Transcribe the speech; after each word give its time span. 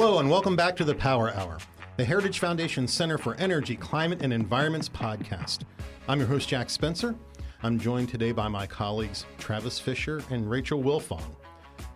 Hello, 0.00 0.20
and 0.20 0.30
welcome 0.30 0.54
back 0.54 0.76
to 0.76 0.84
the 0.84 0.94
Power 0.94 1.34
Hour, 1.34 1.58
the 1.96 2.04
Heritage 2.04 2.38
Foundation 2.38 2.86
Center 2.86 3.18
for 3.18 3.34
Energy, 3.34 3.74
Climate, 3.74 4.22
and 4.22 4.32
Environment's 4.32 4.88
podcast. 4.88 5.62
I'm 6.06 6.20
your 6.20 6.28
host, 6.28 6.48
Jack 6.48 6.70
Spencer. 6.70 7.16
I'm 7.64 7.80
joined 7.80 8.08
today 8.08 8.30
by 8.30 8.46
my 8.46 8.64
colleagues 8.64 9.26
Travis 9.38 9.80
Fisher 9.80 10.22
and 10.30 10.48
Rachael 10.48 10.80
Wilfong. 10.84 11.24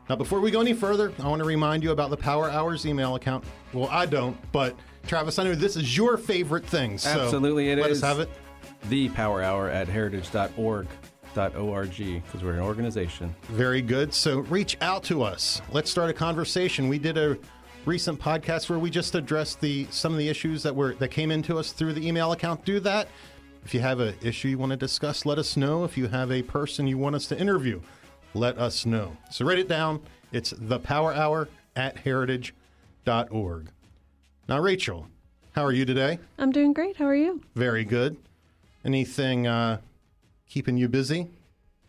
Now, 0.09 0.17
before 0.17 0.41
we 0.41 0.51
go 0.51 0.61
any 0.61 0.73
further, 0.73 1.13
I 1.21 1.29
want 1.29 1.43
to 1.43 1.47
remind 1.47 1.85
you 1.85 1.93
about 1.93 2.11
the 2.11 2.17
Power 2.17 2.51
Hours 2.51 2.87
email 2.87 3.15
account. 3.15 3.45
Well, 3.73 3.89
I 3.89 4.07
don't, 4.07 4.37
but 4.51 4.77
Travis, 5.07 5.39
I 5.39 5.45
know 5.45 5.55
this 5.55 5.77
is 5.77 5.97
your 5.97 6.17
favorite 6.17 6.67
thing. 6.67 6.99
So 6.99 7.09
Absolutely, 7.09 7.71
it 7.71 7.79
let 7.79 7.93
is. 7.93 8.03
us 8.03 8.09
have 8.09 8.19
it. 8.19 8.29
The 8.89 9.11
Power 9.11 9.45
Hour 9.45 9.69
at 9.69 9.87
heritage.org. 9.87 10.89
.org 11.37 11.97
because 11.97 12.43
we're 12.43 12.53
an 12.53 12.61
organization. 12.61 13.35
Very 13.45 13.81
good. 13.81 14.13
So 14.13 14.41
reach 14.41 14.77
out 14.81 15.03
to 15.05 15.23
us. 15.23 15.63
Let's 15.71 15.91
start 15.91 16.11
a 16.11 16.13
conversation. 16.13 16.89
We 16.89 16.99
did 16.99 17.17
a 17.17 17.39
recent 17.85 18.21
podcast 18.21 18.71
where 18.71 18.79
we 18.79 18.91
just 18.91 19.15
addressed 19.15 19.61
the 19.61 19.87
some 19.91 20.13
of 20.13 20.19
the 20.19 20.29
issues 20.29 20.63
that 20.63 20.75
were 20.75 20.95
that 20.95 21.09
came 21.09 21.31
into 21.31 21.59
us 21.59 21.73
through 21.73 21.93
the 21.95 22.07
email 22.07 22.33
account. 22.33 22.65
Do 22.65 22.81
that. 22.81 23.09
If 23.65 23.75
you 23.75 23.81
have 23.81 24.01
an 24.01 24.15
issue 24.23 24.49
you 24.49 24.59
want 24.59 24.71
to 24.71 24.77
discuss, 24.77 25.25
let 25.25 25.39
us 25.39 25.57
know. 25.57 25.85
If 25.85 25.97
you 25.97 26.09
have 26.09 26.33
a 26.33 26.43
person 26.43 26.87
you 26.87 26.99
want 26.99 27.15
us 27.15 27.27
to 27.29 27.39
interview, 27.39 27.81
let 28.35 28.59
us 28.59 28.85
know. 28.85 29.17
So 29.31 29.45
write 29.45 29.59
it 29.59 29.69
down. 29.69 30.01
It's 30.33 30.53
the 30.57 30.81
Power 30.81 31.13
Hour 31.13 31.49
at 31.77 31.99
heritage.org. 31.99 33.69
Now, 34.49 34.59
Rachael, 34.59 35.07
how 35.53 35.65
are 35.65 35.73
you 35.73 35.85
today? 35.85 36.19
I'm 36.39 36.51
doing 36.51 36.73
great. 36.73 36.97
How 36.97 37.05
are 37.07 37.15
you? 37.15 37.41
Very 37.55 37.85
good. 37.85 38.17
Anything 38.85 39.47
uh, 39.47 39.79
keeping 40.49 40.77
you 40.77 40.89
busy? 40.89 41.29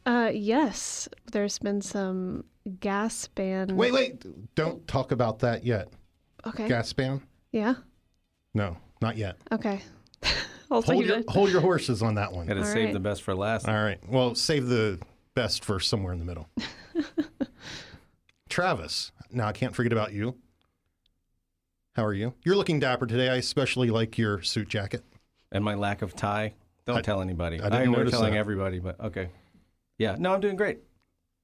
Uh, 0.05 0.31
yes, 0.33 1.07
there's 1.31 1.59
been 1.59 1.81
some 1.81 2.43
gas 2.79 3.27
ban. 3.27 3.75
Wait, 3.75 3.93
wait. 3.93 4.55
Don't 4.55 4.85
talk 4.87 5.11
about 5.11 5.39
that 5.39 5.65
yet. 5.65 5.89
Okay. 6.45 6.67
Gas 6.67 6.91
ban? 6.93 7.21
Yeah. 7.51 7.75
No, 8.53 8.77
not 9.01 9.17
yet. 9.17 9.37
Okay. 9.51 9.81
I'll 10.71 10.81
Hold 10.81 10.85
save 10.85 11.05
your, 11.05 11.23
hold 11.27 11.49
your 11.51 11.61
horses 11.61 12.01
on 12.01 12.15
that 12.15 12.31
one. 12.33 12.47
Got 12.47 12.55
to 12.55 12.59
All 12.61 12.65
save 12.65 12.85
right. 12.85 12.93
the 12.93 12.99
best 12.99 13.21
for 13.21 13.35
last. 13.35 13.67
All 13.67 13.75
right. 13.75 13.99
Well, 14.09 14.33
save 14.35 14.67
the 14.67 14.99
best 15.35 15.63
for 15.63 15.79
somewhere 15.79 16.13
in 16.13 16.19
the 16.19 16.25
middle. 16.25 16.49
Travis. 18.49 19.11
Now, 19.31 19.47
I 19.47 19.51
can't 19.51 19.75
forget 19.75 19.91
about 19.91 20.13
you. 20.13 20.35
How 21.95 22.05
are 22.05 22.13
you? 22.13 22.33
You're 22.43 22.55
looking 22.55 22.79
dapper 22.79 23.05
today. 23.05 23.29
I 23.29 23.35
especially 23.35 23.89
like 23.89 24.17
your 24.17 24.41
suit 24.41 24.67
jacket. 24.67 25.03
And 25.51 25.63
my 25.63 25.75
lack 25.75 26.01
of 26.01 26.15
tie. 26.15 26.53
Don't 26.85 26.97
I- 26.97 27.01
tell 27.01 27.21
anybody. 27.21 27.61
I 27.61 27.69
didn't 27.69 27.91
know 27.91 27.99
we're 27.99 28.09
telling 28.09 28.33
that. 28.33 28.39
everybody, 28.39 28.79
but 28.79 28.99
okay. 28.99 29.29
Yeah. 29.97 30.15
No, 30.19 30.33
I'm 30.33 30.41
doing 30.41 30.55
great. 30.55 30.79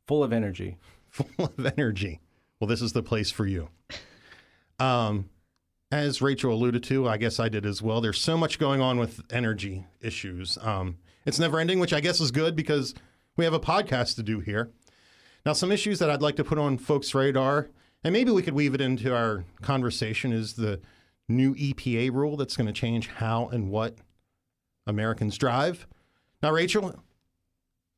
Full 0.07 0.23
of 0.23 0.33
energy. 0.33 0.77
full 1.09 1.53
of 1.57 1.73
energy. 1.77 2.19
Well, 2.59 2.67
this 2.67 2.81
is 2.81 2.93
the 2.93 3.03
place 3.03 3.31
for 3.31 3.45
you. 3.45 3.69
Um, 4.79 5.29
as 5.91 6.21
Rachael 6.21 6.53
alluded 6.53 6.83
to, 6.83 7.07
I 7.07 7.17
guess 7.17 7.39
I 7.39 7.49
did 7.49 7.65
as 7.65 7.81
well. 7.81 8.01
There's 8.01 8.21
so 8.21 8.37
much 8.37 8.59
going 8.59 8.81
on 8.81 8.99
with 8.99 9.21
energy 9.31 9.85
issues. 10.01 10.57
Um, 10.61 10.97
it's 11.25 11.39
never 11.39 11.59
ending, 11.59 11.79
which 11.79 11.93
I 11.93 11.99
guess 11.99 12.19
is 12.19 12.31
good 12.31 12.55
because 12.55 12.93
we 13.35 13.45
have 13.45 13.53
a 13.53 13.59
podcast 13.59 14.15
to 14.15 14.23
do 14.23 14.39
here. 14.39 14.69
Now, 15.45 15.53
some 15.53 15.71
issues 15.71 15.99
that 15.99 16.09
I'd 16.09 16.21
like 16.21 16.35
to 16.35 16.43
put 16.43 16.57
on 16.57 16.77
folks' 16.77 17.15
radar, 17.15 17.69
and 18.03 18.13
maybe 18.13 18.31
we 18.31 18.41
could 18.41 18.53
weave 18.53 18.73
it 18.73 18.81
into 18.81 19.15
our 19.15 19.45
conversation, 19.61 20.31
is 20.31 20.53
the 20.53 20.79
new 21.27 21.55
EPA 21.55 22.11
rule 22.13 22.35
that's 22.37 22.57
going 22.57 22.67
to 22.67 22.73
change 22.73 23.07
how 23.07 23.47
and 23.47 23.69
what 23.69 23.95
Americans 24.85 25.37
drive. 25.37 25.87
Now, 26.43 26.51
Rachael, 26.51 27.01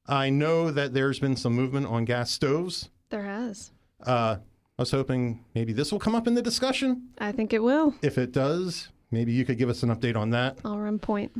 I 0.08 0.30
know 0.30 0.72
that 0.72 0.94
there's 0.94 1.20
been 1.20 1.36
some 1.36 1.54
movement 1.54 1.88
on 1.88 2.06
gas 2.06 2.32
stoves. 2.32 2.90
There 3.10 3.24
has. 3.24 3.72
Uh, 4.06 4.38
I 4.78 4.82
was 4.82 4.92
hoping 4.92 5.46
maybe 5.54 5.74
this 5.74 5.92
will 5.92 6.00
come 6.00 6.16
up 6.16 6.28
in 6.28 6.34
the 6.34 6.42
discussion. 6.42 7.10
I 7.20 7.32
think 7.32 7.54
it 7.54 7.62
will. 7.64 7.94
If 8.02 8.18
it 8.18 8.32
does, 8.32 8.90
maybe 9.12 9.32
you 9.32 9.46
could 9.46 9.58
give 9.58 9.70
us 9.70 9.84
an 9.84 9.96
update 9.96 10.16
on 10.16 10.32
that. 10.32 10.58
I'll 10.66 10.80
run 10.80 10.98
point. 11.00 11.32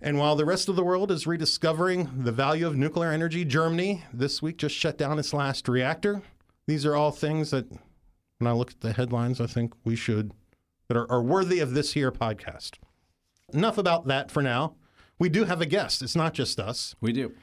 And 0.00 0.18
while 0.18 0.36
the 0.36 0.44
rest 0.44 0.68
of 0.68 0.76
the 0.76 0.84
world 0.84 1.10
is 1.10 1.26
rediscovering 1.26 2.22
the 2.24 2.32
value 2.32 2.66
of 2.66 2.76
nuclear 2.76 3.10
energy, 3.10 3.44
Germany 3.44 4.04
this 4.12 4.40
week 4.40 4.56
just 4.56 4.74
shut 4.74 4.96
down 4.96 5.18
its 5.18 5.34
last 5.34 5.68
reactor. 5.68 6.22
These 6.66 6.86
are 6.86 6.94
all 6.94 7.10
things 7.10 7.50
that, 7.50 7.70
when 8.38 8.46
I 8.46 8.52
look 8.52 8.70
at 8.70 8.80
the 8.80 8.92
headlines, 8.92 9.40
I 9.40 9.46
think 9.46 9.74
we 9.84 9.96
should, 9.96 10.32
that 10.86 10.96
are, 10.96 11.10
are 11.10 11.22
worthy 11.22 11.58
of 11.58 11.74
this 11.74 11.94
here 11.94 12.12
podcast. 12.12 12.74
Enough 13.52 13.76
about 13.76 14.06
that 14.06 14.30
for 14.30 14.42
now. 14.42 14.76
We 15.18 15.28
do 15.28 15.44
have 15.44 15.60
a 15.60 15.66
guest. 15.66 16.00
It's 16.00 16.14
not 16.14 16.32
just 16.32 16.60
us. 16.60 16.94
We 17.00 17.12
do. 17.12 17.34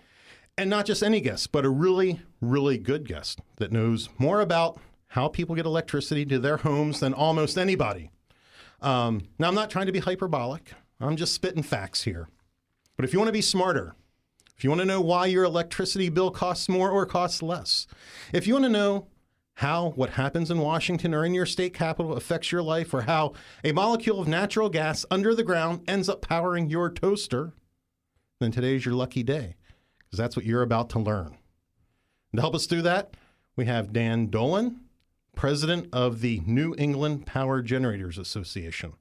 And 0.57 0.69
not 0.69 0.85
just 0.85 1.03
any 1.03 1.19
guest, 1.19 1.51
but 1.51 1.65
a 1.65 1.69
really, 1.69 2.21
really 2.39 2.77
good 2.77 3.07
guest 3.07 3.41
that 3.57 3.73
knows 3.73 4.07
more 4.17 4.39
about 4.39 4.79
how 5.07 5.27
people 5.27 5.55
get 5.55 5.65
electricity 5.65 6.25
to 6.25 6.39
their 6.39 6.57
homes 6.57 7.01
than 7.01 7.13
almost 7.13 7.57
anybody. 7.57 8.09
Um, 8.81 9.27
now, 9.37 9.49
I'm 9.49 9.55
not 9.55 9.69
trying 9.69 9.87
to 9.87 9.91
be 9.91 9.99
hyperbolic, 9.99 10.73
I'm 10.99 11.17
just 11.17 11.33
spitting 11.33 11.63
facts 11.63 12.03
here. 12.03 12.29
But 12.95 13.03
if 13.03 13.11
you 13.11 13.19
want 13.19 13.27
to 13.27 13.33
be 13.33 13.41
smarter, 13.41 13.95
if 14.57 14.63
you 14.63 14.69
want 14.69 14.79
to 14.79 14.85
know 14.85 15.01
why 15.01 15.25
your 15.25 15.43
electricity 15.43 16.07
bill 16.07 16.31
costs 16.31 16.69
more 16.69 16.89
or 16.89 17.05
costs 17.05 17.41
less, 17.41 17.85
if 18.31 18.47
you 18.47 18.53
want 18.53 18.65
to 18.65 18.69
know 18.69 19.07
how 19.55 19.89
what 19.91 20.11
happens 20.11 20.49
in 20.49 20.59
Washington 20.59 21.13
or 21.13 21.25
in 21.25 21.33
your 21.33 21.45
state 21.45 21.73
capital 21.73 22.15
affects 22.15 22.51
your 22.53 22.63
life, 22.63 22.93
or 22.93 23.01
how 23.01 23.33
a 23.63 23.73
molecule 23.73 24.21
of 24.21 24.27
natural 24.27 24.69
gas 24.69 25.05
under 25.11 25.35
the 25.35 25.43
ground 25.43 25.81
ends 25.85 26.07
up 26.07 26.21
powering 26.21 26.69
your 26.69 26.89
toaster, 26.89 27.51
then 28.39 28.51
today's 28.51 28.85
your 28.85 28.95
lucky 28.95 29.23
day 29.23 29.55
because 30.15 30.23
that's 30.23 30.37
what 30.37 30.45
you're 30.45 30.61
about 30.61 30.89
to 30.91 30.99
learn. 30.99 31.35
And 32.31 32.37
to 32.37 32.41
help 32.41 32.55
us 32.55 32.67
do 32.67 32.81
that, 32.83 33.15
we 33.57 33.65
have 33.65 33.91
Dan 33.91 34.27
Dolan, 34.27 34.79
president 35.35 35.89
of 35.91 36.21
the 36.21 36.41
New 36.45 36.73
England 36.77 37.25
Power 37.25 37.61
Generators 37.61 38.17
Association. 38.17 38.93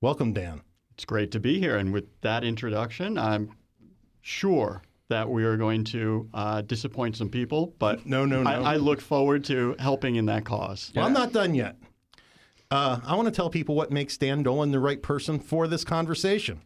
Welcome, 0.00 0.32
Dan. 0.32 0.60
It's 0.94 1.04
great 1.04 1.32
to 1.32 1.40
be 1.40 1.58
here. 1.58 1.76
And 1.76 1.92
with 1.92 2.04
that 2.20 2.44
introduction, 2.44 3.18
I'm 3.18 3.56
sure 4.20 4.82
that 5.08 5.28
we 5.28 5.42
are 5.42 5.56
going 5.56 5.82
to 5.84 6.28
uh, 6.32 6.60
disappoint 6.62 7.16
some 7.16 7.30
people, 7.30 7.74
but 7.80 8.06
No, 8.06 8.24
no, 8.24 8.44
no. 8.44 8.48
I, 8.50 8.74
I 8.74 8.76
look 8.76 9.00
forward 9.00 9.42
to 9.46 9.74
helping 9.80 10.14
in 10.14 10.26
that 10.26 10.44
cause. 10.44 10.92
Well, 10.94 11.04
I'm 11.04 11.12
not 11.12 11.32
done 11.32 11.56
yet. 11.56 11.76
Uh, 12.70 13.00
I 13.04 13.16
want 13.16 13.26
to 13.26 13.32
tell 13.32 13.50
people 13.50 13.74
what 13.74 13.90
makes 13.90 14.16
Dan 14.16 14.44
Dolan 14.44 14.70
the 14.70 14.78
right 14.78 15.02
person 15.02 15.40
for 15.40 15.66
this 15.66 15.82
conversation. 15.82 16.60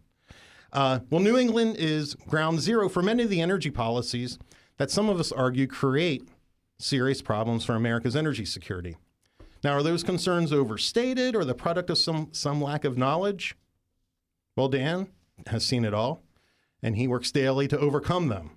Uh, 0.73 1.01
well, 1.11 1.21
New 1.21 1.37
England 1.37 1.77
is 1.79 2.15
ground 2.15 2.61
zero 2.61 2.89
for 2.89 3.03
many 3.03 3.23
of 3.25 3.31
the 3.31 3.43
energy 3.43 3.71
policies 3.71 4.39
that 4.79 4.91
some 4.91 5.09
of 5.09 5.21
us 5.21 5.31
argue 5.31 5.67
create 5.67 6.27
serious 6.79 7.21
problems 7.21 7.65
for 7.65 7.75
America's 7.75 8.17
energy 8.17 8.45
security. 8.45 8.97
Now, 9.63 9.75
are 9.75 9.83
those 9.83 10.03
concerns 10.03 10.53
overstated 10.53 11.37
or 11.37 11.45
the 11.45 11.55
product 11.55 11.91
of 11.91 11.99
some, 11.99 12.29
some 12.33 12.61
lack 12.61 12.85
of 12.85 12.99
knowledge? 12.99 13.55
Well, 14.57 14.69
Dan 14.69 15.09
has 15.47 15.65
seen 15.65 15.85
it 15.85 15.95
all, 15.95 16.23
and 16.83 16.97
he 16.97 17.07
works 17.07 17.31
daily 17.31 17.69
to 17.69 17.79
overcome 17.79 18.29
them. 18.29 18.53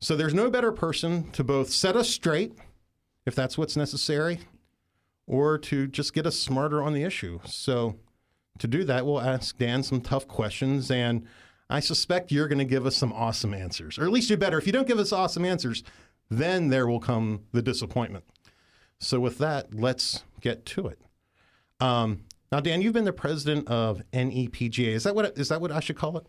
So 0.00 0.14
there's 0.14 0.34
no 0.34 0.50
better 0.50 0.72
person 0.72 1.30
to 1.32 1.42
both 1.42 1.70
set 1.70 1.96
us 1.96 2.10
straight, 2.10 2.52
if 3.24 3.34
that's 3.34 3.56
what's 3.56 3.76
necessary, 3.76 4.40
or 5.26 5.58
to 5.58 5.86
just 5.86 6.12
get 6.12 6.26
us 6.26 6.38
smarter 6.38 6.82
on 6.82 6.92
the 6.92 7.02
issue. 7.02 7.40
So, 7.46 7.96
to 8.58 8.66
do 8.66 8.84
that, 8.84 9.06
we'll 9.06 9.20
ask 9.20 9.56
Dan 9.58 9.82
some 9.82 10.00
tough 10.00 10.26
questions, 10.28 10.90
and 10.90 11.26
I 11.68 11.80
suspect 11.80 12.30
you're 12.30 12.48
going 12.48 12.58
to 12.58 12.64
give 12.64 12.86
us 12.86 12.96
some 12.96 13.12
awesome 13.12 13.52
answers. 13.52 13.98
Or 13.98 14.04
at 14.04 14.10
least 14.10 14.30
you 14.30 14.36
better. 14.36 14.58
If 14.58 14.66
you 14.66 14.72
don't 14.72 14.86
give 14.86 14.98
us 14.98 15.12
awesome 15.12 15.44
answers, 15.44 15.82
then 16.30 16.68
there 16.68 16.86
will 16.86 17.00
come 17.00 17.44
the 17.52 17.62
disappointment. 17.62 18.24
So, 18.98 19.20
with 19.20 19.38
that, 19.38 19.74
let's 19.74 20.24
get 20.40 20.64
to 20.66 20.86
it. 20.88 21.00
Um, 21.80 22.22
now, 22.50 22.60
Dan, 22.60 22.80
you've 22.80 22.94
been 22.94 23.04
the 23.04 23.12
president 23.12 23.68
of 23.68 24.02
NEPGA. 24.12 24.88
Is 24.88 25.04
that 25.04 25.14
what 25.14 25.36
is 25.36 25.48
that 25.48 25.60
what 25.60 25.72
I 25.72 25.80
should 25.80 25.96
call 25.96 26.16
it? 26.16 26.26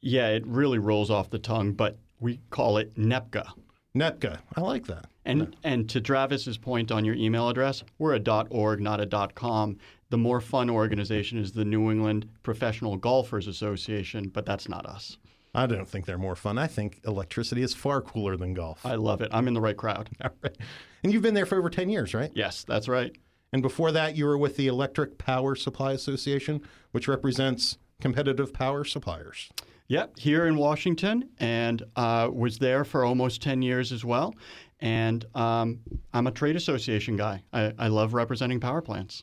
Yeah, 0.00 0.28
it 0.28 0.46
really 0.46 0.78
rolls 0.78 1.10
off 1.10 1.30
the 1.30 1.38
tongue, 1.38 1.72
but 1.72 1.98
we 2.20 2.40
call 2.50 2.78
it 2.78 2.94
NEPGA. 2.96 3.52
NEPGA. 3.96 4.38
I 4.54 4.60
like 4.60 4.86
that. 4.86 5.06
And 5.24 5.56
and 5.64 5.88
to 5.90 6.00
Travis's 6.00 6.58
point 6.58 6.92
on 6.92 7.04
your 7.04 7.14
email 7.14 7.48
address, 7.48 7.82
we're 7.98 8.14
a 8.14 8.46
.org, 8.50 8.80
not 8.80 9.00
a 9.00 9.28
.com. 9.34 9.78
The 10.10 10.18
more 10.18 10.40
fun 10.40 10.70
organization 10.70 11.38
is 11.38 11.52
the 11.52 11.64
New 11.64 11.90
England 11.90 12.28
Professional 12.42 12.96
Golfers 12.96 13.48
Association, 13.48 14.28
but 14.28 14.46
that's 14.46 14.68
not 14.68 14.86
us. 14.86 15.18
I 15.54 15.66
don't 15.66 15.88
think 15.88 16.04
they're 16.04 16.18
more 16.18 16.36
fun. 16.36 16.58
I 16.58 16.66
think 16.66 17.00
electricity 17.06 17.62
is 17.62 17.74
far 17.74 18.02
cooler 18.02 18.36
than 18.36 18.52
golf. 18.52 18.84
I 18.84 18.96
love 18.96 19.22
it. 19.22 19.30
I'm 19.32 19.48
in 19.48 19.54
the 19.54 19.60
right 19.60 19.76
crowd. 19.76 20.10
All 20.22 20.30
right. 20.42 20.56
And 21.02 21.12
you've 21.12 21.22
been 21.22 21.34
there 21.34 21.46
for 21.46 21.58
over 21.58 21.70
10 21.70 21.88
years, 21.88 22.12
right? 22.14 22.30
Yes, 22.34 22.62
that's 22.64 22.88
right. 22.88 23.16
And 23.52 23.62
before 23.62 23.90
that, 23.92 24.16
you 24.16 24.26
were 24.26 24.36
with 24.36 24.56
the 24.56 24.66
Electric 24.66 25.18
Power 25.18 25.54
Supply 25.54 25.92
Association, 25.92 26.60
which 26.92 27.08
represents 27.08 27.78
competitive 28.00 28.52
power 28.52 28.84
suppliers. 28.84 29.48
Yep, 29.88 30.18
here 30.18 30.46
in 30.46 30.56
Washington, 30.56 31.30
and 31.38 31.82
uh, 31.94 32.28
was 32.32 32.58
there 32.58 32.84
for 32.84 33.04
almost 33.04 33.40
10 33.40 33.62
years 33.62 33.92
as 33.92 34.04
well. 34.04 34.34
And 34.80 35.24
um, 35.34 35.80
I'm 36.12 36.26
a 36.26 36.32
trade 36.32 36.56
association 36.56 37.16
guy. 37.16 37.42
I, 37.52 37.72
I 37.78 37.88
love 37.88 38.12
representing 38.12 38.60
power 38.60 38.82
plants. 38.82 39.22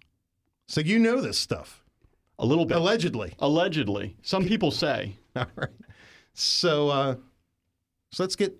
So 0.67 0.81
you 0.81 0.97
know 0.99 1.21
this 1.21 1.37
stuff, 1.37 1.83
A 2.39 2.45
little 2.45 2.65
bit. 2.65 2.77
allegedly. 2.77 3.33
Allegedly. 3.39 4.15
Some 4.21 4.45
people 4.45 4.71
say. 4.71 5.17
All 5.35 5.45
right. 5.55 5.69
So, 6.33 6.89
uh, 6.89 7.15
so 8.11 8.23
let's 8.23 8.35
get 8.35 8.55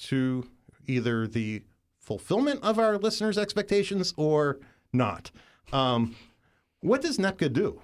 to 0.00 0.48
either 0.86 1.26
the 1.26 1.62
fulfillment 1.98 2.60
of 2.62 2.78
our 2.78 2.98
listeners' 2.98 3.38
expectations 3.38 4.14
or 4.16 4.58
not. 4.92 5.30
Um, 5.72 6.14
what 6.80 7.02
does 7.02 7.18
NEPGA 7.18 7.52
do? 7.52 7.80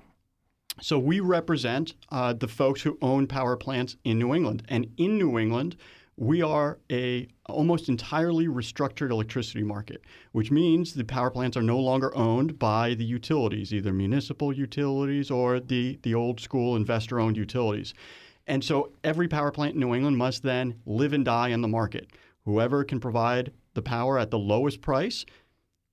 So 0.80 0.98
we 0.98 1.20
represent 1.20 1.94
uh, 2.10 2.34
the 2.34 2.48
folks 2.48 2.82
who 2.82 2.98
own 3.00 3.26
power 3.26 3.56
plants 3.56 3.96
in 4.04 4.18
New 4.18 4.34
England, 4.34 4.62
and 4.68 4.92
in 4.98 5.16
New 5.18 5.38
England, 5.38 5.76
we 6.16 6.40
are 6.40 6.78
a 6.90 7.28
almost 7.46 7.88
entirely 7.88 8.46
restructured 8.46 9.10
electricity 9.10 9.62
market, 9.62 10.00
which 10.32 10.50
means 10.50 10.94
the 10.94 11.04
power 11.04 11.30
plants 11.30 11.56
are 11.56 11.62
no 11.62 11.78
longer 11.78 12.14
owned 12.16 12.58
by 12.58 12.94
the 12.94 13.04
utilities, 13.04 13.72
either 13.72 13.92
municipal 13.92 14.52
utilities 14.52 15.30
or 15.30 15.60
the 15.60 15.98
the 16.02 16.14
old 16.14 16.40
school 16.40 16.76
investor-owned 16.76 17.36
utilities. 17.36 17.92
And 18.46 18.64
so 18.64 18.92
every 19.04 19.28
power 19.28 19.50
plant 19.50 19.74
in 19.74 19.80
New 19.80 19.94
England 19.94 20.16
must 20.16 20.42
then 20.42 20.76
live 20.86 21.12
and 21.12 21.24
die 21.24 21.48
in 21.48 21.60
the 21.60 21.68
market. 21.68 22.08
Whoever 22.44 22.84
can 22.84 23.00
provide 23.00 23.52
the 23.74 23.82
power 23.82 24.18
at 24.18 24.30
the 24.30 24.38
lowest 24.38 24.80
price 24.80 25.26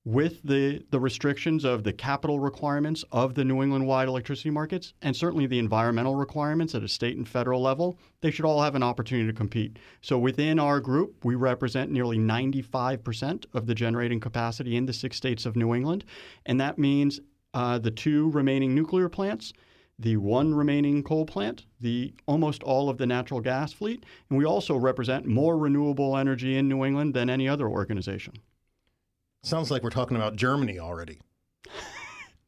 with 0.05 0.43
the, 0.43 0.83
the 0.89 0.99
restrictions 0.99 1.63
of 1.63 1.83
the 1.83 1.93
capital 1.93 2.39
requirements 2.39 3.05
of 3.11 3.35
the 3.35 3.45
New 3.45 3.63
England 3.63 3.87
wide 3.87 4.09
electricity 4.09 4.49
markets 4.49 4.93
and 5.01 5.15
certainly 5.15 5.45
the 5.45 5.59
environmental 5.59 6.15
requirements 6.15 6.75
at 6.75 6.83
a 6.83 6.87
state 6.89 7.15
and 7.15 7.27
federal 7.27 7.61
level, 7.61 7.97
they 8.19 8.29
should 8.29 8.43
all 8.43 8.61
have 8.61 8.75
an 8.75 8.83
opportunity 8.83 9.27
to 9.27 9.33
compete. 9.33 9.79
So 10.01 10.19
within 10.19 10.59
our 10.59 10.81
group, 10.81 11.23
we 11.23 11.35
represent 11.35 11.89
nearly 11.89 12.17
95% 12.17 13.45
of 13.53 13.65
the 13.65 13.75
generating 13.75 14.19
capacity 14.19 14.75
in 14.75 14.85
the 14.85 14.93
six 14.93 15.15
states 15.15 15.45
of 15.45 15.55
New 15.55 15.73
England. 15.73 16.03
And 16.45 16.59
that 16.59 16.77
means 16.77 17.21
uh, 17.53 17.79
the 17.79 17.91
two 17.91 18.29
remaining 18.31 18.75
nuclear 18.75 19.07
plants. 19.07 19.53
The 19.99 20.17
one 20.17 20.55
remaining 20.55 21.03
coal 21.03 21.25
plant, 21.25 21.67
the 21.79 22.13
almost 22.25 22.63
all 22.63 22.89
of 22.89 22.97
the 22.97 23.05
natural 23.05 23.39
gas 23.39 23.71
fleet, 23.71 24.03
and 24.27 24.39
we 24.39 24.43
also 24.43 24.75
represent 24.75 25.27
more 25.27 25.55
renewable 25.55 26.17
energy 26.17 26.57
in 26.57 26.67
New 26.67 26.83
England 26.83 27.13
than 27.13 27.29
any 27.29 27.47
other 27.47 27.67
organization. 27.69 28.33
Sounds 29.43 29.69
like 29.69 29.83
we're 29.83 29.89
talking 29.89 30.15
about 30.17 30.35
Germany 30.37 30.79
already. 30.79 31.19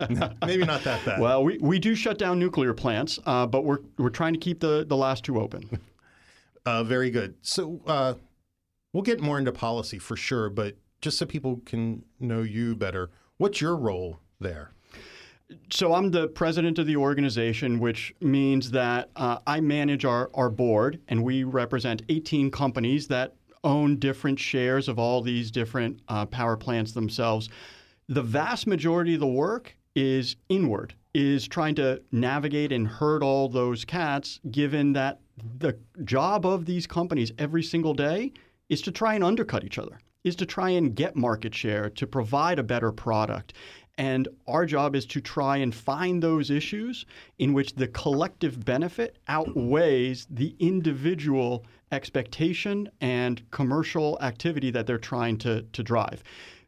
No, 0.10 0.32
maybe 0.46 0.66
not 0.66 0.84
that 0.84 1.06
bad. 1.06 1.20
Well, 1.20 1.44
we, 1.44 1.58
we 1.60 1.78
do 1.78 1.94
shut 1.94 2.18
down 2.18 2.40
nuclear 2.40 2.74
plants, 2.74 3.20
uh, 3.26 3.46
but 3.46 3.66
we're, 3.66 3.80
we're 3.98 4.10
trying 4.10 4.34
to 4.34 4.40
keep 4.40 4.62
the, 4.62 4.86
the 4.88 4.98
last 4.98 5.24
two 5.24 5.40
open. 5.40 5.80
Uh, 6.68 6.84
very 6.84 7.12
good. 7.12 7.36
So 7.44 7.80
uh, 7.86 8.16
we'll 8.92 9.04
get 9.04 9.22
more 9.22 9.38
into 9.38 9.52
policy 9.52 10.00
for 10.00 10.16
sure, 10.16 10.50
but 10.50 10.76
just 11.00 11.20
so 11.20 11.28
people 11.28 11.62
can 11.64 12.04
know 12.20 12.42
you 12.42 12.76
better, 12.76 13.12
what's 13.38 13.62
your 13.62 13.76
role 13.76 14.20
there? 14.40 14.72
So 15.70 15.94
I'm 15.94 16.10
the 16.10 16.28
president 16.28 16.80
of 16.80 16.88
the 16.88 16.96
organization, 16.96 17.80
which 17.80 18.16
means 18.20 18.72
that 18.72 19.12
uh, 19.16 19.38
I 19.46 19.60
manage 19.60 20.06
our, 20.06 20.32
our 20.34 20.50
board, 20.50 21.00
and 21.08 21.24
we 21.24 21.44
represent 21.44 22.02
18 22.10 22.50
companies 22.50 23.08
that 23.10 23.36
own 23.66 23.98
different 23.98 24.40
shares 24.40 24.88
of 24.88 24.98
all 24.98 25.22
these 25.22 25.52
different 25.52 26.00
uh, 26.08 26.26
power 26.28 26.56
plants 26.56 26.94
themselves. 26.94 27.50
The 28.08 28.22
vast 28.22 28.68
majority 28.68 29.16
of 29.16 29.20
the 29.20 29.28
work 29.28 29.76
is 29.96 30.36
inward, 30.48 30.94
is 31.14 31.48
trying 31.48 31.76
to 31.76 32.02
navigate 32.12 32.72
and 32.72 32.88
herd 32.88 33.24
all 33.24 33.50
those 33.50 33.84
cats, 33.84 34.40
given 34.52 34.94
that 34.94 35.20
the 35.58 35.78
job 36.04 36.46
of 36.46 36.66
these 36.66 36.88
companies 36.88 37.32
every 37.38 37.64
single 37.64 37.94
day 37.94 38.32
is 38.70 38.82
to 38.84 38.92
try 38.92 39.16
and 39.16 39.24
undercut 39.24 39.64
each 39.64 39.78
other, 39.78 40.00
is 40.24 40.36
to 40.36 40.46
try 40.46 40.70
and 40.70 40.96
get 40.96 41.16
market 41.16 41.54
share, 41.54 41.90
to 41.90 42.08
provide 42.08 42.60
a 42.60 42.64
better 42.64 42.92
product. 42.92 43.54
And 43.98 44.28
our 44.48 44.66
job 44.66 44.96
is 44.96 45.06
to 45.08 45.22
try 45.22 45.58
and 45.58 45.74
find 45.74 46.22
those 46.22 46.50
issues 46.50 47.06
in 47.40 47.54
which 47.54 47.76
the 47.76 47.88
collective 47.88 48.66
benefit 48.66 49.18
outweighs 49.28 50.28
the 50.30 50.54
individual 50.60 51.66
expectation 51.96 52.90
and 53.02 53.42
commercial 53.52 54.20
activity 54.22 54.70
that 54.72 54.86
they're 54.86 54.98
trying 54.98 55.38
to, 55.40 55.64
to 55.64 55.82
drive. 55.82 56.24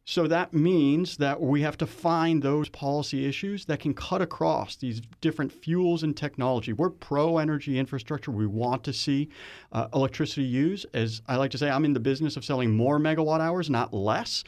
So 0.09 0.25
that 0.27 0.53
means 0.53 1.17
that 1.17 1.41
we 1.41 1.61
have 1.63 1.77
to 1.79 1.85
find 1.85 2.41
those 2.41 2.69
policy 2.69 3.25
issues 3.25 3.65
that 3.65 3.81
can 3.81 3.93
cut 3.93 4.21
across 4.21 4.77
these 4.77 5.01
different 5.19 5.51
fuels 5.51 6.03
and 6.03 6.15
technology. 6.15 6.71
We're 6.71 6.91
pro 6.91 7.39
energy 7.39 7.77
infrastructure. 7.77 8.31
We 8.31 8.47
want 8.47 8.85
to 8.85 8.93
see 8.93 9.27
uh, 9.73 9.89
electricity 9.93 10.45
used. 10.45 10.85
As 10.93 11.21
I 11.27 11.35
like 11.35 11.51
to 11.51 11.57
say, 11.57 11.69
I'm 11.69 11.83
in 11.83 11.91
the 11.91 11.99
business 11.99 12.37
of 12.37 12.45
selling 12.45 12.73
more 12.73 12.99
megawatt 12.99 13.41
hours, 13.41 13.69
not 13.69 13.93
less. 13.93 14.45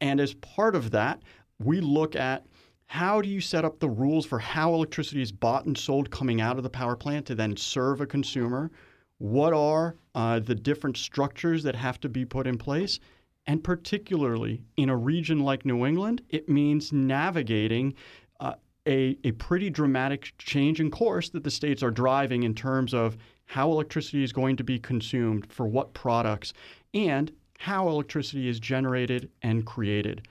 And 0.00 0.20
as 0.20 0.32
part 0.32 0.74
of 0.74 0.90
that, 0.92 1.20
we 1.58 1.82
look 1.82 2.16
at 2.16 2.46
how 2.86 3.20
do 3.20 3.28
you 3.28 3.42
set 3.42 3.66
up 3.66 3.80
the 3.80 3.88
rules 3.90 4.24
for 4.24 4.38
how 4.38 4.72
electricity 4.72 5.20
is 5.20 5.32
bought 5.32 5.66
and 5.66 5.76
sold 5.76 6.10
coming 6.10 6.40
out 6.40 6.56
of 6.56 6.62
the 6.62 6.70
power 6.70 6.96
plant 6.96 7.26
to 7.26 7.34
then 7.34 7.58
serve 7.58 8.00
a 8.00 8.06
consumer? 8.06 8.70
What 9.18 9.52
are 9.52 9.96
uh, 10.14 10.38
the 10.38 10.54
different 10.54 10.96
structures 10.96 11.62
that 11.62 11.74
have 11.74 12.00
to 12.00 12.08
be 12.08 12.24
put 12.24 12.46
in 12.46 12.58
place? 12.58 13.00
And 13.46 13.62
particularly 13.62 14.62
in 14.76 14.88
a 14.88 14.96
region 14.96 15.40
like 15.40 15.66
New 15.66 15.84
England, 15.84 16.22
it 16.30 16.48
means 16.48 16.92
navigating 16.92 17.94
uh, 18.40 18.54
a, 18.86 19.18
a 19.24 19.32
pretty 19.32 19.70
dramatic 19.70 20.32
change 20.38 20.80
in 20.80 20.90
course 20.90 21.28
that 21.30 21.44
the 21.44 21.50
states 21.50 21.82
are 21.82 21.90
driving 21.90 22.44
in 22.44 22.54
terms 22.54 22.94
of 22.94 23.16
how 23.46 23.70
electricity 23.70 24.24
is 24.24 24.32
going 24.32 24.56
to 24.56 24.64
be 24.64 24.78
consumed, 24.78 25.52
for 25.52 25.66
what 25.66 25.92
products, 25.92 26.54
and 26.94 27.32
how 27.58 27.88
electricity 27.88 28.48
is 28.48 28.58
generated 28.58 29.30
and 29.42 29.66
created. 29.66 30.26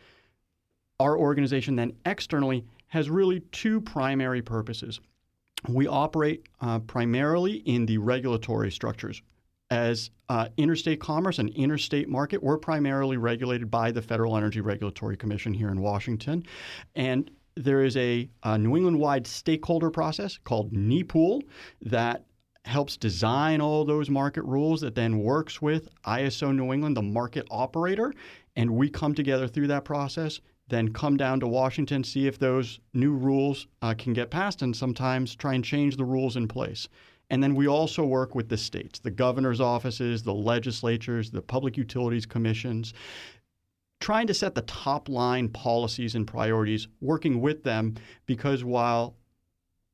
Our 1.00 1.18
organization 1.18 1.75
then 1.75 1.94
externally 2.06 2.65
has 2.88 3.09
really 3.09 3.41
two 3.51 3.81
primary 3.81 4.41
purposes. 4.41 5.00
We 5.68 5.88
operate 5.88 6.47
uh, 6.62 6.80
primarily 6.80 7.57
in 7.57 7.85
the 7.85 7.97
regulatory 7.97 8.71
structures. 8.71 9.21
As 9.74 10.12
uh, 10.30 10.50
interstate 10.58 11.00
commerce 11.00 11.40
and 11.40 11.50
interstate 11.50 12.08
market, 12.08 12.44
we're 12.44 12.60
primarily 12.60 13.18
regulated 13.18 13.72
by 13.72 13.90
the 13.90 14.04
Federal 14.04 14.38
Energy 14.38 14.62
Regulatory 14.62 15.18
Commission 15.18 15.52
here 15.52 15.70
in 15.70 15.81
Washington. 15.81 16.44
And 16.94 17.31
there 17.56 17.83
is 17.83 17.97
a, 17.97 18.30
a 18.44 18.56
New 18.56 18.78
England 18.78 19.00
wide 19.00 19.26
stakeholder 19.26 19.90
process 19.90 20.38
called 20.44 20.74
NEPOOL 20.74 21.42
that 21.81 22.28
helps 22.66 22.97
design 22.97 23.62
all 23.62 23.83
those 23.83 24.12
market 24.12 24.44
rules 24.44 24.80
that 24.81 24.94
then 24.94 25.18
works 25.18 25.59
with 25.59 25.90
ISO 26.04 26.56
New 26.56 26.71
England, 26.71 26.95
the 26.95 27.02
market 27.02 27.47
operator. 27.50 28.14
And 28.56 28.76
we 28.76 28.92
come 28.92 29.16
together 29.16 29.47
through 29.47 29.69
that 29.69 29.86
process, 29.86 30.40
then 30.68 30.94
come 30.94 31.18
down 31.18 31.40
to 31.40 31.47
Washington, 31.47 32.04
see 32.04 32.28
if 32.28 32.38
those 32.38 32.80
new 32.94 33.14
rules 33.14 33.66
uh, 33.81 33.95
can 33.97 34.14
get 34.14 34.30
passed, 34.30 34.62
and 34.62 34.76
sometimes 34.76 35.36
try 35.36 35.56
and 35.56 35.66
change 35.66 35.97
the 35.97 36.06
rules 36.06 36.38
in 36.38 36.47
place. 36.47 36.88
And 37.30 37.42
then 37.42 37.56
we 37.56 37.68
also 37.68 38.06
work 38.06 38.35
with 38.35 38.49
the 38.49 38.57
states, 38.57 38.99
the 38.99 39.11
governor's 39.11 39.61
offices, 39.61 40.23
the 40.23 40.33
legislatures, 40.33 41.31
the 41.31 41.42
public 41.42 41.77
utilities 41.77 42.25
commissions, 42.25 42.94
trying 43.99 44.27
to 44.27 44.33
set 44.33 44.53
the 44.53 44.61
top 44.63 45.07
line 45.09 45.47
policies 45.49 46.15
and 46.15 46.27
priorities, 46.27 46.87
working 46.99 47.42
with 47.42 47.63
them 47.63 47.95
because 48.25 48.63
while 48.63 49.15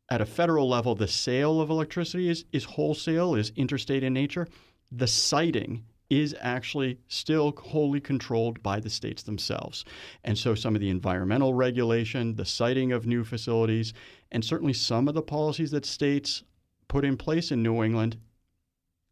at 0.09 0.21
a 0.21 0.25
federal 0.25 0.67
level 0.67 0.95
the 0.95 1.07
sale 1.07 1.61
of 1.61 1.69
electricity 1.69 2.29
is, 2.29 2.45
is 2.51 2.63
wholesale, 2.63 3.35
is 3.35 3.51
interstate 3.55 4.03
in 4.03 4.13
nature, 4.13 4.47
the 4.91 5.07
siting 5.07 5.83
is 6.09 6.35
actually 6.39 6.97
still 7.07 7.53
wholly 7.61 7.99
controlled 7.99 8.61
by 8.63 8.79
the 8.79 8.89
states 8.89 9.21
themselves. 9.21 9.85
And 10.23 10.35
so 10.35 10.55
some 10.55 10.73
of 10.73 10.81
the 10.81 10.89
environmental 10.89 11.53
regulation, 11.53 12.35
the 12.35 12.45
siting 12.45 12.91
of 12.91 13.05
new 13.05 13.23
facilities, 13.23 13.93
and 14.31 14.43
certainly 14.43 14.73
some 14.73 15.07
of 15.07 15.13
the 15.13 15.21
policies 15.21 15.69
that 15.71 15.85
states 15.85 16.43
put 16.89 17.05
in 17.05 17.15
place 17.15 17.51
in 17.51 17.63
New 17.63 17.81
England, 17.81 18.17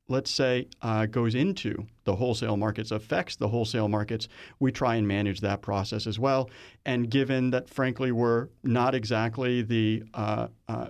let's 0.10 0.32
say, 0.32 0.68
uh, 0.82 1.06
goes 1.06 1.36
into 1.36 1.86
the 2.04 2.16
wholesale 2.16 2.58
markets, 2.58 2.92
affects 2.92 3.38
the 3.38 3.48
wholesale 3.48 3.88
markets, 3.88 4.28
we 4.60 4.72
try 4.72 4.96
and 4.96 5.08
manage 5.08 5.40
that 5.40 5.62
process 5.62 6.08
as 6.08 6.20
well. 6.20 6.50
And 6.86 7.10
given 7.10 7.52
that, 7.52 7.70
frankly, 7.70 8.12
we're 8.12 8.50
not 8.64 8.96
exactly 8.96 9.62
the 9.62 10.04
uh, 10.14 10.48
uh, 10.68 10.88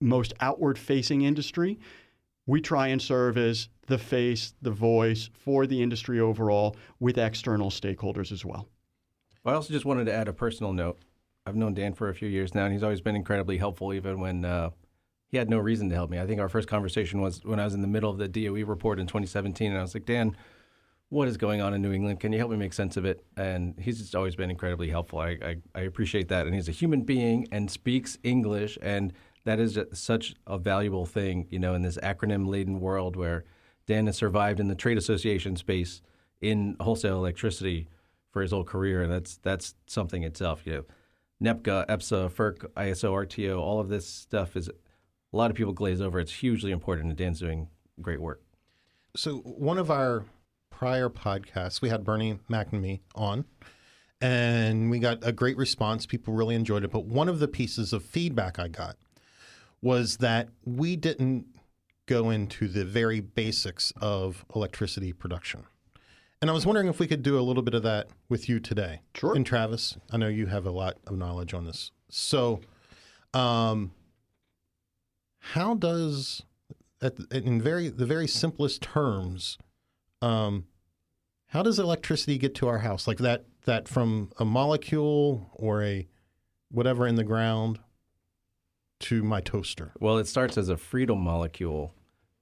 most 0.00 0.34
outward 0.40 0.78
facing 0.78 1.22
industry, 1.22 1.78
we 2.46 2.60
try 2.60 2.88
and 2.88 3.02
serve 3.02 3.36
as 3.36 3.68
the 3.86 3.98
face, 3.98 4.54
the 4.62 4.70
voice 4.70 5.30
for 5.32 5.66
the 5.66 5.82
industry 5.82 6.20
overall 6.20 6.76
with 7.00 7.18
external 7.18 7.70
stakeholders 7.70 8.32
as 8.32 8.44
well. 8.44 8.68
I 9.44 9.54
also 9.54 9.72
just 9.72 9.86
wanted 9.86 10.04
to 10.06 10.12
add 10.12 10.28
a 10.28 10.32
personal 10.32 10.72
note. 10.74 10.98
I've 11.46 11.56
known 11.56 11.72
Dan 11.72 11.94
for 11.94 12.10
a 12.10 12.14
few 12.14 12.28
years 12.28 12.54
now, 12.54 12.64
and 12.64 12.72
he's 12.72 12.82
always 12.82 13.00
been 13.00 13.16
incredibly 13.16 13.56
helpful, 13.56 13.94
even 13.94 14.20
when 14.20 14.44
uh, 14.44 14.70
he 15.28 15.36
had 15.36 15.50
no 15.50 15.58
reason 15.58 15.88
to 15.90 15.94
help 15.94 16.10
me. 16.10 16.18
I 16.18 16.26
think 16.26 16.40
our 16.40 16.48
first 16.48 16.68
conversation 16.68 17.20
was 17.20 17.44
when 17.44 17.60
I 17.60 17.64
was 17.64 17.74
in 17.74 17.82
the 17.82 17.88
middle 17.88 18.10
of 18.10 18.18
the 18.18 18.28
DOE 18.28 18.64
report 18.64 18.98
in 18.98 19.06
2017, 19.06 19.70
and 19.70 19.78
I 19.78 19.82
was 19.82 19.94
like, 19.94 20.06
Dan, 20.06 20.34
what 21.10 21.28
is 21.28 21.36
going 21.36 21.60
on 21.60 21.74
in 21.74 21.80
New 21.80 21.92
England? 21.92 22.20
Can 22.20 22.32
you 22.32 22.38
help 22.38 22.50
me 22.50 22.56
make 22.56 22.72
sense 22.72 22.96
of 22.96 23.04
it? 23.04 23.24
And 23.36 23.74
he's 23.78 23.98
just 23.98 24.14
always 24.14 24.36
been 24.36 24.50
incredibly 24.50 24.90
helpful. 24.90 25.18
I, 25.20 25.38
I, 25.42 25.56
I 25.74 25.80
appreciate 25.82 26.28
that. 26.28 26.46
And 26.46 26.54
he's 26.54 26.68
a 26.68 26.72
human 26.72 27.02
being 27.02 27.48
and 27.50 27.70
speaks 27.70 28.18
English. 28.22 28.78
And 28.82 29.12
that 29.44 29.58
is 29.58 29.78
such 29.94 30.34
a 30.46 30.58
valuable 30.58 31.06
thing, 31.06 31.46
you 31.50 31.58
know, 31.58 31.74
in 31.74 31.82
this 31.82 31.96
acronym 31.98 32.46
laden 32.46 32.80
world 32.80 33.16
where 33.16 33.44
Dan 33.86 34.06
has 34.06 34.16
survived 34.16 34.60
in 34.60 34.68
the 34.68 34.74
trade 34.74 34.98
association 34.98 35.56
space 35.56 36.02
in 36.42 36.76
wholesale 36.80 37.16
electricity 37.16 37.88
for 38.30 38.42
his 38.42 38.50
whole 38.50 38.64
career. 38.64 39.02
And 39.02 39.10
that's, 39.10 39.38
that's 39.38 39.74
something 39.86 40.24
itself, 40.24 40.62
you 40.66 40.72
know. 40.72 40.84
NEPGA, 41.40 41.86
EPSA, 41.86 42.30
FERC, 42.32 42.66
ISO, 42.76 43.12
RTO, 43.12 43.58
all 43.58 43.78
of 43.78 43.88
this 43.88 44.06
stuff 44.06 44.56
is 44.56 44.68
a 45.32 45.36
lot 45.36 45.50
of 45.50 45.56
people 45.56 45.72
glaze 45.72 46.00
over. 46.00 46.18
It's 46.20 46.32
hugely 46.32 46.70
important, 46.70 47.08
and 47.08 47.16
Dan's 47.16 47.40
doing 47.40 47.68
great 48.00 48.20
work. 48.20 48.42
So 49.16 49.36
one 49.38 49.78
of 49.78 49.90
our 49.90 50.24
prior 50.70 51.08
podcasts, 51.08 51.80
we 51.80 51.88
had 51.88 52.04
Bernie 52.04 52.38
McNamee 52.50 53.00
on, 53.14 53.44
and 54.20 54.90
we 54.90 54.98
got 54.98 55.18
a 55.22 55.32
great 55.32 55.56
response. 55.56 56.06
People 56.06 56.34
really 56.34 56.54
enjoyed 56.54 56.84
it. 56.84 56.90
But 56.90 57.04
one 57.04 57.28
of 57.28 57.38
the 57.38 57.48
pieces 57.48 57.92
of 57.92 58.04
feedback 58.04 58.58
I 58.58 58.68
got 58.68 58.96
was 59.82 60.18
that 60.18 60.48
we 60.64 60.96
didn't 60.96 61.46
go 62.06 62.30
into 62.30 62.68
the 62.68 62.84
very 62.84 63.20
basics 63.20 63.92
of 64.00 64.44
electricity 64.54 65.12
production. 65.12 65.64
And 66.40 66.50
I 66.50 66.54
was 66.54 66.64
wondering 66.64 66.88
if 66.88 67.00
we 67.00 67.06
could 67.06 67.22
do 67.22 67.38
a 67.38 67.42
little 67.42 67.62
bit 67.62 67.74
of 67.74 67.82
that 67.82 68.08
with 68.28 68.48
you 68.48 68.60
today. 68.60 69.02
Sure. 69.14 69.34
And 69.34 69.44
Travis, 69.44 69.96
I 70.10 70.16
know 70.16 70.28
you 70.28 70.46
have 70.46 70.66
a 70.66 70.70
lot 70.70 70.96
of 71.06 71.18
knowledge 71.18 71.52
on 71.52 71.64
this. 71.64 71.90
So, 72.08 72.60
um, 73.34 73.92
how 75.38 75.74
does, 75.74 76.42
at, 77.00 77.16
in 77.30 77.60
very 77.60 77.88
the 77.88 78.06
very 78.06 78.26
simplest 78.28 78.82
terms, 78.82 79.58
um, 80.22 80.66
how 81.48 81.62
does 81.62 81.78
electricity 81.78 82.38
get 82.38 82.54
to 82.56 82.68
our 82.68 82.78
house? 82.78 83.06
Like 83.06 83.18
that 83.18 83.44
that 83.64 83.88
from 83.88 84.30
a 84.38 84.44
molecule 84.44 85.50
or 85.54 85.82
a 85.82 86.06
whatever 86.70 87.06
in 87.06 87.14
the 87.14 87.24
ground 87.24 87.78
to 89.00 89.22
my 89.22 89.40
toaster. 89.40 89.92
Well, 90.00 90.18
it 90.18 90.26
starts 90.26 90.58
as 90.58 90.68
a 90.68 90.76
freedom 90.76 91.20
molecule. 91.20 91.94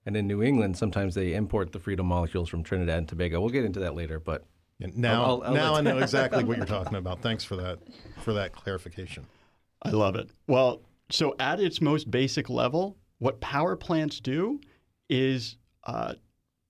And 0.06 0.16
in 0.16 0.26
New 0.28 0.40
England, 0.42 0.76
sometimes 0.78 1.14
they 1.16 1.34
import 1.34 1.72
the 1.72 1.80
freedom 1.80 2.06
molecules 2.06 2.48
from 2.48 2.62
Trinidad 2.62 2.98
and 2.98 3.08
Tobago. 3.08 3.40
We'll 3.40 3.50
get 3.50 3.64
into 3.64 3.80
that 3.80 3.94
later, 3.96 4.20
but 4.20 4.44
And 4.80 4.96
now 4.96 5.24
I'll- 5.24 5.42
I'll 5.44 5.54
now 5.54 5.72
I 5.72 5.76
let- 5.76 5.84
know 5.84 5.98
exactly 6.02 6.44
what 6.44 6.56
you're 6.56 6.66
talking 6.66 6.96
about. 6.96 7.20
Thanks 7.22 7.42
for 7.44 7.56
that 7.56 7.78
for 8.22 8.32
that 8.34 8.52
clarification. 8.52 9.26
I 9.82 9.90
love 9.90 10.14
it. 10.16 10.30
Well, 10.46 10.80
so 11.10 11.34
at 11.38 11.60
its 11.60 11.80
most 11.80 12.10
basic 12.10 12.48
level, 12.48 12.96
what 13.18 13.40
power 13.40 13.76
plants 13.76 14.20
do 14.20 14.60
is 15.08 15.56
uh, 15.84 16.14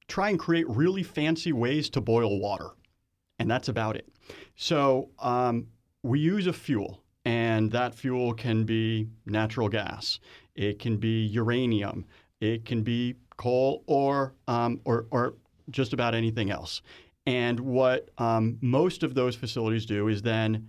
try 0.09 0.31
and 0.31 0.39
create 0.39 0.69
really 0.69 1.03
fancy 1.03 1.53
ways 1.53 1.91
to 1.91 2.01
boil 2.01 2.39
water. 2.39 2.71
And 3.39 3.51
that's 3.51 3.69
about 3.69 3.97
it. 3.97 4.09
So 4.55 5.11
um, 5.19 5.67
we 6.03 6.21
use 6.21 6.47
a 6.47 6.53
fuel, 6.53 7.03
and 7.25 7.71
that 7.73 7.95
fuel 7.95 8.33
can 8.35 8.65
be 8.65 9.09
natural 9.27 9.69
gas, 9.69 10.21
it 10.55 10.79
can 10.79 10.97
be 10.97 11.27
uranium, 11.27 12.05
it 12.41 12.65
can 12.65 12.83
be 12.83 13.17
coal, 13.37 13.85
or, 13.87 14.35
um, 14.49 14.81
or, 14.85 15.07
or 15.11 15.35
just 15.71 15.93
about 15.93 16.15
anything 16.15 16.51
else. 16.51 16.81
And 17.27 17.59
what 17.59 18.11
um, 18.19 18.57
most 18.61 19.03
of 19.03 19.15
those 19.15 19.35
facilities 19.35 19.85
do 19.85 20.09
is 20.09 20.23
then 20.23 20.69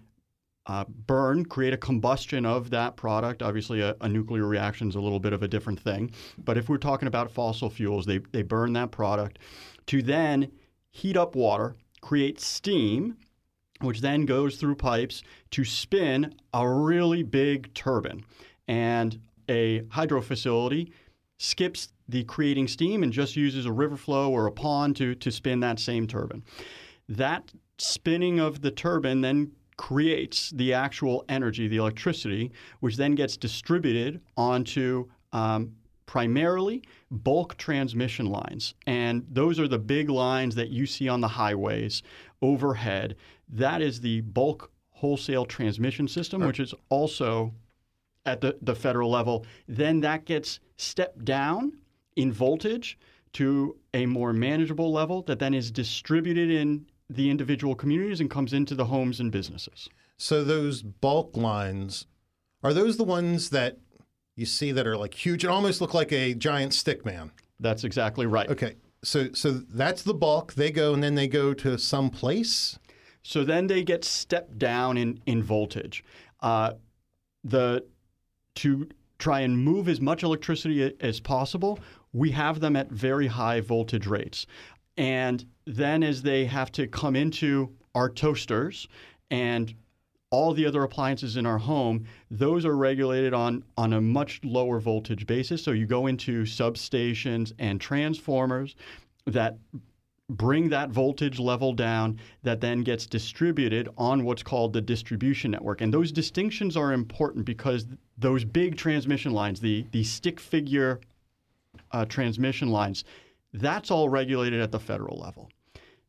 uh, 0.68 0.86
burn, 0.86 1.46
create 1.46 1.74
a 1.74 1.78
combustion 1.78 2.46
of 2.46 2.70
that 2.70 2.96
product. 2.98 3.42
Obviously, 3.42 3.82
a, 3.82 3.96
a 4.02 4.10
nuclear 4.10 4.46
reaction 4.46 4.90
is 4.90 4.96
a 4.96 5.00
little 5.00 5.20
bit 5.20 5.34
of 5.34 5.44
a 5.44 5.48
different 5.48 5.80
thing. 5.80 6.12
But 6.38 6.58
if 6.58 6.68
we're 6.68 6.78
talking 6.78 7.08
about 7.08 7.32
fossil 7.32 7.70
fuels, 7.70 8.06
they, 8.06 8.20
they 8.32 8.42
burn 8.42 8.74
that 8.74 8.92
product 8.92 9.40
to 9.88 10.02
then 10.02 10.52
heat 10.92 11.16
up 11.16 11.36
water, 11.36 11.76
create 12.02 12.40
steam, 12.42 13.18
which 13.82 14.02
then 14.02 14.26
goes 14.26 14.58
through 14.58 14.76
pipes 14.76 15.24
to 15.52 15.64
spin 15.64 16.34
a 16.54 16.68
really 16.68 17.24
big 17.24 17.74
turbine. 17.74 18.24
And 18.68 19.20
a 19.50 19.84
hydro 19.90 20.22
facility 20.22 20.92
skips 21.38 21.90
the 22.10 22.24
creating 22.24 22.68
steam 22.68 23.04
and 23.04 23.14
just 23.14 23.36
uses 23.36 23.66
a 23.66 23.72
river 23.72 23.96
flow 23.96 24.32
or 24.32 24.48
a 24.48 24.52
pond 24.52 24.96
to, 24.98 25.16
to 25.16 25.32
spin 25.32 25.60
that 25.62 25.80
same 25.80 26.08
turbine. 26.08 26.44
That 27.08 27.54
spinning 27.78 28.40
of 28.40 28.62
the 28.62 28.72
turbine 28.72 29.22
then 29.22 29.52
creates 29.78 30.50
the 30.52 30.74
actual 30.74 31.24
energy, 31.30 31.68
the 31.68 31.78
electricity, 31.78 32.52
which 32.80 32.98
then 32.98 33.16
gets 33.16 33.38
distributed 33.38 34.20
onto 34.36 35.08
um, 35.34 35.72
primarily 36.08 36.82
bulk 37.12 37.56
transmission 37.58 38.26
lines. 38.26 38.74
And 38.88 39.26
those 39.30 39.60
are 39.60 39.68
the 39.68 39.80
big 39.80 40.10
lines 40.10 40.56
that 40.56 40.70
you 40.70 40.86
see 40.86 41.08
on 41.08 41.22
the 41.22 41.28
highways 41.28 42.02
overhead. 42.42 43.16
That 43.50 43.82
is 43.82 44.02
the 44.02 44.22
bulk 44.22 44.72
wholesale 44.92 45.46
transmission 45.46 46.08
system, 46.08 46.42
which 46.42 46.60
is 46.60 46.74
also 46.90 47.54
at 48.26 48.42
the, 48.42 48.58
the 48.62 48.76
federal 48.76 49.12
level. 49.12 49.46
Then 49.68 50.00
that 50.02 50.26
gets 50.26 50.60
stepped 50.78 51.24
down 51.24 51.74
in 52.16 52.32
voltage 52.32 52.98
to 53.34 53.78
a 53.94 54.06
more 54.06 54.34
manageable 54.34 54.92
level 54.92 55.22
that 55.24 55.38
then 55.38 55.54
is 55.54 55.70
distributed 55.70 56.50
in 56.50 56.86
the 57.10 57.30
individual 57.30 57.76
communities 57.76 58.20
and 58.20 58.30
comes 58.30 58.54
into 58.54 58.76
the 58.76 58.86
homes 58.86 59.20
and 59.20 59.32
businesses. 59.32 59.90
So 60.18 60.44
those 60.44 60.82
bulk 60.82 61.38
lines 61.38 62.08
are 62.64 62.74
those 62.74 62.98
the 62.98 63.04
ones 63.04 63.50
that 63.52 63.78
you 64.36 64.46
see 64.46 64.72
that 64.72 64.86
are 64.86 64.98
like 64.98 65.14
huge 65.14 65.44
and 65.44 65.52
almost 65.52 65.82
look 65.82 65.94
like 65.94 66.12
a 66.12 66.34
giant 66.34 66.74
stick 66.74 67.06
man. 67.06 67.32
That's 67.60 67.84
exactly 67.84 68.26
right. 68.26 68.50
Okay. 68.50 68.76
So 69.04 69.32
so 69.34 69.52
that's 69.52 70.04
the 70.04 70.14
bulk. 70.14 70.54
They 70.54 70.72
go 70.72 70.94
and 70.94 71.04
then 71.04 71.16
they 71.16 71.28
go 71.28 71.54
to 71.54 71.78
some 71.78 72.10
place. 72.10 72.78
So 73.24 73.44
then 73.44 73.68
they 73.68 73.84
get 73.84 74.04
stepped 74.06 74.58
down 74.58 74.98
in, 74.98 75.20
in 75.26 75.44
voltage. 75.44 76.04
Uh, 76.40 76.74
the 77.44 77.86
to 78.56 78.88
try 79.20 79.42
and 79.42 79.58
move 79.58 79.90
as 79.90 80.00
much 80.00 80.24
electricity 80.24 80.96
as 81.00 81.20
possible, 81.20 81.80
we 82.14 82.32
have 82.32 82.60
them 82.60 82.76
at 82.76 82.90
very 82.90 83.28
high 83.28 83.60
voltage 83.60 84.08
rates. 84.08 84.46
And 84.98 85.46
then 85.66 86.04
as 86.04 86.22
they 86.22 86.46
have 86.46 86.72
to 86.74 86.88
come 86.88 87.16
into 87.16 87.72
our 87.94 88.10
toasters 88.10 88.88
and 89.30 89.74
all 90.30 90.54
the 90.54 90.66
other 90.66 90.84
appliances 90.84 91.38
in 91.38 91.46
our 91.46 91.58
home, 91.58 92.06
those 92.30 92.66
are 92.66 92.76
regulated 92.76 93.34
on, 93.34 93.64
on 93.78 93.94
a 93.94 94.02
much 94.02 94.42
lower 94.44 94.80
voltage 94.80 95.26
basis. 95.26 95.64
So 95.64 95.72
you 95.72 95.86
go 95.86 96.08
into 96.08 96.44
substations 96.44 97.54
and 97.60 97.80
transformers 97.80 98.76
that 99.26 99.58
bring 100.30 100.68
that 100.70 100.90
voltage 100.90 101.40
level 101.40 101.72
down 101.72 102.20
that 102.44 102.60
then 102.60 102.84
gets 102.84 103.06
distributed 103.06 103.88
on 103.98 104.26
what's 104.26 104.44
called 104.44 104.74
the 104.74 104.82
distribution 104.82 105.52
network. 105.52 105.80
And 105.80 105.94
those 105.94 106.12
distinctions 106.12 106.76
are 106.76 106.92
important 106.92 107.46
because 107.46 107.86
those 108.18 108.44
big 108.44 108.76
transmission 108.76 109.32
lines, 109.32 109.62
the, 109.62 109.86
the 109.92 110.04
stick 110.04 110.40
figure 110.40 111.00
uh, 111.92 112.04
transmission 112.06 112.68
lines, 112.68 113.06
that's 113.54 113.92
all 113.92 114.10
regulated 114.10 114.62
at 114.62 114.72
the 114.72 114.80
federal 114.80 115.18
level. 115.18 115.50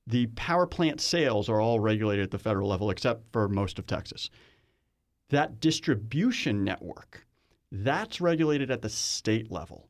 The 0.07 0.27
power 0.29 0.67
plant 0.67 1.01
sales 1.01 1.49
are 1.49 1.61
all 1.61 1.81
regulated 1.81 2.25
at 2.25 2.31
the 2.31 2.39
federal 2.39 2.69
level, 2.69 2.91
except 2.91 3.31
for 3.33 3.49
most 3.49 3.79
of 3.79 3.87
Texas. 3.87 4.31
That 5.31 5.61
distribution 5.61 6.65
network, 6.65 7.27
that's 7.71 8.21
regulated 8.21 8.71
at 8.71 8.81
the 8.81 8.89
state 8.89 9.51
level. 9.51 9.87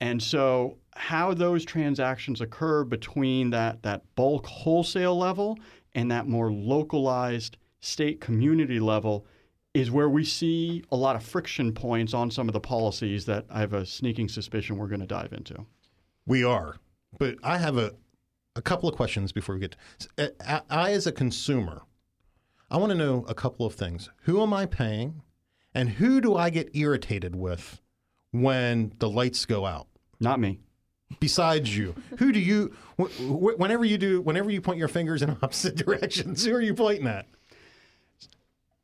And 0.00 0.20
so, 0.20 0.78
how 0.96 1.34
those 1.34 1.64
transactions 1.64 2.40
occur 2.40 2.84
between 2.84 3.50
that, 3.50 3.82
that 3.82 4.02
bulk 4.16 4.46
wholesale 4.46 5.16
level 5.16 5.58
and 5.94 6.10
that 6.10 6.26
more 6.26 6.50
localized 6.50 7.56
state 7.80 8.20
community 8.20 8.80
level 8.80 9.26
is 9.74 9.90
where 9.90 10.08
we 10.08 10.24
see 10.24 10.82
a 10.90 10.96
lot 10.96 11.16
of 11.16 11.22
friction 11.22 11.72
points 11.72 12.12
on 12.12 12.30
some 12.30 12.48
of 12.48 12.52
the 12.52 12.60
policies 12.60 13.24
that 13.26 13.46
I 13.50 13.60
have 13.60 13.72
a 13.72 13.86
sneaking 13.86 14.28
suspicion 14.28 14.76
we're 14.76 14.88
going 14.88 15.00
to 15.00 15.06
dive 15.06 15.32
into. 15.32 15.64
We 16.26 16.42
are. 16.42 16.76
But 17.18 17.36
I 17.42 17.58
have 17.58 17.76
a 17.76 17.94
a 18.56 18.62
couple 18.62 18.88
of 18.88 18.96
questions 18.96 19.30
before 19.32 19.54
we 19.54 19.60
get 19.60 19.76
to 20.16 20.32
I, 20.46 20.60
I 20.68 20.92
as 20.92 21.06
a 21.06 21.12
consumer, 21.12 21.82
I 22.70 22.76
want 22.78 22.90
to 22.90 22.98
know 22.98 23.24
a 23.28 23.34
couple 23.34 23.64
of 23.64 23.74
things. 23.74 24.10
Who 24.22 24.42
am 24.42 24.52
I 24.52 24.66
paying? 24.66 25.22
And 25.74 25.88
who 25.90 26.20
do 26.20 26.34
I 26.36 26.50
get 26.50 26.68
irritated 26.74 27.36
with 27.36 27.80
when 28.32 28.92
the 28.98 29.08
lights 29.08 29.44
go 29.46 29.66
out? 29.66 29.86
Not 30.18 30.40
me. 30.40 30.58
besides 31.20 31.76
you 31.76 31.94
who 32.18 32.30
do 32.32 32.38
you 32.40 32.72
wh- 33.00 33.10
wh- 33.18 33.58
whenever 33.58 33.84
you 33.84 33.98
do 33.98 34.20
whenever 34.20 34.50
you 34.50 34.60
point 34.60 34.78
your 34.78 34.86
fingers 34.88 35.22
in 35.22 35.30
opposite 35.42 35.74
directions 35.76 36.44
who 36.44 36.54
are 36.54 36.60
you 36.60 36.74
pointing 36.74 37.06
at 37.08 37.26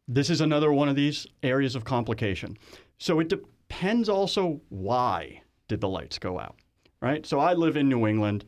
This 0.08 0.30
is 0.30 0.40
another 0.40 0.72
one 0.72 0.88
of 0.88 0.96
these 0.96 1.26
areas 1.42 1.74
of 1.76 1.84
complication. 1.84 2.56
So 2.98 3.20
it 3.20 3.28
depends 3.28 4.08
also 4.08 4.60
why 4.68 5.42
did 5.68 5.80
the 5.80 5.88
lights 5.88 6.18
go 6.18 6.38
out, 6.38 6.56
right? 7.06 7.24
So 7.24 7.38
I 7.38 7.54
live 7.54 7.76
in 7.76 7.88
New 7.88 8.06
England. 8.06 8.44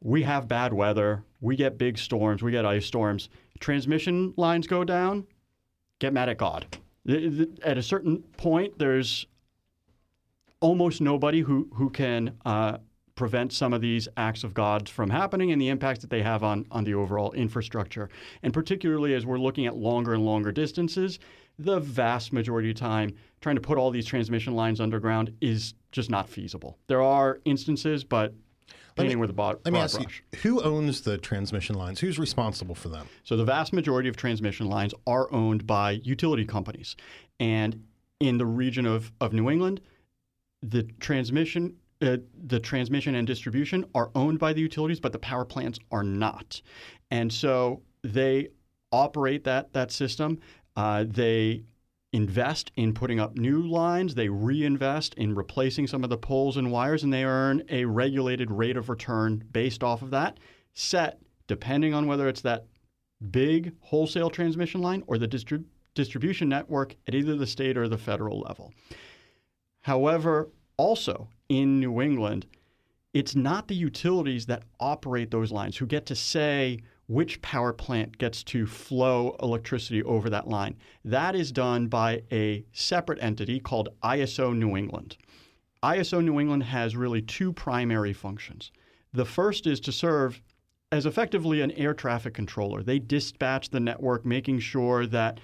We 0.00 0.22
have 0.22 0.48
bad 0.48 0.72
weather. 0.72 1.24
We 1.40 1.56
get 1.56 1.76
big 1.76 1.98
storms. 1.98 2.42
We 2.42 2.50
get 2.50 2.64
ice 2.64 2.86
storms. 2.86 3.28
Transmission 3.60 4.32
lines 4.36 4.66
go 4.66 4.82
down. 4.82 5.26
Get 5.98 6.12
mad 6.14 6.28
at 6.28 6.38
God. 6.38 6.78
At 7.62 7.76
a 7.76 7.82
certain 7.82 8.22
point, 8.36 8.78
there's 8.78 9.26
almost 10.60 11.00
nobody 11.00 11.40
who 11.40 11.68
who 11.74 11.90
can 11.90 12.34
uh, 12.46 12.78
prevent 13.14 13.52
some 13.52 13.72
of 13.72 13.80
these 13.80 14.08
acts 14.16 14.44
of 14.44 14.54
God 14.54 14.88
from 14.88 15.10
happening 15.10 15.52
and 15.52 15.60
the 15.60 15.68
impacts 15.68 16.00
that 16.00 16.10
they 16.10 16.22
have 16.22 16.42
on, 16.42 16.64
on 16.70 16.84
the 16.84 16.94
overall 16.94 17.32
infrastructure. 17.32 18.08
And 18.42 18.54
particularly 18.54 19.14
as 19.14 19.26
we're 19.26 19.38
looking 19.38 19.66
at 19.66 19.76
longer 19.76 20.14
and 20.14 20.24
longer 20.24 20.52
distances, 20.52 21.18
the 21.58 21.80
vast 21.80 22.32
majority 22.32 22.70
of 22.70 22.76
time, 22.76 23.16
trying 23.40 23.56
to 23.56 23.60
put 23.60 23.78
all 23.78 23.90
these 23.90 24.06
transmission 24.06 24.54
lines 24.54 24.80
underground 24.80 25.32
is 25.40 25.74
just 25.92 26.10
not 26.10 26.28
feasible. 26.28 26.78
There 26.86 27.02
are 27.02 27.40
instances, 27.44 28.04
but 28.04 28.34
painting 28.96 29.18
with 29.18 29.30
a 29.30 29.32
broad, 29.32 29.58
Let 29.64 29.74
me 29.74 29.80
ask 29.80 30.00
brush. 30.00 30.22
you, 30.32 30.38
who 30.40 30.62
owns 30.62 31.02
the 31.02 31.18
transmission 31.18 31.76
lines? 31.76 32.00
Who's 32.00 32.18
responsible 32.18 32.74
for 32.74 32.88
them? 32.88 33.08
So 33.24 33.36
the 33.36 33.44
vast 33.44 33.72
majority 33.72 34.08
of 34.08 34.16
transmission 34.16 34.68
lines 34.68 34.92
are 35.06 35.32
owned 35.32 35.66
by 35.66 35.92
utility 36.02 36.44
companies. 36.44 36.96
And 37.38 37.84
in 38.20 38.38
the 38.38 38.46
region 38.46 38.86
of, 38.86 39.12
of 39.20 39.32
New 39.32 39.50
England, 39.50 39.80
the 40.62 40.82
transmission 41.00 41.76
uh, 42.00 42.16
the 42.46 42.60
transmission 42.60 43.16
and 43.16 43.26
distribution 43.26 43.84
are 43.92 44.12
owned 44.14 44.38
by 44.38 44.52
the 44.52 44.60
utilities, 44.60 45.00
but 45.00 45.10
the 45.10 45.18
power 45.18 45.44
plants 45.44 45.80
are 45.90 46.04
not. 46.04 46.62
And 47.10 47.32
so 47.32 47.82
they 48.04 48.50
operate 48.92 49.42
that 49.44 49.72
that 49.72 49.90
system. 49.90 50.38
Uh, 50.76 51.04
they 51.08 51.64
invest 52.12 52.72
in 52.76 52.94
putting 52.94 53.20
up 53.20 53.36
new 53.36 53.60
lines. 53.66 54.14
They 54.14 54.28
reinvest 54.28 55.14
in 55.14 55.34
replacing 55.34 55.86
some 55.86 56.04
of 56.04 56.10
the 56.10 56.18
poles 56.18 56.56
and 56.56 56.72
wires, 56.72 57.04
and 57.04 57.12
they 57.12 57.24
earn 57.24 57.62
a 57.68 57.84
regulated 57.84 58.50
rate 58.50 58.76
of 58.76 58.88
return 58.88 59.44
based 59.52 59.82
off 59.82 60.02
of 60.02 60.10
that, 60.10 60.38
set 60.74 61.20
depending 61.46 61.94
on 61.94 62.06
whether 62.06 62.28
it's 62.28 62.42
that 62.42 62.66
big 63.30 63.72
wholesale 63.80 64.30
transmission 64.30 64.80
line 64.80 65.02
or 65.06 65.18
the 65.18 65.28
distrib- 65.28 65.64
distribution 65.94 66.48
network 66.48 66.94
at 67.06 67.14
either 67.14 67.36
the 67.36 67.46
state 67.46 67.76
or 67.76 67.88
the 67.88 67.98
federal 67.98 68.40
level. 68.40 68.72
However, 69.80 70.50
also 70.76 71.28
in 71.48 71.80
New 71.80 72.00
England, 72.00 72.46
it's 73.14 73.34
not 73.34 73.68
the 73.68 73.74
utilities 73.74 74.46
that 74.46 74.62
operate 74.78 75.30
those 75.30 75.50
lines 75.50 75.76
who 75.76 75.86
get 75.86 76.06
to 76.06 76.14
say 76.14 76.78
which 77.08 77.40
power 77.40 77.72
plant 77.72 78.18
gets 78.18 78.44
to 78.44 78.66
flow 78.66 79.34
electricity 79.42 80.02
over 80.02 80.30
that 80.30 80.46
line. 80.46 80.76
That 81.04 81.34
is 81.34 81.50
done 81.50 81.88
by 81.88 82.22
a 82.30 82.64
separate 82.72 83.18
entity 83.22 83.58
called 83.58 83.88
ISO 84.04 84.56
New 84.56 84.76
England. 84.76 85.16
ISO 85.82 86.22
New 86.22 86.38
England 86.38 86.64
has 86.64 86.96
really 86.96 87.22
two 87.22 87.52
primary 87.52 88.12
functions. 88.12 88.70
The 89.12 89.24
first 89.24 89.66
is 89.66 89.80
to 89.80 89.92
serve 89.92 90.42
as 90.92 91.06
effectively 91.06 91.62
an 91.62 91.70
air 91.72 91.94
traffic 91.94 92.34
controller. 92.34 92.82
They 92.82 92.98
dispatch 92.98 93.70
the 93.70 93.80
network, 93.80 94.26
making 94.26 94.60
sure 94.60 95.06
that 95.06 95.40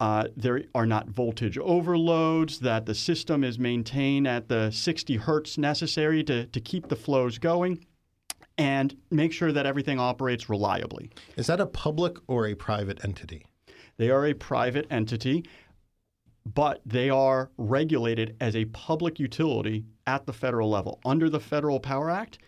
uh, 0.00 0.28
there 0.36 0.64
are 0.74 0.86
not 0.86 1.08
voltage 1.08 1.58
overloads, 1.58 2.58
that 2.60 2.86
the 2.86 2.94
system 2.94 3.44
is 3.44 3.58
maintained 3.58 4.26
at 4.26 4.48
the 4.48 4.70
60 4.70 5.16
hertz 5.16 5.58
necessary 5.58 6.24
to, 6.24 6.46
to 6.46 6.60
keep 6.60 6.88
the 6.88 6.96
flows 6.96 7.38
going, 7.38 7.84
and 8.58 8.96
make 9.10 9.32
sure 9.32 9.52
that 9.52 9.66
everything 9.66 9.98
operates 9.98 10.48
reliably. 10.48 11.10
Is 11.36 11.46
that 11.46 11.60
a 11.60 11.66
public 11.66 12.16
or 12.26 12.46
a 12.46 12.54
private 12.54 13.04
entity? 13.04 13.46
They 13.96 14.10
are 14.10 14.26
a 14.26 14.34
private 14.34 14.86
entity, 14.90 15.44
but 16.54 16.80
they 16.84 17.10
are 17.10 17.50
regulated 17.56 18.36
as 18.40 18.56
a 18.56 18.64
public 18.66 19.18
utility 19.18 19.84
at 20.06 20.26
the 20.26 20.32
federal 20.32 20.68
level. 20.68 21.00
Under 21.04 21.30
the 21.30 21.40
Federal 21.40 21.78
Power 21.78 22.10
Act, 22.10 22.38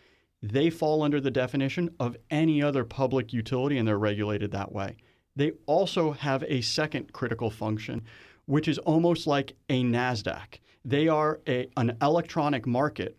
they 0.43 0.69
fall 0.69 1.03
under 1.03 1.21
the 1.21 1.31
definition 1.31 1.91
of 2.01 2.17
any 2.31 2.63
other 2.63 2.85
public 2.85 3.33
utility 3.33 3.79
and 3.79 3.89
they're 3.89 3.99
regulated 3.99 4.51
that 4.51 4.73
way. 4.73 4.97
They 5.37 5.53
also 5.67 6.13
have 6.13 6.45
a 6.45 6.61
second 6.61 7.13
critical 7.13 7.51
function, 7.51 8.03
which 8.47 8.69
is 8.69 8.79
almost 8.79 9.27
like 9.27 9.57
a 9.69 9.83
NASDAQ. 9.83 10.59
They 10.85 11.09
are 11.09 11.41
a, 11.49 11.69
an 11.77 11.97
electronic 12.03 12.67
market 12.67 13.17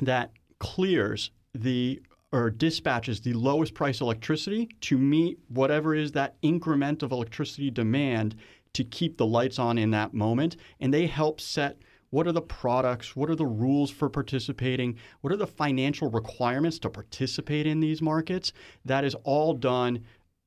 that 0.00 0.30
clears 0.60 1.30
the 1.54 2.00
or 2.32 2.50
dispatches 2.50 3.20
the 3.20 3.34
lowest 3.34 3.74
price 3.74 4.00
electricity 4.00 4.68
to 4.80 4.96
meet 4.96 5.38
whatever 5.48 5.94
is 5.94 6.12
that 6.12 6.36
increment 6.42 7.02
of 7.02 7.12
electricity 7.12 7.70
demand 7.70 8.34
to 8.72 8.82
keep 8.84 9.18
the 9.18 9.26
lights 9.26 9.58
on 9.58 9.76
in 9.76 9.90
that 9.90 10.14
moment. 10.14 10.56
And 10.80 10.92
they 10.92 11.06
help 11.06 11.40
set 11.40 11.78
what 12.08 12.26
are 12.26 12.32
the 12.32 12.42
products, 12.42 13.14
what 13.14 13.30
are 13.30 13.34
the 13.34 13.46
rules 13.46 13.90
for 13.90 14.08
participating, 14.08 14.96
what 15.20 15.32
are 15.32 15.36
the 15.36 15.46
financial 15.46 16.10
requirements 16.10 16.78
to 16.80 16.90
participate 16.90 17.66
in 17.66 17.80
these 17.80 18.02
markets. 18.02 18.52
That 18.84 19.04
is 19.04 19.14
all 19.24 19.54
done 19.54 20.04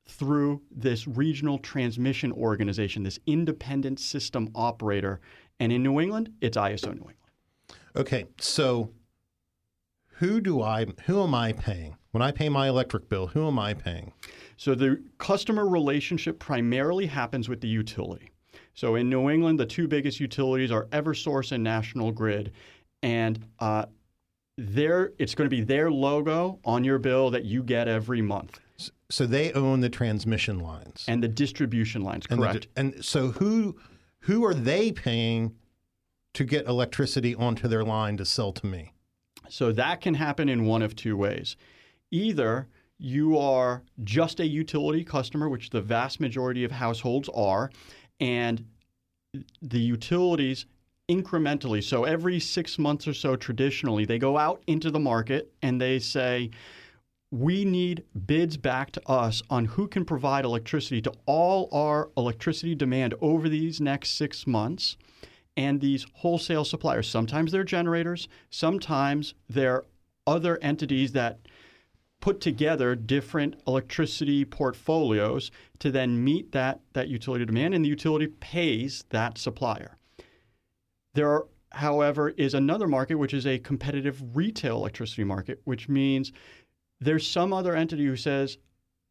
through 0.08 0.62
this 0.70 1.08
regional 1.08 1.58
transmission 1.58 2.32
organization, 2.32 3.04
this 3.04 3.20
independent 3.26 4.00
system 4.00 4.50
operator. 4.54 5.20
And 5.60 5.72
in 5.72 5.82
New 5.82 6.00
England, 6.00 6.32
it's 6.42 6.58
ISO 6.58 6.88
New 6.88 7.10
England. 7.10 7.18
Okay, 7.96 8.26
so 8.40 8.92
who 10.20 10.40
do 10.42 10.62
I 10.62 10.86
who 11.06 11.22
am 11.24 11.34
I 11.36 11.54
paying? 11.54 11.98
When 12.12 12.22
I 12.22 12.32
pay 12.32 12.48
my 12.50 12.68
electric 12.70 13.10
bill, 13.10 13.28
who 13.28 13.48
am 13.48 13.60
I 13.60 13.74
paying? 13.74 14.14
So 14.58 14.74
the 14.76 15.02
customer 15.18 15.68
relationship 15.68 16.40
primarily 16.40 17.06
happens 17.06 17.50
with 17.50 17.60
the 17.62 17.68
utility. 17.68 18.32
So 18.74 18.96
in 18.96 19.10
New 19.10 19.30
England, 19.30 19.60
the 19.60 19.66
two 19.66 19.88
biggest 19.88 20.20
utilities 20.20 20.72
are 20.72 20.86
EverSource 20.88 21.52
and 21.52 21.64
National 21.64 22.12
Grid, 22.12 22.52
and 23.04 23.46
uh, 23.60 23.86
their 24.58 25.12
it's 25.18 25.36
going 25.36 25.50
to 25.50 25.56
be 25.56 25.62
their 25.64 25.92
logo 25.92 26.60
on 26.64 26.84
your 26.86 26.98
bill 27.00 27.30
that 27.32 27.44
you 27.44 27.64
get 27.64 27.88
every 27.90 28.22
month, 28.22 28.60
So 29.10 29.26
they 29.26 29.52
own 29.54 29.82
the 29.82 29.90
transmission 29.90 30.60
lines. 30.60 31.04
and 31.08 31.22
the 31.22 31.28
distribution 31.28 32.02
lines. 32.02 32.26
And 32.30 32.42
the- 32.42 32.48
Correct. 32.48 32.68
and 32.78 33.04
so 33.04 33.32
who 33.32 33.76
who 34.20 34.44
are 34.46 34.54
they 34.54 34.92
paying 34.92 35.54
to 36.34 36.44
get 36.46 36.66
electricity 36.68 37.36
onto 37.36 37.68
their 37.68 37.84
line 37.84 38.16
to 38.18 38.26
sell 38.26 38.52
to 38.54 38.66
me? 38.66 38.92
So 39.50 39.72
that 39.72 40.02
can 40.02 40.14
happen 40.14 40.50
in 40.50 40.66
one 40.66 40.82
of 40.82 40.96
two 40.96 41.18
ways. 41.18 41.56
Either 42.12 42.68
you 42.98 43.38
are 43.38 43.84
just 44.04 44.40
a 44.40 44.46
utility 44.46 45.04
customer, 45.04 45.50
which 45.50 45.70
the 45.70 45.82
vast 45.82 46.20
majority 46.20 46.64
of 46.64 46.72
households 46.72 47.30
are, 47.36 47.70
and 48.20 48.66
the 49.62 49.80
utilities 49.80 50.66
incrementally, 51.10 51.84
so 51.84 52.04
every 52.04 52.40
six 52.40 52.80
months 52.80 53.08
or 53.08 53.14
so 53.14 53.36
traditionally, 53.36 54.06
they 54.06 54.18
go 54.18 54.38
out 54.38 54.64
into 54.68 54.90
the 54.90 55.00
market 55.00 55.52
and 55.62 55.80
they 55.80 56.00
say, 56.00 56.50
we 57.32 57.66
need 57.66 58.04
bids 58.26 58.56
back 58.56 58.92
to 58.92 59.10
us 59.10 59.42
on 59.50 59.66
who 59.66 59.88
can 59.88 60.06
provide 60.06 60.46
electricity 60.46 61.02
to 61.02 61.12
all 61.26 61.68
our 61.72 62.10
electricity 62.16 62.76
demand 62.76 63.14
over 63.20 63.50
these 63.50 63.82
next 63.82 64.12
six 64.12 64.48
months. 64.48 64.96
And 65.58 65.80
these 65.80 66.06
wholesale 66.16 66.66
suppliers, 66.66 67.08
sometimes 67.08 67.52
they're 67.52 67.64
generators, 67.64 68.28
sometimes 68.50 69.36
they're 69.50 69.84
other 70.28 70.58
entities 70.62 71.14
that 71.14 71.40
put 72.20 72.42
together 72.42 72.96
different 72.96 73.56
electricity 73.68 74.44
portfolios 74.44 75.52
to 75.80 75.92
then 75.92 76.24
meet 76.24 76.52
that, 76.52 76.80
that 76.94 77.08
utility 77.08 77.46
demand, 77.46 77.74
and 77.74 77.86
the 77.86 77.90
utility 77.90 78.28
pays 78.28 79.06
that 79.10 79.38
supplier. 79.38 79.98
There, 81.14 81.30
are, 81.30 81.48
however, 81.72 82.30
is 82.30 82.54
another 82.54 82.88
market 82.88 83.16
which 83.16 83.34
is 83.34 83.46
a 83.46 83.60
competitive 83.60 84.36
retail 84.36 84.78
electricity 84.78 85.24
market, 85.24 85.62
which 85.66 85.88
means 85.88 86.32
there's 87.00 87.28
some 87.28 87.54
other 87.54 87.76
entity 87.76 88.06
who 88.06 88.18
says, 88.18 88.58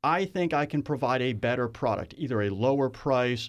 I 0.02 0.24
think 0.24 0.52
I 0.52 0.66
can 0.66 0.83
provide 0.83 1.22
a 1.22 1.33
better 1.33 1.68
product, 1.68 2.14
either 2.18 2.42
a 2.42 2.50
lower 2.50 2.90
price 2.90 3.48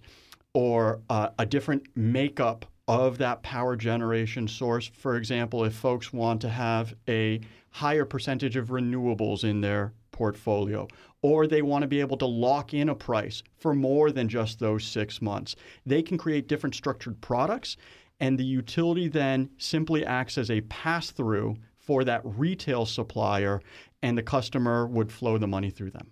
or 0.54 1.02
uh, 1.10 1.30
a 1.40 1.46
different 1.46 1.88
makeup 1.96 2.66
of 2.88 3.18
that 3.18 3.42
power 3.42 3.76
generation 3.76 4.48
source. 4.48 4.88
For 4.88 5.16
example, 5.16 5.64
if 5.64 5.74
folks 5.74 6.14
want 6.14 6.42
to 6.42 6.50
have 6.50 6.94
a 7.08 7.42
higher 7.72 8.06
percentage 8.06 8.56
of 8.56 8.70
renewables 8.70 9.44
in 9.44 9.62
their 9.62 9.94
portfolio, 10.12 10.88
or 11.22 11.48
they 11.48 11.62
want 11.62 11.82
to 11.82 11.88
be 11.88 12.00
able 12.00 12.18
to 12.18 12.26
lock 12.26 12.74
in 12.74 12.90
a 12.90 12.96
price 12.96 13.44
for 13.58 13.74
more 13.74 14.12
than 14.12 14.30
just 14.30 14.60
those 14.60 14.84
six 14.84 15.22
months, 15.22 15.56
they 15.86 16.02
can 16.02 16.18
create 16.18 16.48
different 16.48 16.76
structured 16.76 17.20
products. 17.22 17.76
And 18.20 18.38
the 18.38 18.46
utility 18.46 19.10
then 19.10 19.50
simply 19.58 20.06
acts 20.06 20.38
as 20.38 20.50
a 20.50 20.62
pass 20.62 21.12
through 21.12 21.58
for 21.78 22.04
that 22.06 22.22
retail 22.24 22.86
supplier, 22.86 23.62
and 24.02 24.18
the 24.18 24.24
customer 24.24 24.88
would 24.88 25.12
flow 25.12 25.38
the 25.38 25.48
money 25.48 25.70
through 25.70 25.92
them. 25.92 26.12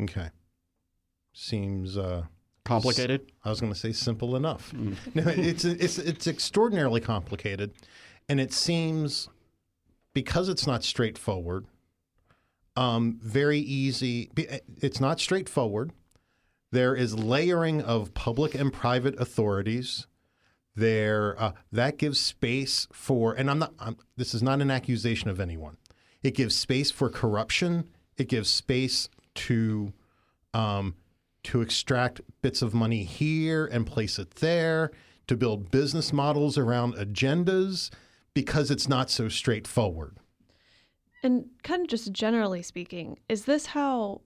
Okay. 0.00 0.30
Seems 1.32 1.98
uh 1.98 2.24
Complicated? 2.66 3.32
I 3.44 3.50
was 3.50 3.60
going 3.60 3.72
to 3.72 3.78
say 3.78 3.92
simple 3.92 4.36
enough. 4.36 4.72
Mm. 4.72 4.96
No, 5.14 5.22
it's 5.26 5.64
it's 5.64 5.98
it's 5.98 6.26
extraordinarily 6.26 7.00
complicated, 7.00 7.72
and 8.28 8.40
it 8.40 8.52
seems 8.52 9.28
because 10.12 10.48
it's 10.48 10.66
not 10.66 10.82
straightforward. 10.82 11.66
Um, 12.76 13.18
very 13.22 13.58
easy. 13.58 14.30
It's 14.82 15.00
not 15.00 15.20
straightforward. 15.20 15.92
There 16.72 16.94
is 16.94 17.14
layering 17.18 17.80
of 17.80 18.12
public 18.14 18.54
and 18.54 18.72
private 18.72 19.18
authorities. 19.20 20.06
There 20.74 21.40
uh, 21.40 21.52
that 21.72 21.96
gives 21.96 22.20
space 22.20 22.86
for, 22.92 23.32
and 23.32 23.50
I'm 23.50 23.60
not. 23.60 23.72
I'm, 23.78 23.96
this 24.16 24.34
is 24.34 24.42
not 24.42 24.60
an 24.60 24.70
accusation 24.70 25.30
of 25.30 25.40
anyone. 25.40 25.76
It 26.22 26.34
gives 26.34 26.56
space 26.56 26.90
for 26.90 27.08
corruption. 27.08 27.88
It 28.18 28.28
gives 28.28 28.50
space 28.50 29.08
to 29.36 29.92
um, 30.52 30.96
to 31.46 31.60
extract 31.60 32.20
bits 32.42 32.60
of 32.60 32.74
money 32.74 33.04
here 33.04 33.66
and 33.66 33.86
place 33.86 34.18
it 34.18 34.36
there, 34.36 34.90
to 35.28 35.36
build 35.36 35.70
business 35.70 36.12
models 36.12 36.58
around 36.58 36.94
agendas 36.94 37.90
because 38.34 38.70
it's 38.70 38.88
not 38.88 39.10
so 39.10 39.28
straightforward. 39.28 40.18
And 41.22 41.46
kind 41.62 41.82
of 41.82 41.88
just 41.88 42.12
generally 42.12 42.62
speaking, 42.62 43.18
is 43.28 43.44
this 43.44 43.66
how 43.66 44.22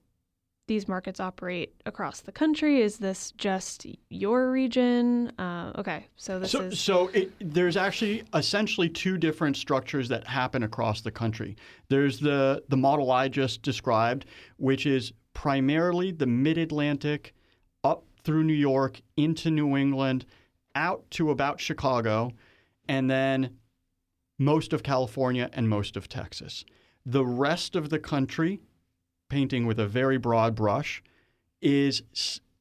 these 0.67 0.87
markets 0.87 1.19
operate 1.19 1.73
across 1.85 2.21
the 2.21 2.31
country? 2.31 2.81
Is 2.81 2.97
this 2.97 3.31
just 3.37 3.85
your 4.09 4.49
region? 4.51 5.31
Uh, 5.39 5.73
okay, 5.77 6.07
so 6.15 6.39
this 6.39 6.51
so, 6.51 6.61
is 6.61 6.79
so 6.79 7.07
it, 7.09 7.31
there's 7.39 7.77
actually 7.77 8.23
essentially 8.33 8.89
two 8.89 9.17
different 9.17 9.57
structures 9.57 10.09
that 10.09 10.25
happen 10.25 10.63
across 10.63 11.01
the 11.01 11.11
country. 11.11 11.55
There's 11.89 12.19
the 12.19 12.63
the 12.69 12.77
model 12.77 13.11
I 13.11 13.27
just 13.27 13.61
described, 13.61 14.25
which 14.57 14.85
is 14.85 15.13
primarily 15.33 16.11
the 16.11 16.25
Mid-Atlantic 16.25 17.33
up 17.83 18.03
through 18.23 18.43
New 18.43 18.53
York 18.53 19.01
into 19.17 19.49
New 19.49 19.75
England, 19.75 20.25
out 20.75 21.09
to 21.11 21.31
about 21.31 21.59
Chicago, 21.59 22.31
and 22.87 23.09
then 23.09 23.57
most 24.37 24.73
of 24.73 24.83
California 24.83 25.49
and 25.53 25.67
most 25.69 25.95
of 25.97 26.07
Texas. 26.07 26.65
The 27.05 27.25
rest 27.25 27.75
of 27.75 27.89
the 27.89 27.99
country, 27.99 28.59
painting 29.29 29.65
with 29.65 29.79
a 29.79 29.87
very 29.87 30.17
broad 30.17 30.55
brush, 30.55 31.03
is 31.61 32.03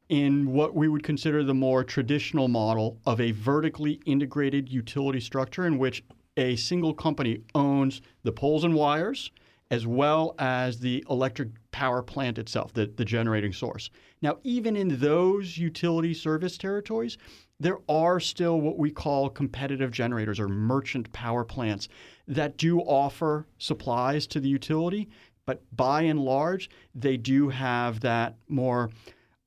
in 0.08 0.52
what 0.52 0.74
we 0.74 0.88
would 0.88 1.02
consider 1.02 1.44
the 1.44 1.54
more 1.54 1.84
traditional 1.84 2.48
model 2.48 2.98
of 3.06 3.20
a 3.20 3.30
vertically 3.32 4.00
integrated 4.06 4.68
utility 4.68 5.20
structure 5.20 5.66
in 5.66 5.78
which 5.78 6.02
a 6.36 6.56
single 6.56 6.92
company 6.92 7.40
owns 7.54 8.00
the 8.24 8.32
poles 8.32 8.64
and 8.64 8.74
wires 8.74 9.30
as 9.70 9.86
well 9.86 10.34
as 10.38 10.80
the 10.80 11.04
electric 11.08 11.48
power 11.72 12.02
plant 12.02 12.38
itself, 12.38 12.72
the, 12.72 12.86
the 12.96 13.04
generating 13.04 13.52
source. 13.52 13.90
Now, 14.22 14.38
even 14.42 14.76
in 14.76 15.00
those 15.00 15.56
utility 15.56 16.14
service 16.14 16.58
territories, 16.58 17.16
there 17.58 17.78
are 17.88 18.18
still 18.20 18.60
what 18.60 18.78
we 18.78 18.90
call 18.90 19.28
competitive 19.28 19.90
generators 19.90 20.40
or 20.40 20.48
merchant 20.48 21.12
power 21.12 21.44
plants 21.44 21.88
that 22.26 22.56
do 22.56 22.80
offer 22.80 23.46
supplies 23.58 24.26
to 24.28 24.40
the 24.40 24.48
utility, 24.48 25.08
but 25.46 25.62
by 25.76 26.02
and 26.02 26.20
large, 26.20 26.70
they 26.94 27.16
do 27.16 27.48
have 27.48 28.00
that 28.00 28.36
more 28.48 28.90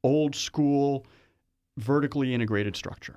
old 0.04 0.36
school, 0.36 1.06
vertically 1.78 2.34
integrated 2.34 2.76
structure. 2.76 3.16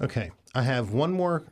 Okay, 0.00 0.30
I 0.54 0.62
have 0.62 0.92
one 0.92 1.12
more 1.12 1.44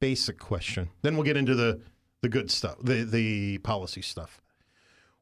basic 0.00 0.38
question. 0.38 0.90
Then 1.02 1.14
we'll 1.14 1.24
get 1.24 1.36
into 1.36 1.54
the 1.54 1.80
the 2.22 2.28
good 2.28 2.50
stuff, 2.50 2.76
the 2.82 3.04
the 3.04 3.58
policy 3.58 4.02
stuff. 4.02 4.41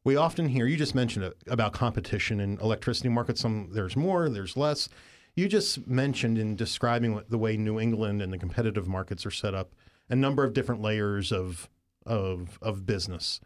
We 0.05 0.17
often 0.17 0.49
hear 0.49 0.67
you 0.67 0.77
just 0.77 0.95
mentioned 0.95 1.25
it 1.27 1.37
about 1.47 1.73
competition 1.73 2.41
in 2.41 2.59
electricity 2.59 3.09
markets. 3.09 3.41
Some 3.41 3.69
there's 3.73 3.97
more, 3.97 4.29
there's 4.29 4.57
less. 4.57 4.89
You 5.37 5.49
just 5.49 5.87
mentioned 5.87 6.39
in 6.39 6.57
describing 6.57 7.23
the 7.29 7.39
way 7.39 7.57
New 7.57 7.79
England 7.79 8.23
and 8.23 8.33
the 8.33 8.39
competitive 8.39 8.89
markets 8.89 9.25
are 9.25 9.31
set 9.31 9.55
up, 9.55 9.73
a 10.09 10.17
number 10.17 10.43
of 10.45 10.53
different 10.53 10.81
layers 10.81 11.33
of 11.33 11.69
of 12.07 12.59
of 12.63 12.87
business. 12.87 13.41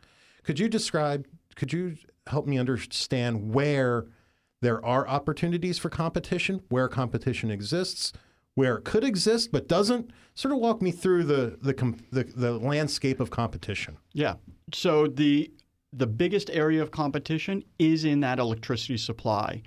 Could 0.44 0.58
you 0.58 0.68
describe? 0.68 1.26
Could 1.56 1.72
you 1.72 1.96
help 2.26 2.46
me 2.46 2.58
understand 2.58 3.52
where 3.52 4.06
there 4.62 4.84
are 4.84 5.06
opportunities 5.06 5.78
for 5.78 5.90
competition, 5.90 6.62
where 6.68 6.88
competition 6.88 7.50
exists, 7.50 8.12
where 8.54 8.76
it 8.76 8.84
could 8.84 9.04
exist 9.04 9.50
but 9.52 9.68
doesn't? 9.68 10.10
Sort 10.34 10.52
of 10.54 10.60
walk 10.60 10.80
me 10.80 10.92
through 10.92 11.24
the 11.24 11.58
the 11.60 11.74
the, 12.12 12.24
the 12.24 12.52
landscape 12.52 13.18
of 13.18 13.30
competition. 13.30 13.96
Yeah. 14.12 14.34
So 14.72 15.06
the 15.08 15.50
the 15.96 16.06
biggest 16.06 16.50
area 16.50 16.82
of 16.82 16.90
competition 16.90 17.62
is 17.78 18.04
in 18.04 18.20
that 18.20 18.38
electricity 18.38 18.96
supply. 18.96 19.62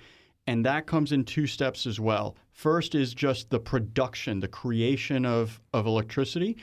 And 0.46 0.66
that 0.66 0.88
comes 0.88 1.12
in 1.12 1.24
two 1.24 1.48
steps 1.48 1.86
as 1.86 2.00
well. 2.00 2.36
First 2.52 2.96
is 2.96 3.14
just 3.14 3.50
the 3.50 3.60
production, 3.60 4.40
the 4.40 4.48
creation 4.48 5.26
of, 5.26 5.60
of 5.74 5.86
electricity, 5.86 6.58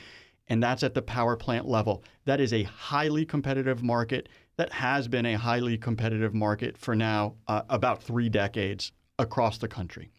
and 0.47 0.61
that's 0.61 0.83
at 0.83 0.93
the 0.93 1.01
power 1.01 1.35
plant 1.35 1.67
level. 1.67 2.03
That 2.25 2.39
is 2.39 2.53
a 2.53 2.63
highly 2.63 3.25
competitive 3.25 3.83
market 3.83 4.29
that 4.57 4.71
has 4.71 5.07
been 5.07 5.25
a 5.25 5.37
highly 5.37 5.77
competitive 5.77 6.33
market 6.33 6.77
for 6.77 6.95
now 6.95 7.35
uh, 7.47 7.63
about 7.69 8.01
three 8.01 8.29
decades 8.29 8.91
across 9.19 9.57
the 9.57 9.67
country. 9.67 10.11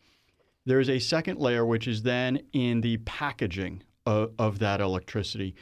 There 0.64 0.80
is 0.80 0.90
a 0.90 0.98
second 0.98 1.38
layer, 1.38 1.64
which 1.64 1.86
is 1.86 2.02
then 2.02 2.40
in 2.52 2.80
the 2.80 2.98
packaging 2.98 3.82
of, 4.04 4.32
of 4.38 4.58
that 4.58 4.80
electricity 4.80 5.54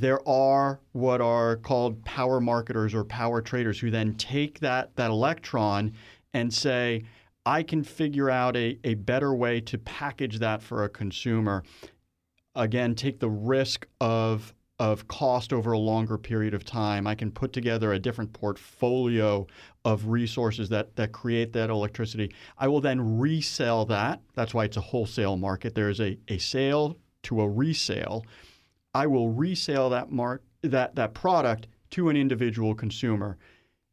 there 0.00 0.26
are 0.28 0.80
what 0.92 1.20
are 1.20 1.56
called 1.56 2.04
power 2.04 2.40
marketers 2.40 2.94
or 2.94 3.04
power 3.04 3.40
traders 3.42 3.78
who 3.78 3.90
then 3.90 4.14
take 4.14 4.60
that, 4.60 4.94
that 4.96 5.10
electron 5.10 5.92
and 6.34 6.52
say, 6.52 7.04
I 7.44 7.62
can 7.62 7.82
figure 7.82 8.30
out 8.30 8.56
a, 8.56 8.78
a 8.84 8.94
better 8.94 9.34
way 9.34 9.60
to 9.62 9.78
package 9.78 10.38
that 10.38 10.62
for 10.62 10.84
a 10.84 10.88
consumer. 10.88 11.64
Again, 12.54 12.94
take 12.94 13.18
the 13.18 13.30
risk 13.30 13.86
of, 14.00 14.54
of 14.78 15.08
cost 15.08 15.52
over 15.52 15.72
a 15.72 15.78
longer 15.78 16.18
period 16.18 16.54
of 16.54 16.64
time. 16.64 17.06
I 17.06 17.14
can 17.14 17.30
put 17.30 17.52
together 17.52 17.92
a 17.92 17.98
different 17.98 18.32
portfolio 18.32 19.46
of 19.84 20.06
resources 20.06 20.68
that, 20.68 20.94
that 20.96 21.12
create 21.12 21.52
that 21.54 21.70
electricity. 21.70 22.32
I 22.58 22.68
will 22.68 22.80
then 22.80 23.18
resell 23.18 23.84
that. 23.86 24.20
That's 24.34 24.54
why 24.54 24.64
it's 24.64 24.76
a 24.76 24.80
wholesale 24.82 25.36
market. 25.36 25.74
There 25.74 25.90
is 25.90 26.00
a, 26.00 26.18
a 26.28 26.38
sale 26.38 26.96
to 27.24 27.40
a 27.40 27.48
resale. 27.48 28.24
I 28.94 29.06
will 29.06 29.30
resell 29.30 29.90
that 29.90 30.10
mark 30.10 30.42
that 30.62 30.94
that 30.94 31.14
product 31.14 31.68
to 31.90 32.08
an 32.08 32.16
individual 32.16 32.74
consumer. 32.74 33.36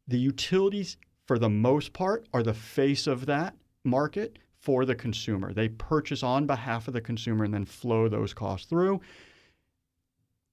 The 0.08 0.18
utilities, 0.18 0.96
for 1.26 1.38
the 1.38 1.50
most 1.50 1.92
part, 1.92 2.26
are 2.32 2.42
the 2.42 2.54
face 2.54 3.06
of 3.06 3.26
that 3.26 3.54
market 3.84 4.38
for 4.58 4.84
the 4.84 4.94
consumer. 4.94 5.52
They 5.52 5.68
purchase 5.68 6.22
on 6.22 6.46
behalf 6.46 6.86
of 6.86 6.94
the 6.94 7.00
consumer 7.00 7.44
and 7.44 7.54
then 7.54 7.64
flow 7.64 8.08
those 8.08 8.34
costs 8.34 8.68
through. 8.68 9.00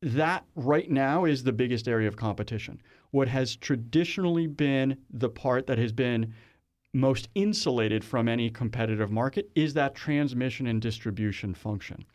That 0.01 0.45
right 0.55 0.89
now 0.89 1.25
is 1.25 1.43
the 1.43 1.51
biggest 1.51 1.87
area 1.87 2.07
of 2.07 2.15
competition. 2.15 2.81
What 3.11 3.27
has 3.27 3.55
traditionally 3.55 4.47
been 4.47 4.97
the 5.09 5.29
part 5.29 5.67
that 5.67 5.77
has 5.77 5.91
been 5.91 6.33
most 6.93 7.29
insulated 7.35 8.03
from 8.03 8.27
any 8.27 8.49
competitive 8.49 9.11
market 9.11 9.49
is 9.55 9.73
that 9.73 9.95
transmission 9.95 10.67
and 10.67 10.81
distribution 10.81 11.53
function. 11.53 12.05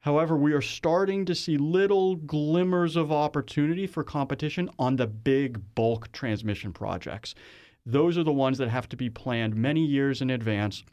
However, 0.00 0.36
we 0.36 0.52
are 0.52 0.62
starting 0.62 1.24
to 1.24 1.34
see 1.34 1.56
little 1.56 2.16
glimmers 2.16 2.96
of 2.96 3.10
opportunity 3.10 3.86
for 3.86 4.04
competition 4.04 4.70
on 4.78 4.96
the 4.96 5.06
big 5.06 5.74
bulk 5.74 6.12
transmission 6.12 6.72
projects. 6.72 7.34
Those 7.84 8.16
are 8.16 8.24
the 8.24 8.32
ones 8.32 8.58
that 8.58 8.68
have 8.68 8.88
to 8.90 8.96
be 8.96 9.10
planned 9.10 9.56
many 9.56 9.84
years 9.84 10.22
in 10.22 10.30
advance. 10.30 10.84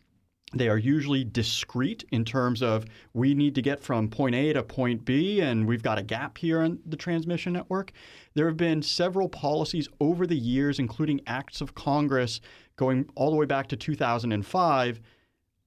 They 0.53 0.69
are 0.69 0.77
usually 0.77 1.23
discrete 1.23 2.05
in 2.11 2.23
terms 2.23 2.63
of 2.63 2.85
we 3.13 3.33
need 3.33 3.55
to 3.55 3.61
get 3.61 3.81
from 3.81 4.09
point 4.09 4.35
A 4.35 4.53
to 4.53 4.63
point 4.63 5.03
B, 5.03 5.41
and 5.41 5.67
we've 5.67 5.83
got 5.83 5.97
a 5.97 6.03
gap 6.03 6.37
here 6.37 6.61
in 6.61 6.79
the 6.85 6.95
transmission 6.95 7.53
network. 7.53 7.91
There 8.35 8.47
have 8.47 8.57
been 8.57 8.81
several 8.81 9.27
policies 9.27 9.89
over 9.99 10.25
the 10.25 10.37
years, 10.37 10.79
including 10.79 11.21
acts 11.27 11.61
of 11.61 11.75
Congress 11.75 12.39
going 12.75 13.09
all 13.15 13.31
the 13.31 13.37
way 13.37 13.45
back 13.45 13.67
to 13.67 13.75
2005, 13.75 15.01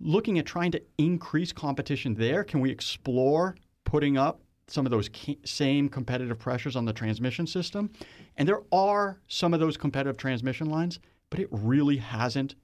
looking 0.00 0.38
at 0.38 0.46
trying 0.46 0.70
to 0.72 0.82
increase 0.98 1.52
competition 1.52 2.14
there. 2.14 2.44
Can 2.44 2.60
we 2.60 2.70
explore 2.70 3.56
putting 3.84 4.16
up 4.16 4.40
some 4.68 4.86
of 4.86 4.90
those 4.90 5.08
same 5.44 5.88
competitive 5.88 6.38
pressures 6.38 6.76
on 6.76 6.84
the 6.84 6.92
transmission 6.92 7.46
system? 7.46 7.90
And 8.36 8.48
there 8.48 8.62
are 8.72 9.20
some 9.28 9.54
of 9.54 9.60
those 9.60 9.76
competitive 9.76 10.16
transmission 10.16 10.68
lines, 10.68 11.00
but 11.30 11.40
it 11.40 11.48
really 11.50 11.96
hasn't 11.96 12.54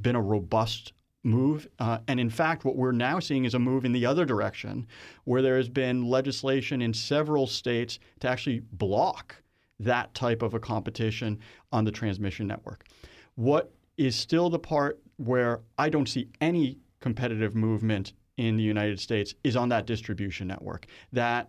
been 0.00 0.16
a 0.16 0.20
robust 0.20 0.92
move. 1.24 1.68
Uh, 1.78 1.98
and 2.08 2.18
in 2.18 2.30
fact, 2.30 2.64
what 2.64 2.76
we're 2.76 2.92
now 2.92 3.20
seeing 3.20 3.44
is 3.44 3.54
a 3.54 3.58
move 3.58 3.84
in 3.84 3.92
the 3.92 4.06
other 4.06 4.24
direction, 4.24 4.86
where 5.24 5.42
there 5.42 5.56
has 5.56 5.68
been 5.68 6.04
legislation 6.04 6.82
in 6.82 6.92
several 6.92 7.46
states 7.46 7.98
to 8.20 8.28
actually 8.28 8.60
block 8.72 9.36
that 9.78 10.12
type 10.14 10.42
of 10.42 10.54
a 10.54 10.60
competition 10.60 11.38
on 11.70 11.84
the 11.84 11.92
transmission 11.92 12.46
network. 12.46 12.86
What 13.34 13.72
is 13.96 14.16
still 14.16 14.50
the 14.50 14.58
part 14.58 15.00
where 15.24 15.60
I 15.78 15.88
don't 15.88 16.08
see 16.08 16.28
any 16.40 16.78
competitive 17.00 17.54
movement 17.54 18.12
in 18.36 18.56
the 18.56 18.62
United 18.62 18.98
States 18.98 19.34
is 19.44 19.56
on 19.56 19.68
that 19.68 19.86
distribution 19.86 20.48
network. 20.48 20.86
That 21.12 21.48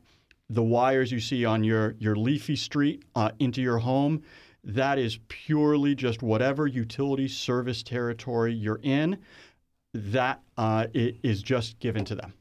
the 0.49 0.63
wires 0.63 1.11
you 1.11 1.19
see 1.19 1.45
on 1.45 1.63
your, 1.63 1.95
your 1.99 2.15
leafy 2.15 2.55
street 2.55 3.03
uh, 3.15 3.31
into 3.39 3.61
your 3.61 3.77
home, 3.77 4.21
that 4.63 4.99
is 4.99 5.19
purely 5.27 5.95
just 5.95 6.21
whatever 6.21 6.67
utility 6.67 7.27
service 7.27 7.83
territory 7.83 8.53
you're 8.53 8.79
in, 8.83 9.17
that 9.93 10.41
uh, 10.57 10.87
is 10.93 11.41
just 11.41 11.79
given 11.79 12.05
to 12.05 12.15
them. 12.15 12.33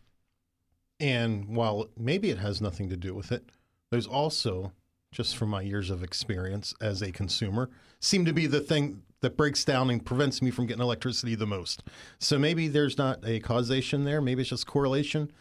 And 1.01 1.49
while 1.49 1.89
maybe 1.99 2.31
it 2.31 2.39
has 2.39 2.61
nothing 2.61 2.89
to 2.91 2.97
do 2.97 3.15
with 3.15 3.33
it, 3.33 3.45
there's 3.91 4.07
also, 4.07 4.73
just 5.11 5.37
from 5.37 5.51
my 5.51 5.63
years 5.63 5.91
of 5.91 6.03
experience 6.03 6.75
as 6.81 7.03
a 7.03 7.11
consumer, 7.13 7.71
seem 8.01 8.25
to 8.25 8.33
be 8.33 8.47
the 8.47 8.61
thing 8.61 9.03
that 9.23 9.37
breaks 9.37 9.65
down 9.65 9.89
and 9.89 10.05
prevents 10.05 10.43
me 10.43 10.51
from 10.51 10.67
getting 10.67 10.83
electricity 10.83 11.35
the 11.35 11.47
most. 11.47 11.83
So 12.19 12.39
maybe 12.39 12.69
there's 12.69 12.99
not 12.99 13.21
a 13.25 13.41
causation 13.41 14.05
there. 14.05 14.21
Maybe 14.21 14.43
it's 14.43 14.51
just 14.51 14.67
correlation. 14.67 15.33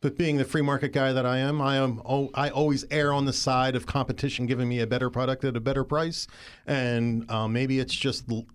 But 0.00 0.16
being 0.16 0.36
the 0.36 0.44
free 0.44 0.62
market 0.62 0.92
guy 0.92 1.12
that 1.12 1.26
I 1.26 1.38
am, 1.38 1.60
I 1.60 1.76
am 1.76 2.00
I 2.34 2.50
always 2.50 2.84
err 2.90 3.12
on 3.12 3.24
the 3.24 3.32
side 3.32 3.74
of 3.74 3.86
competition 3.86 4.46
giving 4.46 4.68
me 4.68 4.78
a 4.80 4.86
better 4.86 5.10
product 5.10 5.44
at 5.44 5.56
a 5.56 5.60
better 5.60 5.82
price, 5.82 6.28
and 6.68 7.28
uh, 7.28 7.48
maybe 7.48 7.80
it's 7.80 7.96
just 7.96 8.30
l- 8.30 8.46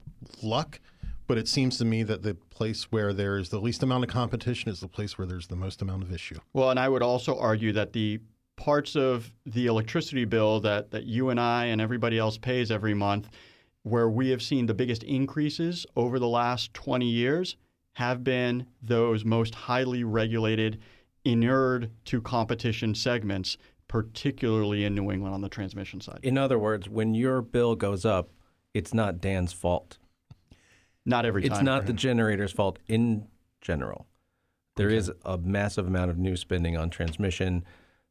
luck. 0.41 0.79
But 1.27 1.37
it 1.37 1.49
seems 1.49 1.77
to 1.79 1.85
me 1.85 2.03
that 2.03 2.21
the 2.21 2.35
place 2.35 2.83
where 2.93 3.11
there's 3.11 3.49
the 3.49 3.59
least 3.59 3.83
amount 3.83 4.05
of 4.05 4.09
competition 4.09 4.69
is 4.69 4.79
the 4.79 4.87
place 4.87 5.17
where 5.17 5.27
there's 5.27 5.47
the 5.47 5.55
most 5.57 5.81
amount 5.81 6.03
of 6.03 6.13
issue. 6.13 6.37
Well, 6.53 6.69
and 6.69 6.79
I 6.79 6.87
would 6.87 7.03
also 7.03 7.37
argue 7.37 7.73
that 7.73 7.91
the 7.91 8.21
parts 8.55 8.95
of 8.95 9.29
the 9.45 9.65
electricity 9.65 10.23
bill 10.23 10.61
that, 10.61 10.91
that 10.91 11.03
you 11.03 11.29
and 11.29 11.39
I 11.39 11.65
and 11.65 11.81
everybody 11.81 12.17
else 12.19 12.37
pays 12.37 12.71
every 12.71 12.93
month 12.93 13.29
where 13.83 14.09
we 14.09 14.29
have 14.29 14.41
seen 14.41 14.65
the 14.65 14.73
biggest 14.73 15.03
increases 15.03 15.85
over 15.95 16.17
the 16.19 16.27
last 16.27 16.73
20 16.73 17.05
years 17.05 17.57
have 17.93 18.23
been 18.23 18.65
those 18.81 19.23
most 19.23 19.53
highly 19.53 20.03
regulated, 20.03 20.79
inured 21.25 21.91
to 22.05 22.21
competition 22.21 22.95
segments, 22.95 23.57
particularly 23.87 24.85
in 24.85 24.95
New 24.95 25.11
England 25.11 25.35
on 25.35 25.41
the 25.41 25.49
transmission 25.49 26.01
side. 26.01 26.19
In 26.23 26.37
other 26.37 26.57
words, 26.57 26.89
when 26.89 27.13
your 27.13 27.41
bill 27.41 27.75
goes 27.75 28.05
up, 28.05 28.31
it's 28.73 28.93
not 28.93 29.21
Dan's 29.21 29.53
fault. 29.53 29.97
Not 31.05 31.25
every 31.25 31.43
time. 31.43 31.51
It's 31.51 31.61
not 31.61 31.85
the 31.85 31.93
generator's 31.93 32.51
fault 32.51 32.79
in 32.87 33.27
general. 33.61 34.07
There 34.75 34.89
is 34.89 35.11
a 35.23 35.37
massive 35.37 35.85
amount 35.85 36.09
of 36.09 36.17
new 36.17 36.35
spending 36.35 36.75
on 36.75 36.89
transmission. 36.89 37.63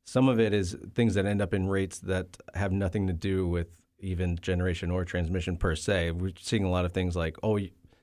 Some 0.05 0.29
of 0.29 0.39
it 0.39 0.53
is 0.53 0.77
things 0.95 1.15
that 1.15 1.27
end 1.27 1.43
up 1.43 1.55
in 1.55 1.67
rates 1.67 1.99
that 2.01 2.37
have 2.55 2.71
nothing 2.71 3.07
to 3.09 3.13
do 3.13 3.49
with 3.49 3.69
even 4.03 4.37
generation 4.41 4.91
or 4.91 5.05
transmission 5.05 5.57
per 5.57 5.75
se. 5.75 6.11
We're 6.11 6.33
seeing 6.39 6.65
a 6.65 6.71
lot 6.71 6.85
of 6.85 6.93
things 6.93 7.17
like, 7.17 7.37
oh, 7.43 7.59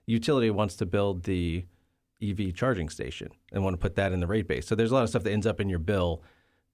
utility 0.05 0.49
wants 0.49 0.75
to 0.77 0.85
build 0.85 1.23
the 1.23 1.65
EV 2.21 2.53
charging 2.55 2.89
station 2.89 3.29
and 3.51 3.63
want 3.63 3.73
to 3.73 3.77
put 3.77 3.95
that 3.95 4.11
in 4.11 4.19
the 4.19 4.27
rate 4.27 4.47
base. 4.47 4.65
So 4.65 4.75
there's 4.75 4.91
a 4.91 4.95
lot 4.95 5.03
of 5.03 5.09
stuff 5.09 5.23
that 5.23 5.31
ends 5.31 5.45
up 5.45 5.59
in 5.59 5.69
your 5.69 5.79
bill 5.79 6.23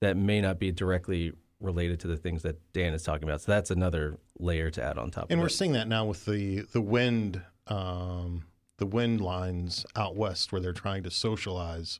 that 0.02 0.16
may 0.16 0.42
not 0.42 0.60
be 0.60 0.72
directly 0.72 1.34
related 1.60 2.00
to 2.02 2.08
the 2.08 2.18
things 2.18 2.44
that 2.44 2.58
Dan 2.74 2.94
is 2.94 3.04
talking 3.04 3.28
about. 3.28 3.42
So 3.42 3.52
that's 3.52 3.72
another 3.72 4.18
layer 4.40 4.70
to 4.72 4.84
add 4.84 4.98
on 4.98 5.12
top. 5.12 5.28
And 5.30 5.40
we're 5.40 5.48
it. 5.48 5.52
seeing 5.52 5.74
that 5.74 5.88
now 5.88 6.06
with 6.06 6.26
the 6.26 6.62
the 6.74 6.82
wind 6.82 7.42
um, 7.68 8.44
the 8.78 8.86
wind 8.86 9.22
lines 9.22 9.86
out 9.96 10.16
west, 10.16 10.52
where 10.52 10.62
they're 10.62 10.74
trying 10.74 11.04
to 11.04 11.12
socialize 11.12 12.00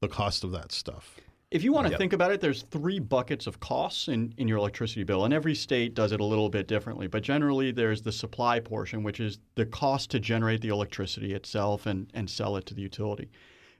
the 0.00 0.08
cost 0.08 0.44
of 0.44 0.52
that 0.52 0.72
stuff. 0.72 1.18
If 1.54 1.62
you 1.62 1.72
want 1.72 1.86
to 1.86 1.96
think 1.96 2.12
about 2.12 2.32
it, 2.32 2.40
there's 2.40 2.62
three 2.62 2.98
buckets 2.98 3.46
of 3.46 3.60
costs 3.60 4.08
in, 4.08 4.34
in 4.38 4.48
your 4.48 4.58
electricity 4.58 5.04
bill, 5.04 5.24
and 5.24 5.32
every 5.32 5.54
state 5.54 5.94
does 5.94 6.10
it 6.10 6.18
a 6.18 6.24
little 6.24 6.48
bit 6.48 6.66
differently. 6.66 7.06
But 7.06 7.22
generally, 7.22 7.70
there's 7.70 8.02
the 8.02 8.10
supply 8.10 8.58
portion, 8.58 9.04
which 9.04 9.20
is 9.20 9.38
the 9.54 9.64
cost 9.64 10.10
to 10.10 10.18
generate 10.18 10.62
the 10.62 10.70
electricity 10.70 11.32
itself 11.32 11.86
and, 11.86 12.10
and 12.12 12.28
sell 12.28 12.56
it 12.56 12.66
to 12.66 12.74
the 12.74 12.82
utility. 12.82 13.30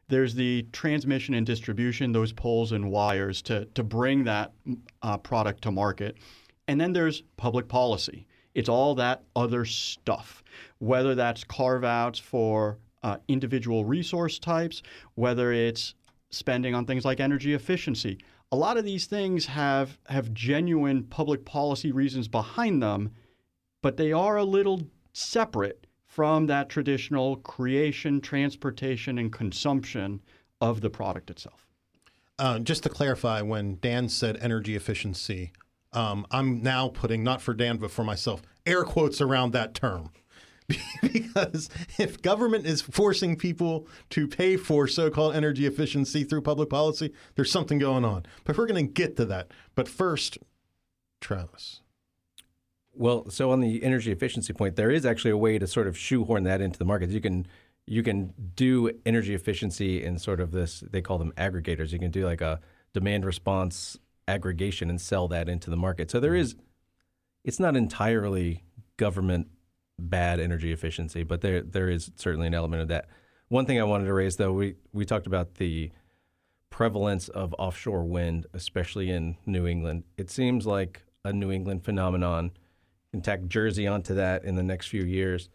There's 0.07 0.37
the 0.37 0.65
transmission 0.71 1.35
and 1.35 1.45
distribution, 1.45 2.13
those 2.13 2.33
poles 2.33 2.71
and 2.71 2.93
wires 2.93 3.43
to, 3.43 3.65
to 3.65 3.83
bring 3.83 4.23
that 4.23 4.53
uh, 5.03 5.19
product 5.19 5.63
to 5.63 5.73
market. 5.73 6.17
And 6.69 6.81
then 6.81 6.93
there's 6.93 7.25
public 7.37 7.67
policy. 7.67 8.25
It's 8.55 8.69
all 8.69 8.95
that 8.95 9.25
other 9.35 9.65
stuff, 9.65 10.45
whether 10.79 11.17
that's 11.17 11.43
carve 11.43 11.83
outs 11.83 12.21
for 12.21 12.79
uh, 13.03 13.17
individual 13.27 13.85
resource 13.85 14.39
types, 14.39 14.81
whether 15.17 15.53
it's 15.53 15.97
spending 16.35 16.75
on 16.75 16.87
things 16.87 17.05
like 17.05 17.21
energy 17.21 17.55
efficiency. 17.55 18.19
A 18.53 18.57
lot 18.57 18.77
of 18.77 18.85
these 18.85 19.07
things 19.07 19.47
have 19.47 19.99
have 20.09 20.33
genuine 20.33 21.05
public 21.05 21.45
policy 21.45 21.93
reasons 21.93 22.29
behind 22.29 22.83
them, 22.83 23.13
but 23.83 23.97
they 23.97 24.13
are 24.13 24.37
a 24.37 24.45
little 24.45 24.83
separate 25.13 25.87
from 26.07 26.47
that 26.47 26.69
traditional 26.69 27.37
creation, 27.37 28.21
transportation, 28.21 29.19
and 29.19 29.33
consumption 29.33 30.21
of 30.61 30.81
the 30.81 30.91
product 30.91 31.31
itself. 31.31 31.67
Uh, 32.39 32.59
just 32.59 32.83
to 32.83 32.89
clarify, 32.89 33.41
when 33.41 33.79
Dan 33.81 34.09
said 34.09 34.37
energy 34.41 34.77
efficiency, 34.77 35.53
um, 35.93 36.27
I'm 36.31 36.63
now 36.63 36.89
putting 36.89 37.23
not 37.23 37.41
for 37.41 37.55
Dan 37.55 37.79
but 37.79 37.91
for 37.91 38.05
myself 38.05 38.43
air 38.67 38.85
quotes 38.85 39.21
around 39.21 39.53
that 39.53 39.75
term. 39.75 40.11
because 41.03 41.69
if 41.99 42.23
government 42.23 42.67
is 42.67 42.81
forcing 42.81 43.37
people 43.37 43.87
to 44.11 44.27
pay 44.27 44.57
for 44.57 44.87
so-called 44.87 45.35
energy 45.35 45.67
efficiency 45.67 46.25
through 46.25 46.43
public 46.43 46.71
policy, 46.71 47.13
there's 47.35 47.51
something 47.51 47.79
going 47.79 48.05
on. 48.05 48.25
But 48.45 48.57
we're 48.57 48.67
going 48.67 48.87
to 48.87 48.93
get 48.93 49.17
to 49.17 49.25
that. 49.27 49.51
But 49.75 49.89
first, 49.89 50.39
Travis. 51.21 51.81
Well, 52.95 53.29
so 53.29 53.51
on 53.51 53.61
the 53.61 53.83
energy 53.83 54.13
efficiency 54.13 54.53
point, 54.53 54.77
there 54.77 54.91
is 54.91 55.05
actually 55.05 55.33
a 55.33 55.37
way 55.37 55.59
to 55.59 55.67
sort 55.67 55.87
of 55.87 55.99
shoehorn 55.99 56.45
that 56.45 56.61
into 56.61 56.79
the 56.79 56.85
market. 56.85 57.11
You 57.11 57.21
can 57.21 57.47
you 57.87 58.03
can 58.03 58.33
do 58.57 58.91
energy 59.05 59.35
efficiency 59.35 60.03
in 60.03 60.19
sort 60.19 60.41
of 60.41 60.53
this 60.53 60.81
they 60.91 61.03
call 61.03 61.19
them 61.19 61.33
aggregators. 61.37 61.93
You 61.93 61.99
can 61.99 62.11
do 62.11 62.25
like 62.25 62.41
a 62.41 62.61
demand 62.93 63.25
response 63.25 63.99
aggregation 64.29 64.89
and 64.89 65.01
sell 65.01 65.29
that 65.29 65.49
into 65.49 65.71
the 65.71 65.77
market. 65.77 66.11
So 66.11 66.21
there 66.21 66.35
is 66.35 66.55
it's 67.45 67.61
not 67.61 67.77
entirely 67.77 68.63
government 68.97 69.49
bad 69.99 70.41
energy 70.41 70.73
efficiency, 70.73 71.23
but 71.23 71.41
there 71.41 71.63
there 71.63 71.89
is 71.89 72.11
certainly 72.17 72.47
an 72.47 72.55
element 72.55 72.83
of 72.83 72.89
that. 72.89 73.09
One 73.49 73.67
thing 73.67 73.81
I 73.81 73.85
wanted 73.85 74.07
to 74.07 74.15
raise 74.15 74.37
though, 74.37 74.53
we 74.53 74.77
we 74.93 75.05
talked 75.05 75.27
about 75.27 75.55
the 75.55 75.91
prevalence 76.71 77.29
of 77.29 77.55
offshore 77.59 78.05
wind, 78.05 78.47
especially 78.53 79.11
in 79.11 79.37
New 79.47 79.67
England. 79.67 80.05
It 80.17 80.31
seems 80.31 80.67
like 80.67 81.05
a 81.25 81.33
New 81.33 81.53
England 81.53 81.85
phenomenon 81.85 82.51
can 83.13 83.23
tack 83.23 83.47
Jersey 83.47 83.87
onto 83.87 84.15
that 84.15 84.45
in 84.45 84.57
the 84.57 84.63
next 84.63 84.89
few 84.89 85.05
years. 85.05 85.49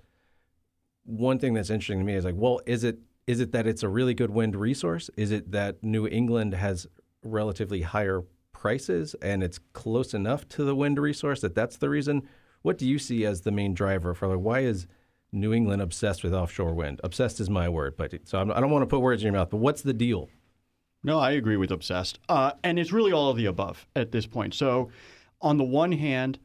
One 1.04 1.38
thing 1.38 1.54
that's 1.54 1.69
interesting 1.69 1.99
to 1.99 2.06
me 2.06 2.13
is 2.13 2.23
like, 2.23 2.36
well, 2.38 2.62
is 2.65 2.84
it 2.84 2.99
is 3.28 3.41
it 3.41 3.52
that 3.52 3.67
it's 3.67 3.84
a 3.84 3.89
really 3.89 4.13
good 4.13 4.32
wind 4.32 4.56
resource? 4.56 5.10
Is 5.17 5.32
it 5.32 5.52
that 5.52 5.84
New 5.84 6.08
England 6.08 6.54
has 6.54 6.88
relatively 7.21 7.82
higher 7.82 8.23
prices 8.54 9.13
and 9.21 9.43
it's 9.43 9.60
close 9.73 10.13
enough 10.13 10.47
to 10.49 10.63
the 10.63 10.75
wind 10.75 10.97
resource 10.97 11.41
that 11.41 11.54
that's 11.54 11.78
the 11.78 11.89
reason? 11.89 12.28
What 12.62 12.78
do 12.78 12.88
you 12.88 13.00
see 13.00 13.26
as 13.26 13.41
the 13.41 13.52
main 13.52 13.74
driver 13.74 14.13
for 14.13 14.28
like 14.28 14.39
why 14.39 14.62
is 14.62 14.88
New 15.32 15.54
England 15.54 15.82
obsessed 15.82 16.24
with 16.24 16.34
offshore 16.34 16.74
wind? 16.74 17.00
Obsessed 17.04 17.39
is 17.39 17.50
my 17.50 17.69
word, 17.69 17.95
but 17.98 18.13
so 18.26 18.39
I'm, 18.39 18.52
I 18.52 18.56
do 18.56 18.62
not 18.62 18.69
want 18.69 18.84
to 18.84 18.88
put 18.88 19.00
words 19.00 19.22
in 19.22 19.28
your 19.28 19.34
mouth. 19.34 19.50
But 19.50 19.58
what's 19.58 19.82
the 19.82 19.93
deal? 19.93 20.30
No, 21.04 21.19
I 21.19 21.32
agree 21.32 21.56
with 21.56 21.72
obsessed, 21.72 22.19
uh, 22.28 22.52
and 22.63 22.78
it's 22.78 22.91
really 22.91 23.13
all 23.13 23.30
of 23.30 23.38
the 23.38 23.45
above 23.45 23.88
at 23.95 24.12
this 24.12 24.26
point. 24.26 24.54
So, 24.54 24.89
on 25.41 25.58
the 25.58 25.63
one 25.63 25.93
hand, 25.93 26.39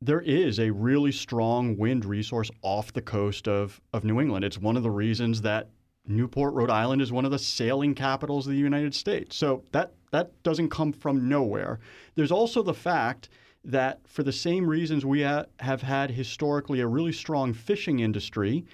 there 0.00 0.20
is 0.20 0.58
a 0.58 0.70
really 0.70 1.12
strong 1.12 1.76
wind 1.76 2.04
resource 2.04 2.50
off 2.62 2.92
the 2.92 3.02
coast 3.02 3.46
of, 3.46 3.80
of 3.92 4.04
New 4.04 4.20
England. 4.20 4.44
It's 4.44 4.58
one 4.58 4.76
of 4.76 4.82
the 4.82 4.90
reasons 4.90 5.42
that 5.42 5.70
Newport, 6.08 6.54
Rhode 6.54 6.70
Island 6.70 7.02
is 7.02 7.12
one 7.12 7.24
of 7.24 7.30
the 7.30 7.38
sailing 7.38 7.94
capitals 7.94 8.46
of 8.46 8.52
the 8.52 8.58
United 8.58 8.94
States. 8.94 9.36
So 9.36 9.64
that 9.72 9.92
that 10.12 10.42
doesn't 10.42 10.70
come 10.70 10.92
from 10.92 11.28
nowhere. 11.28 11.80
There's 12.14 12.32
also 12.32 12.62
the 12.62 12.74
fact 12.74 13.28
that 13.66 14.00
for 14.06 14.22
the 14.22 14.32
same 14.32 14.66
reasons 14.66 15.04
we 15.04 15.22
ha- 15.22 15.44
have 15.58 15.82
had 15.82 16.10
historically 16.10 16.80
a 16.80 16.86
really 16.86 17.12
strong 17.12 17.52
fishing 17.52 17.98
industry, 17.98 18.64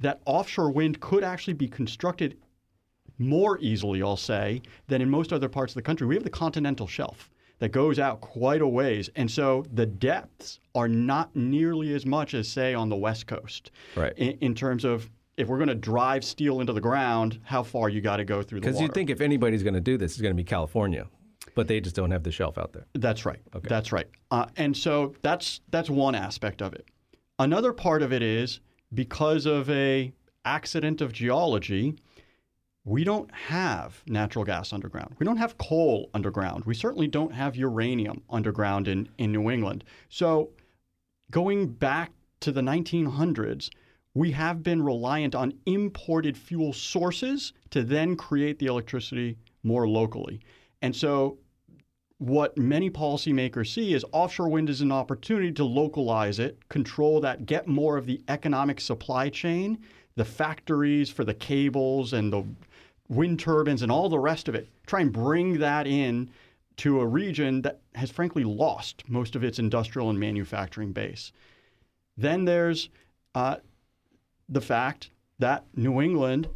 that 0.00 0.20
offshore 0.26 0.70
wind 0.70 1.00
could 1.00 1.24
actually 1.24 1.54
be 1.54 1.68
constructed 1.68 2.36
more 3.18 3.58
easily, 3.60 4.02
I'll 4.02 4.16
say, 4.16 4.62
than 4.88 5.00
in 5.00 5.08
most 5.08 5.32
other 5.32 5.48
parts 5.48 5.72
of 5.72 5.76
the 5.76 5.82
country. 5.82 6.06
We 6.06 6.14
have 6.14 6.24
the 6.24 6.30
continental 6.30 6.86
shelf 6.86 7.30
that 7.60 7.70
goes 7.70 7.98
out 7.98 8.20
quite 8.22 8.62
a 8.62 8.66
ways. 8.66 9.10
And 9.14 9.30
so 9.30 9.64
the 9.72 9.86
depths 9.86 10.58
are 10.74 10.88
not 10.88 11.34
nearly 11.36 11.94
as 11.94 12.06
much 12.06 12.34
as, 12.34 12.48
say, 12.48 12.74
on 12.74 12.88
the 12.88 12.96
West 12.96 13.26
Coast. 13.26 13.70
Right. 13.94 14.14
In, 14.16 14.38
in 14.40 14.54
terms 14.54 14.84
of 14.84 15.10
if 15.36 15.48
we're 15.48 15.58
going 15.58 15.68
to 15.68 15.74
drive 15.74 16.24
steel 16.24 16.60
into 16.60 16.72
the 16.72 16.80
ground, 16.80 17.38
how 17.44 17.62
far 17.62 17.88
you 17.88 18.00
got 18.00 18.16
to 18.16 18.24
go 18.24 18.42
through 18.42 18.60
the 18.60 18.66
water. 18.66 18.72
Because 18.72 18.80
you 18.80 18.88
think 18.88 19.10
if 19.10 19.20
anybody's 19.20 19.62
going 19.62 19.74
to 19.74 19.80
do 19.80 19.96
this, 19.96 20.12
it's 20.12 20.20
going 20.20 20.34
to 20.34 20.36
be 20.36 20.44
California, 20.44 21.06
but 21.54 21.68
they 21.68 21.80
just 21.80 21.96
don't 21.96 22.10
have 22.10 22.22
the 22.22 22.32
shelf 22.32 22.58
out 22.58 22.72
there. 22.72 22.86
That's 22.94 23.24
right. 23.24 23.40
Okay. 23.54 23.68
That's 23.68 23.92
right. 23.92 24.06
Uh, 24.30 24.46
and 24.56 24.76
so 24.76 25.14
that's 25.22 25.60
that's 25.70 25.90
one 25.90 26.14
aspect 26.14 26.62
of 26.62 26.72
it. 26.72 26.86
Another 27.38 27.72
part 27.72 28.02
of 28.02 28.12
it 28.12 28.22
is 28.22 28.60
because 28.92 29.46
of 29.46 29.68
a 29.70 30.12
accident 30.44 31.00
of 31.00 31.12
geology, 31.12 31.94
we 32.84 33.04
don't 33.04 33.32
have 33.34 34.02
natural 34.06 34.44
gas 34.44 34.72
underground. 34.72 35.14
We 35.18 35.24
don't 35.24 35.36
have 35.36 35.58
coal 35.58 36.10
underground. 36.14 36.64
We 36.64 36.74
certainly 36.74 37.08
don't 37.08 37.32
have 37.32 37.56
uranium 37.56 38.22
underground 38.30 38.88
in, 38.88 39.08
in 39.18 39.32
New 39.32 39.50
England. 39.50 39.84
So, 40.08 40.50
going 41.30 41.68
back 41.68 42.12
to 42.40 42.52
the 42.52 42.62
1900s, 42.62 43.70
we 44.14 44.32
have 44.32 44.62
been 44.62 44.82
reliant 44.82 45.34
on 45.34 45.52
imported 45.66 46.36
fuel 46.36 46.72
sources 46.72 47.52
to 47.70 47.82
then 47.82 48.16
create 48.16 48.58
the 48.58 48.66
electricity 48.66 49.36
more 49.62 49.86
locally. 49.86 50.40
And 50.82 50.94
so, 50.94 51.38
what 52.18 52.56
many 52.58 52.90
policymakers 52.90 53.72
see 53.72 53.94
is 53.94 54.04
offshore 54.12 54.48
wind 54.48 54.68
is 54.68 54.82
an 54.82 54.92
opportunity 54.92 55.52
to 55.52 55.64
localize 55.64 56.38
it, 56.38 56.68
control 56.68 57.20
that, 57.22 57.46
get 57.46 57.66
more 57.66 57.96
of 57.96 58.04
the 58.04 58.20
economic 58.28 58.80
supply 58.80 59.30
chain, 59.30 59.78
the 60.16 60.24
factories 60.24 61.08
for 61.08 61.24
the 61.24 61.32
cables 61.32 62.12
and 62.12 62.30
the 62.30 62.44
wind 63.08 63.40
turbines 63.40 63.82
and 63.82 63.90
all 63.90 64.08
the 64.08 64.18
rest 64.18 64.48
of 64.48 64.54
it. 64.54 64.68
Try 64.86 65.00
and 65.00 65.12
bring 65.12 65.58
that 65.58 65.86
in 65.86 66.30
to 66.76 67.00
a 67.00 67.06
region 67.06 67.62
that 67.62 67.80
has 67.94 68.10
frankly 68.10 68.44
lost 68.44 69.02
most 69.08 69.34
of 69.36 69.44
its 69.44 69.58
industrial 69.58 70.10
and 70.10 70.18
manufacturing 70.18 70.92
base. 70.92 71.32
Then 72.16 72.44
there's 72.44 72.90
uh, 73.34 73.56
the 74.48 74.60
fact 74.60 75.10
that 75.38 75.64
New 75.74 76.00
England 76.00 76.48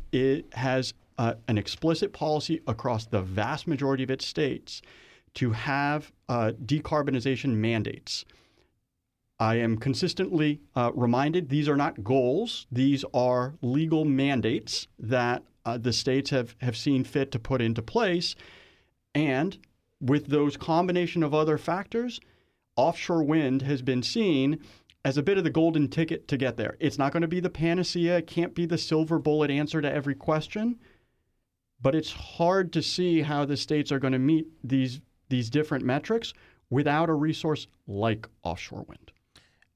has 0.53 0.95
uh, 1.19 1.35
an 1.49 1.59
explicit 1.59 2.13
policy 2.13 2.61
across 2.67 3.07
the 3.07 3.23
vast 3.23 3.67
majority 3.67 4.03
of 4.03 4.11
its 4.11 4.27
states 4.27 4.83
to 5.35 5.53
have 5.53 6.13
uh, 6.29 6.53
decarbonization 6.65 7.55
mandates. 7.55 8.25
I 9.39 9.57
am 9.57 9.77
consistently 9.79 10.61
uh, 10.77 10.93
reminded 10.95 11.49
these 11.49 11.69
are 11.69 11.77
not 11.77 12.05
goals, 12.05 12.67
these 12.71 13.05
are 13.13 13.55
legal 13.63 14.05
mandates 14.05 14.87
that 14.99 15.43
uh, 15.65 15.79
the 15.79 15.93
states 15.93 16.31
have, 16.31 16.55
have 16.61 16.77
seen 16.77 17.05
fit 17.05 17.33
to 17.33 17.39
put 17.39 17.61
into 17.61 17.83
place. 17.83 18.37
And 19.15 19.59
with 20.01 20.27
those 20.27 20.57
combination 20.57 21.23
of 21.23 21.35
other 21.35 21.59
factors, 21.59 22.21
offshore 22.77 23.23
wind 23.23 23.63
has 23.63 23.83
been 23.83 24.03
seen 24.03 24.61
as 25.05 25.19
a 25.19 25.23
bit 25.23 25.37
of 25.37 25.45
the 25.45 25.51
golden 25.51 25.89
ticket 25.89 26.29
to 26.29 26.37
get 26.37 26.57
there. 26.57 26.77
It's 26.81 26.99
not 26.99 27.13
going 27.13 27.23
to 27.23 27.29
be 27.29 27.41
the 27.41 27.51
panacea, 27.51 28.19
it 28.19 28.27
can't 28.27 28.55
be 28.55 28.67
the 28.67 28.79
silver 28.79 29.19
bullet 29.19 29.51
answer 29.51 29.81
to 29.83 29.93
every 29.93 30.15
question, 30.15 30.79
but 31.85 31.95
it's 31.95 32.13
hard 32.13 32.73
to 32.73 32.83
see 32.83 33.21
how 33.21 33.45
the 33.45 33.59
states 33.59 33.93
are 33.93 33.99
going 33.99 34.15
to 34.15 34.19
meet 34.19 34.49
these 34.65 35.01
these 35.29 35.51
different 35.51 35.85
metrics 35.85 36.33
without 36.71 37.11
a 37.11 37.13
resource 37.13 37.67
like 37.87 38.27
offshore 38.43 38.85
wind. 38.89 39.13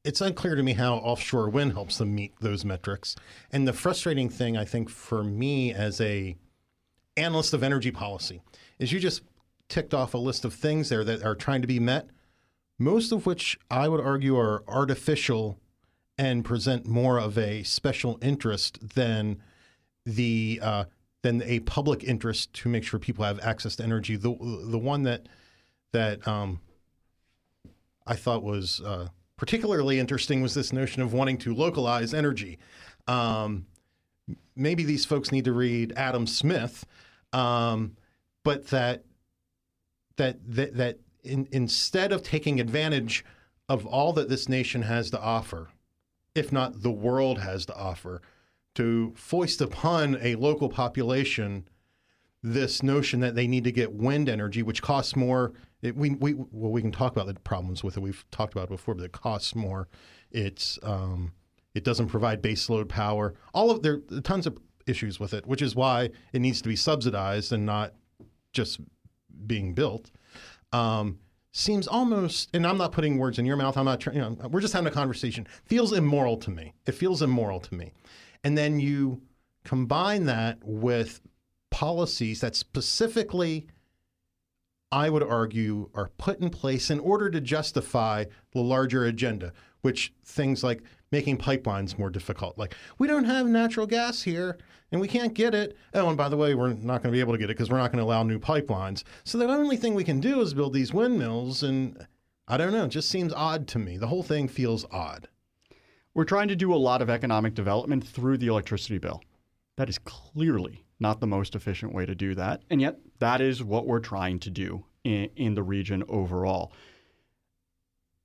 It's 0.05 0.21
unclear 0.21 0.55
to 0.55 0.63
me 0.63 0.73
how 0.73 0.95
offshore 0.95 1.51
wind 1.51 1.73
helps 1.73 1.99
them 1.99 2.15
meet 2.15 2.33
those 2.41 2.65
metrics. 2.65 3.15
And 3.53 3.69
the 3.69 3.73
frustrating 3.73 4.31
thing, 4.31 4.57
I 4.57 4.65
think, 4.65 4.89
for 4.89 5.23
me 5.23 5.73
as 5.73 6.01
a 6.01 6.37
analyst 7.17 7.53
of 7.53 7.63
energy 7.63 7.91
policy, 7.91 8.41
is 8.79 8.91
you 8.91 9.01
just 9.01 9.23
ticked 9.69 9.93
off 9.93 10.15
a 10.15 10.19
list 10.19 10.45
of 10.47 10.55
things 10.55 10.89
there 10.89 11.05
that 11.05 11.23
are 11.23 11.35
trying 11.35 11.61
to 11.61 11.69
be 11.69 11.81
met, 11.81 12.09
most 12.79 13.13
of 13.13 13.27
which 13.27 13.59
I 13.71 13.87
would 13.89 14.01
argue 14.01 14.37
are 14.39 14.65
artificial 14.67 15.59
and 16.17 16.45
present 16.45 16.87
more 16.87 17.19
of 17.19 17.37
a 17.37 17.65
special 17.65 18.19
interest 18.23 18.95
than 18.95 19.43
the 20.07 20.59
uh, 20.63 20.85
than 21.23 21.43
a 21.43 21.61
public 21.61 22.05
interest 22.05 22.53
to 22.55 22.69
make 22.69 22.85
sure 22.85 23.01
people 23.01 23.25
have 23.25 23.41
access 23.41 23.77
to 23.77 23.83
energy. 23.83 24.17
The 24.17 24.35
the 24.65 24.79
one 24.79 25.03
that 25.05 25.29
that 25.93 26.27
um, 26.27 26.61
I 28.07 28.15
thought 28.15 28.43
was 28.43 28.81
uh, 28.81 29.09
particularly 29.37 29.99
interesting 29.99 30.43
was 30.43 30.55
this 30.55 30.73
notion 30.73 31.03
of 31.03 31.13
wanting 31.13 31.39
to 31.39 31.55
localize 31.55 32.15
energy. 32.15 32.59
Um, 33.07 33.67
maybe 34.55 34.85
these 34.85 35.05
folks 35.05 35.33
need 35.33 35.45
to 35.45 35.53
read 35.53 35.93
Adam 35.97 36.27
Smith, 36.27 36.85
um, 37.33 37.97
but 38.45 38.69
that 38.69 39.05
that 40.17 40.39
that, 40.47 40.77
that 40.77 40.99
in, 41.25 41.49
instead 41.53 42.13
of 42.13 42.23
taking 42.23 42.61
advantage 42.61 43.25
of 43.69 43.87
all 43.87 44.13
that 44.15 44.29
this 44.29 44.49
nation 44.49 44.83
has 44.83 45.11
to 45.11 45.21
offer, 45.21 45.69
if 46.35 46.53
not 46.53 46.83
the 46.83 46.91
world 46.91 47.39
has 47.41 47.67
to 47.67 47.77
offer, 47.77 48.23
to 48.79 49.13
foist 49.17 49.61
upon 49.61 50.17
a 50.23 50.37
local 50.37 50.69
population 50.69 51.69
this 52.45 52.81
notion 52.81 53.19
that 53.19 53.35
they 53.35 53.49
need 53.49 53.65
to 53.65 53.73
get 53.73 53.93
wind 53.93 54.29
energy, 54.29 54.63
which 54.63 54.83
costs 54.83 55.17
more. 55.17 55.53
It, 55.83 55.97
we, 55.97 56.11
we, 56.11 56.35
well, 56.35 56.71
we 56.71 56.81
can 56.81 56.93
talk 56.93 57.11
about 57.11 57.27
the 57.27 57.35
problems 57.41 57.83
with 57.83 57.97
it. 57.97 58.01
We've 58.01 58.25
talked 58.31 58.53
about 58.53 58.67
it 58.67 58.71
before, 58.71 58.95
but 58.95 59.03
it 59.03 59.11
costs 59.11 59.57
more. 59.57 59.89
It's 60.31 60.79
um, 60.85 61.33
it 61.75 61.83
doesn't 61.83 62.07
provide 62.07 62.41
baseload 62.41 62.89
power. 62.89 63.35
All 63.53 63.73
of 63.73 63.83
there 63.83 64.01
are 64.13 64.21
tons 64.21 64.47
of 64.47 64.57
issues 64.87 65.19
with 65.19 65.35
it, 65.35 65.45
which 65.45 65.61
is 65.61 65.75
why 65.75 66.11
it 66.33 66.39
needs 66.39 66.63
to 66.63 66.69
be 66.69 66.77
subsidized 66.77 67.53
and 67.53 67.67
not 67.67 67.95
just 68.53 68.79
being 69.45 69.75
built. 69.75 70.13
Um, 70.73 71.19
seems 71.51 71.89
almost, 71.89 72.51
and 72.55 72.65
I'm 72.65 72.79
not 72.79 72.93
putting 72.93 73.19
words 73.19 73.41
in 73.41 73.45
your 73.45 73.57
mouth. 73.57 73.77
I'm 73.77 73.87
not. 73.87 74.07
You 74.07 74.21
know, 74.21 74.37
we're 74.49 74.61
just 74.61 74.73
having 74.73 74.87
a 74.87 74.95
conversation. 74.95 75.49
Feels 75.65 75.93
immoral 75.93 76.37
to 76.37 76.51
me. 76.53 76.75
It 76.87 76.93
feels 76.93 77.23
immoral 77.23 77.59
to 77.59 77.75
me. 77.75 77.93
And 78.45 78.57
then 78.57 78.81
you 78.81 79.23
combine 79.65 80.27
that 80.27 80.59
with 80.63 81.21
policies 81.71 82.41
that 82.41 82.57
specifically, 82.57 83.67
I 84.91 85.11
would 85.11 85.23
argue, 85.23 85.91
are 85.95 86.11
put 86.17 86.41
in 86.41 86.51
place 86.51 86.91
in 86.91 87.01
order 87.01 87.31
to 87.31 87.41
justify 87.41 88.25
the 88.53 88.61
larger 88.61 89.05
agenda, 89.05 89.53
which 89.83 90.13
things 90.25 90.65
like 90.65 90.83
making 91.13 91.39
pipelines 91.39 91.99
more 91.99 92.11
difficult. 92.11 92.57
Like, 92.59 92.75
we 92.99 93.07
don't 93.07 93.25
have 93.25 93.47
natural 93.47 93.87
gas 93.87 94.23
here 94.23 94.59
and 94.91 95.01
we 95.01 95.09
can't 95.09 95.35
get 95.35 95.55
it. 95.55 95.77
Oh, 95.95 96.09
and 96.09 96.17
by 96.17 96.29
the 96.29 96.37
way, 96.37 96.55
we're 96.55 96.73
not 96.73 97.03
going 97.03 97.13
to 97.13 97.17
be 97.17 97.21
able 97.21 97.33
to 97.33 97.39
get 97.39 97.51
it 97.51 97.57
because 97.57 97.71
we're 97.71 97.79
not 97.79 97.93
going 97.93 98.03
to 98.03 98.09
allow 98.09 98.23
new 98.23 98.39
pipelines. 98.39 99.05
So 99.25 99.37
the 99.39 99.47
only 99.47 99.77
thing 99.77 99.95
we 99.95 100.05
can 100.05 100.21
do 100.21 100.41
is 100.41 100.55
build 100.55 100.73
these 100.73 100.95
windmills. 100.95 101.63
And 101.63 102.07
I 102.47 102.57
don't 102.57 102.73
know, 102.73 102.85
it 102.85 102.89
just 102.89 103.11
seems 103.11 103.33
odd 103.35 103.69
to 103.69 103.79
me. 103.79 103.99
The 103.99 104.07
whole 104.07 104.23
thing 104.23 104.49
feels 104.49 104.87
odd. 104.91 105.29
We're 106.19 106.25
trying 106.25 106.49
to 106.49 106.57
do 106.57 106.75
a 106.75 106.85
lot 106.91 107.01
of 107.01 107.11
economic 107.11 107.55
development 107.55 108.05
through 108.05 108.39
the 108.39 108.49
electricity 108.49 108.99
bill. 108.99 109.23
That 109.77 109.89
is 109.89 110.01
clearly 110.01 110.85
not 110.99 111.21
the 111.21 111.29
most 111.29 111.55
efficient 111.55 111.95
way 111.95 112.07
to 112.07 112.15
do 112.17 112.35
that. 112.35 112.63
And 112.71 112.81
yet, 112.81 112.99
that 113.21 113.41
is 113.41 113.63
what 113.63 113.87
we're 113.87 114.01
trying 114.01 114.41
to 114.41 114.51
do 114.51 114.85
in, 115.05 115.31
in 115.37 115.55
the 115.55 115.63
region 115.63 116.03
overall. 116.09 116.73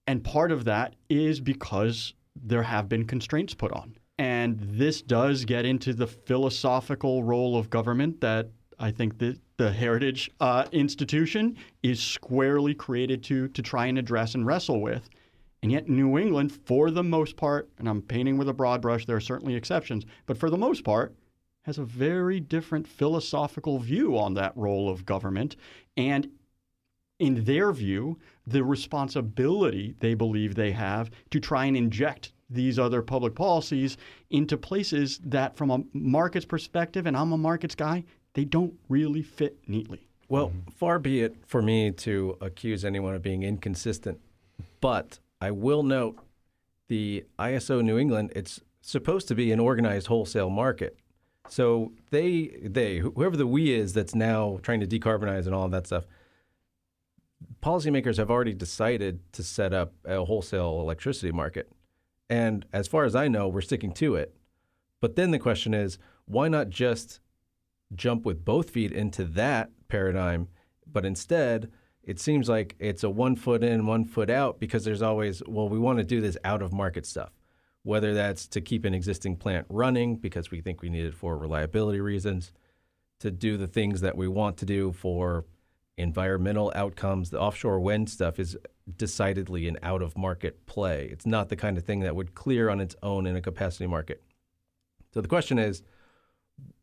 And 0.07 0.23
part 0.23 0.51
of 0.51 0.65
that 0.65 0.95
is 1.07 1.39
because 1.39 2.15
there 2.35 2.63
have 2.63 2.89
been 2.89 3.05
constraints 3.05 3.53
put 3.53 3.71
on. 3.73 3.95
And 4.17 4.57
this 4.59 5.03
does 5.03 5.45
get 5.45 5.63
into 5.63 5.93
the 5.93 6.07
philosophical 6.07 7.23
role 7.23 7.55
of 7.55 7.69
government 7.69 8.21
that 8.21 8.49
I 8.79 8.89
think 8.89 9.19
that 9.19 9.37
the 9.57 9.71
Heritage 9.71 10.31
uh, 10.39 10.65
Institution 10.71 11.57
is 11.83 12.01
squarely 12.01 12.73
created 12.73 13.23
to, 13.25 13.49
to 13.49 13.61
try 13.61 13.85
and 13.85 13.99
address 13.99 14.33
and 14.33 14.47
wrestle 14.47 14.81
with. 14.81 15.07
And 15.63 15.71
yet, 15.71 15.87
New 15.87 16.17
England, 16.17 16.51
for 16.51 16.91
the 16.91 17.03
most 17.03 17.37
part, 17.37 17.69
and 17.79 17.87
I'm 17.87 18.01
painting 18.01 18.37
with 18.37 18.49
a 18.49 18.53
broad 18.53 18.81
brush, 18.81 19.05
there 19.05 19.15
are 19.15 19.21
certainly 19.21 19.55
exceptions, 19.55 20.05
but 20.25 20.37
for 20.37 20.49
the 20.49 20.57
most 20.57 20.83
part, 20.83 21.15
has 21.61 21.77
a 21.77 21.85
very 21.85 22.41
different 22.41 22.85
philosophical 22.85 23.79
view 23.79 24.17
on 24.17 24.33
that 24.33 24.51
role 24.57 24.89
of 24.89 25.05
government. 25.05 25.55
And 25.95 26.29
in 27.17 27.45
their 27.45 27.71
view, 27.71 28.19
the 28.45 28.61
responsibility 28.61 29.95
they 29.99 30.15
believe 30.15 30.53
they 30.53 30.73
have 30.73 31.09
to 31.29 31.39
try 31.39 31.63
and 31.63 31.77
inject 31.77 32.33
these 32.49 32.77
other 32.77 33.01
public 33.01 33.33
policies 33.33 33.95
into 34.31 34.57
places 34.57 35.17
that, 35.23 35.55
from 35.55 35.71
a 35.71 35.81
market's 35.93 36.45
perspective, 36.45 37.05
and 37.05 37.15
I'm 37.15 37.31
a 37.31 37.37
markets 37.37 37.73
guy, 37.73 38.03
they 38.33 38.43
don't 38.43 38.73
really 38.89 39.21
fit 39.21 39.57
neatly. 39.65 40.09
Well, 40.27 40.49
mm-hmm. 40.49 40.71
far 40.71 40.99
be 40.99 41.21
it 41.21 41.37
for 41.47 41.61
me 41.61 41.91
to 41.91 42.37
accuse 42.41 42.83
anyone 42.83 43.15
of 43.15 43.21
being 43.21 43.43
inconsistent, 43.43 44.19
but 44.81 45.19
I 45.43 45.51
will 45.51 45.83
note 45.83 46.19
the 46.87 47.25
ISO 47.37 47.83
New 47.83 47.97
England, 47.97 48.31
it's 48.33 48.61
supposed 48.79 49.27
to 49.27 49.35
be 49.35 49.51
an 49.51 49.59
organized 49.59 50.07
wholesale 50.07 50.49
market. 50.49 50.97
So 51.49 51.91
they, 52.11 52.55
they, 52.63 52.99
whoever 52.99 53.35
the 53.35 53.45
we 53.45 53.73
is 53.73 53.91
that's 53.91 54.15
now 54.15 54.59
trying 54.61 54.79
to 54.79 54.87
decarbonize 54.87 55.45
and 55.45 55.53
all 55.53 55.65
of 55.65 55.71
that 55.71 55.85
stuff, 55.85 56.05
policymakers 57.61 58.15
have 58.15 58.31
already 58.31 58.53
decided 58.53 59.19
to 59.33 59.43
set 59.43 59.73
up 59.73 59.91
a 60.05 60.23
wholesale 60.23 60.79
electricity 60.79 61.33
market. 61.33 61.69
And 62.29 62.65
as 62.71 62.87
far 62.87 63.03
as 63.03 63.13
I 63.13 63.27
know, 63.27 63.49
we're 63.49 63.59
sticking 63.59 63.91
to 63.95 64.15
it. 64.15 64.33
But 65.01 65.17
then 65.17 65.31
the 65.31 65.39
question 65.39 65.73
is, 65.73 65.97
why 66.23 66.47
not 66.47 66.69
just 66.69 67.19
jump 67.93 68.25
with 68.25 68.45
both 68.45 68.69
feet 68.69 68.93
into 68.93 69.25
that 69.25 69.71
paradigm? 69.89 70.47
But 70.89 71.05
instead, 71.05 71.69
it 72.03 72.19
seems 72.19 72.49
like 72.49 72.75
it's 72.79 73.03
a 73.03 73.09
one 73.09 73.35
foot 73.35 73.63
in, 73.63 73.85
one 73.85 74.05
foot 74.05 74.29
out 74.29 74.59
because 74.59 74.83
there's 74.83 75.01
always, 75.01 75.41
well, 75.47 75.69
we 75.69 75.79
want 75.79 75.99
to 75.99 76.03
do 76.03 76.21
this 76.21 76.37
out 76.43 76.61
of 76.61 76.73
market 76.73 77.05
stuff 77.05 77.31
whether 77.83 78.13
that's 78.13 78.47
to 78.47 78.61
keep 78.61 78.85
an 78.85 78.93
existing 78.93 79.35
plant 79.35 79.65
running 79.69 80.15
because 80.15 80.49
we 80.49 80.61
think 80.61 80.81
we 80.81 80.89
need 80.89 81.05
it 81.05 81.13
for 81.13 81.37
reliability 81.37 81.99
reasons, 81.99 82.51
to 83.19 83.29
do 83.29 83.57
the 83.57 83.67
things 83.67 84.01
that 84.01 84.17
we 84.17 84.27
want 84.27 84.57
to 84.57 84.65
do 84.65 84.91
for 84.93 85.45
environmental 85.97 86.71
outcomes. 86.75 87.29
The 87.29 87.39
offshore 87.39 87.79
wind 87.79 88.09
stuff 88.09 88.39
is 88.39 88.57
decidedly 88.97 89.67
an 89.67 89.77
out 89.83 90.01
of 90.01 90.17
market 90.17 90.65
play. 90.65 91.09
It's 91.11 91.25
not 91.25 91.49
the 91.49 91.55
kind 91.55 91.77
of 91.77 91.83
thing 91.83 91.99
that 92.01 92.15
would 92.15 92.35
clear 92.35 92.69
on 92.69 92.79
its 92.79 92.95
own 93.03 93.27
in 93.27 93.35
a 93.35 93.41
capacity 93.41 93.85
market. 93.85 94.23
So 95.13 95.21
the 95.21 95.27
question 95.27 95.59
is 95.59 95.83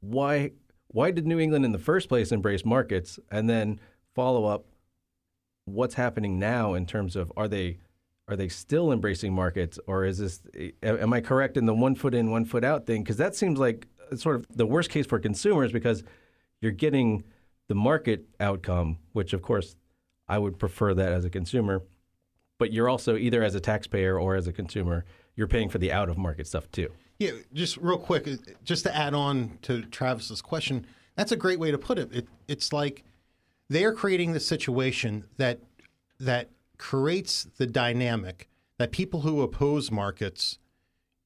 why 0.01 0.53
why 0.89 1.13
did 1.13 1.27
New 1.27 1.39
England 1.39 1.65
in 1.65 1.73
the 1.73 1.79
first 1.79 2.09
place 2.09 2.33
embrace 2.33 2.65
markets 2.65 3.19
and 3.31 3.49
then 3.49 3.81
follow 4.15 4.45
up 4.45 4.67
what's 5.73 5.95
happening 5.95 6.39
now 6.39 6.75
in 6.75 6.87
terms 6.87 7.17
of 7.17 7.33
are 7.37 7.49
they 7.49 7.79
are 8.29 8.37
they 8.37 8.49
still 8.49 8.93
embracing 8.93 9.35
markets, 9.35 9.79
or 9.89 10.05
is 10.05 10.19
this? 10.19 10.41
Am 10.83 11.13
I 11.13 11.21
correct 11.21 11.57
in 11.57 11.67
the 11.67 11.75
one 11.75 11.97
foot 11.97 12.15
in, 12.15 12.31
one 12.31 12.45
foot 12.45 12.63
out 12.63 12.87
thing? 12.87 13.03
Because 13.03 13.17
that 13.17 13.35
seems 13.35 13.59
like 13.59 13.89
sort 14.17 14.37
of 14.37 14.47
the 14.55 14.67
worst 14.67 14.91
case 14.91 15.07
for 15.07 15.19
consumers 15.19 15.73
because 15.73 16.05
you're 16.61 16.73
getting 16.73 17.25
the 17.69 17.75
market 17.75 18.27
outcome, 18.39 18.99
which 19.13 19.33
of 19.33 19.43
course 19.43 19.75
I 20.29 20.39
would 20.39 20.59
prefer 20.59 20.95
that 20.95 21.13
as 21.13 21.25
a 21.25 21.31
consumer. 21.31 21.83
But 22.59 22.73
you're 22.73 22.89
also 22.89 23.17
either 23.17 23.43
as 23.43 23.55
a 23.55 23.61
taxpayer 23.61 24.19
or 24.19 24.37
as 24.37 24.47
a 24.47 24.53
consumer, 24.53 25.05
you're 25.35 25.49
paying 25.49 25.69
for 25.69 25.79
the 25.79 25.91
out 25.91 26.09
of 26.09 26.19
market 26.19 26.47
stuff 26.47 26.71
too. 26.71 26.93
Yeah, 27.19 27.33
just 27.53 27.77
real 27.79 27.99
quick, 27.99 28.29
uh, 28.29 28.37
just 28.65 28.85
to 28.85 28.97
add 28.97 29.13
on 29.15 29.59
to 29.63 29.83
Travis's 29.83 30.41
question, 30.41 30.87
that's 31.17 31.33
a 31.33 31.37
great 31.37 31.59
way 31.59 31.71
to 31.71 31.79
put 31.79 31.99
it. 31.99 32.15
it 32.15 32.29
it's 32.49 32.73
like 32.73 33.05
they're 33.71 33.95
creating 33.95 34.33
the 34.33 34.41
situation 34.41 35.25
that 35.39 35.61
that 36.19 36.51
creates 36.77 37.47
the 37.57 37.67
dynamic 37.67 38.49
that 38.79 38.91
people 38.91 39.21
who 39.21 39.41
oppose 39.41 39.91
markets 39.91 40.59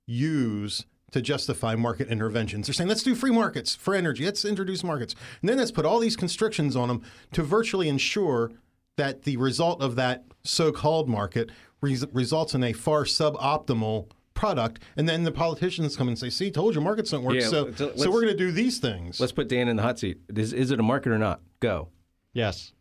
use 0.07 0.85
to 1.11 1.23
justify 1.23 1.75
market 1.75 2.09
interventions. 2.09 2.67
They're 2.67 2.75
saying, 2.75 2.89
let's 2.89 3.03
do 3.03 3.15
free 3.15 3.31
markets 3.31 3.75
for 3.75 3.95
energy, 3.95 4.25
let's 4.25 4.45
introduce 4.45 4.85
markets. 4.85 5.15
And 5.41 5.49
then 5.49 5.59
let's 5.59 5.71
put 5.71 5.87
all 5.87 5.99
these 5.99 6.17
constrictions 6.17 6.77
on 6.77 6.89
them 6.89 7.03
to 7.33 7.43
virtually 7.43 7.89
ensure 7.89 8.53
that 8.97 9.23
the 9.23 9.37
result 9.37 9.81
of 9.81 9.97
that 9.97 10.25
so 10.45 10.71
called 10.71 11.09
market 11.09 11.51
res- 11.81 12.07
results 12.13 12.55
in 12.55 12.63
a 12.63 12.73
far 12.73 13.05
suboptimal 13.05 14.11
product. 14.35 14.81
And 14.97 15.09
then 15.09 15.23
the 15.23 15.33
politicians 15.33 15.97
come 15.97 16.09
and 16.09 16.19
say, 16.19 16.31
see, 16.31 16.51
told 16.51 16.75
you 16.75 16.81
markets 16.81 17.11
don't 17.13 17.23
work. 17.23 17.37
Yeah, 17.37 17.49
so, 17.49 17.73
so 17.73 18.11
we're 18.11 18.23
going 18.23 18.27
to 18.27 18.37
do 18.37 18.51
these 18.51 18.79
things. 18.79 19.21
Let's 19.21 19.33
put 19.33 19.49
Dan 19.49 19.69
in 19.69 19.77
the 19.77 19.83
hot 19.83 20.01
seat. 20.01 20.19
Is, 20.35 20.53
is 20.53 20.73
it 20.73 20.81
a 20.81 20.83
market 20.83 21.13
or 21.13 21.19
not? 21.19 21.41
Go. 21.61 21.89
Yes. 22.35 22.73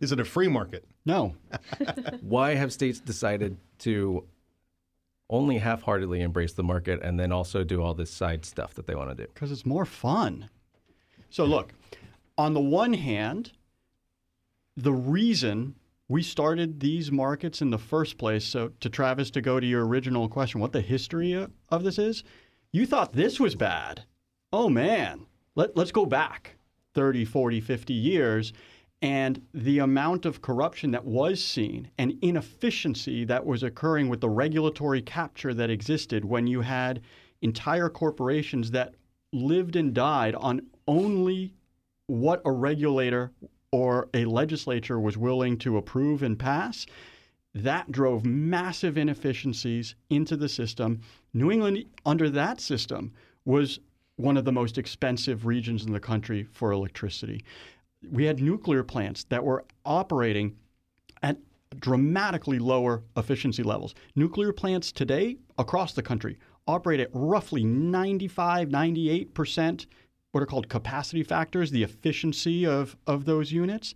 Is 0.00 0.12
it 0.12 0.20
a 0.20 0.24
free 0.24 0.48
market? 0.48 0.84
No. 1.06 1.34
Why 2.20 2.54
have 2.54 2.72
states 2.72 3.00
decided 3.00 3.56
to 3.80 4.24
only 5.30 5.58
half-heartedly 5.58 6.20
embrace 6.20 6.52
the 6.52 6.62
market 6.62 7.00
and 7.02 7.18
then 7.18 7.32
also 7.32 7.64
do 7.64 7.82
all 7.82 7.94
this 7.94 8.10
side 8.10 8.44
stuff 8.44 8.74
that 8.74 8.86
they 8.86 8.94
want 8.94 9.10
to 9.10 9.14
do? 9.14 9.30
Because 9.32 9.50
it's 9.50 9.64
more 9.64 9.84
fun. 9.84 10.50
So, 11.30 11.44
look, 11.44 11.72
on 12.36 12.54
the 12.54 12.60
one 12.60 12.92
hand, 12.92 13.52
the 14.76 14.92
reason 14.92 15.74
we 16.08 16.22
started 16.22 16.80
these 16.80 17.12
markets 17.12 17.60
in 17.60 17.70
the 17.70 17.78
first 17.78 18.18
place, 18.18 18.44
so 18.44 18.72
to 18.80 18.88
Travis, 18.88 19.30
to 19.32 19.40
go 19.40 19.60
to 19.60 19.66
your 19.66 19.86
original 19.86 20.28
question, 20.28 20.60
what 20.60 20.72
the 20.72 20.80
history 20.80 21.32
of, 21.32 21.50
of 21.68 21.84
this 21.84 21.98
is, 21.98 22.24
you 22.72 22.86
thought 22.86 23.12
this 23.12 23.38
was 23.38 23.54
bad. 23.54 24.04
Oh 24.52 24.68
man, 24.70 25.26
Let, 25.54 25.76
let's 25.76 25.92
go 25.92 26.06
back 26.06 26.57
30, 26.98 27.24
40, 27.26 27.60
50 27.60 27.94
years. 27.94 28.52
And 29.02 29.40
the 29.54 29.78
amount 29.78 30.26
of 30.26 30.42
corruption 30.42 30.90
that 30.90 31.04
was 31.04 31.42
seen 31.44 31.92
and 31.96 32.18
inefficiency 32.22 33.24
that 33.26 33.46
was 33.46 33.62
occurring 33.62 34.08
with 34.08 34.20
the 34.20 34.28
regulatory 34.28 35.00
capture 35.00 35.54
that 35.54 35.70
existed 35.70 36.24
when 36.24 36.48
you 36.48 36.60
had 36.62 37.00
entire 37.40 37.88
corporations 37.88 38.72
that 38.72 38.96
lived 39.32 39.76
and 39.76 39.94
died 39.94 40.34
on 40.34 40.60
only 40.88 41.54
what 42.08 42.42
a 42.44 42.50
regulator 42.50 43.30
or 43.70 44.08
a 44.12 44.24
legislature 44.24 44.98
was 44.98 45.16
willing 45.16 45.56
to 45.58 45.76
approve 45.76 46.24
and 46.24 46.36
pass, 46.36 46.84
that 47.54 47.92
drove 47.92 48.24
massive 48.24 48.98
inefficiencies 48.98 49.94
into 50.10 50.36
the 50.36 50.48
system. 50.48 51.00
New 51.32 51.52
England, 51.52 51.84
under 52.04 52.28
that 52.28 52.60
system, 52.60 53.12
was 53.44 53.78
one 54.18 54.36
of 54.36 54.44
the 54.44 54.52
most 54.52 54.78
expensive 54.78 55.46
regions 55.46 55.84
in 55.86 55.92
the 55.92 56.00
country 56.00 56.46
for 56.52 56.72
electricity. 56.72 57.44
We 58.10 58.24
had 58.24 58.40
nuclear 58.40 58.82
plants 58.82 59.24
that 59.24 59.44
were 59.44 59.64
operating 59.84 60.56
at 61.22 61.38
dramatically 61.78 62.58
lower 62.58 63.04
efficiency 63.16 63.62
levels. 63.62 63.94
Nuclear 64.16 64.52
plants 64.52 64.90
today 64.90 65.36
across 65.56 65.92
the 65.92 66.02
country 66.02 66.36
operate 66.66 67.00
at 67.00 67.10
roughly 67.12 67.64
95, 67.64 68.68
98% 68.68 69.86
what 70.32 70.42
are 70.42 70.46
called 70.46 70.68
capacity 70.68 71.22
factors, 71.22 71.70
the 71.70 71.82
efficiency 71.82 72.66
of, 72.66 72.96
of 73.06 73.24
those 73.24 73.50
units. 73.52 73.94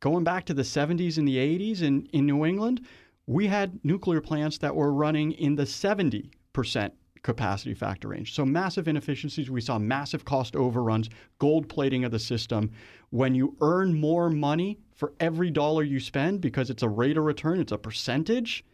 Going 0.00 0.24
back 0.24 0.44
to 0.44 0.54
the 0.54 0.62
70s 0.62 1.18
and 1.18 1.26
the 1.26 1.36
80s 1.36 1.82
in, 1.82 2.06
in 2.12 2.26
New 2.26 2.44
England, 2.44 2.86
we 3.26 3.48
had 3.48 3.80
nuclear 3.82 4.20
plants 4.20 4.58
that 4.58 4.76
were 4.76 4.92
running 4.92 5.32
in 5.32 5.56
the 5.56 5.64
70% 5.64 6.92
capacity 7.26 7.74
factor 7.74 8.06
range. 8.08 8.34
So 8.34 8.46
massive 8.46 8.86
inefficiencies. 8.86 9.50
We 9.50 9.60
saw 9.60 9.80
massive 9.80 10.24
cost 10.24 10.54
overruns, 10.54 11.10
gold 11.40 11.68
plating 11.68 12.04
of 12.04 12.12
the 12.12 12.20
system. 12.20 12.70
When 13.10 13.34
you 13.34 13.56
earn 13.60 13.98
more 13.98 14.30
money 14.30 14.78
for 14.94 15.12
every 15.18 15.50
dollar 15.50 15.82
you 15.82 15.98
spend 15.98 16.40
because 16.40 16.70
it's 16.70 16.84
a 16.84 16.88
rate 16.88 17.18
of 17.18 17.24
return, 17.24 17.60
it's 17.60 17.72
a 17.72 17.78
percentage, 17.78 18.64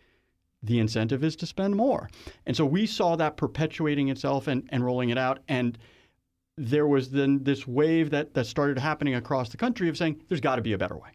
the 0.63 0.79
incentive 0.79 1.25
is 1.25 1.35
to 1.37 1.47
spend 1.47 1.75
more. 1.75 2.11
And 2.47 2.55
so 2.55 2.67
we 2.67 2.87
saw 2.87 3.17
that 3.17 3.39
perpetuating 3.39 4.11
itself 4.11 4.47
and, 4.49 4.69
and 4.69 4.85
rolling 4.85 5.09
it 5.09 5.19
out. 5.19 5.41
And 5.49 5.79
there 6.59 6.87
was 6.87 7.11
then 7.11 7.43
this 7.43 7.67
wave 7.67 8.11
that, 8.11 8.35
that 8.35 8.47
started 8.47 8.79
happening 8.79 9.15
across 9.15 9.49
the 9.49 9.57
country 9.57 9.89
of 9.89 9.97
saying 9.97 10.21
there's 10.29 10.43
got 10.43 10.57
to 10.57 10.63
be 10.63 10.75
a 10.75 10.79
better 10.79 10.97
way. 10.97 11.11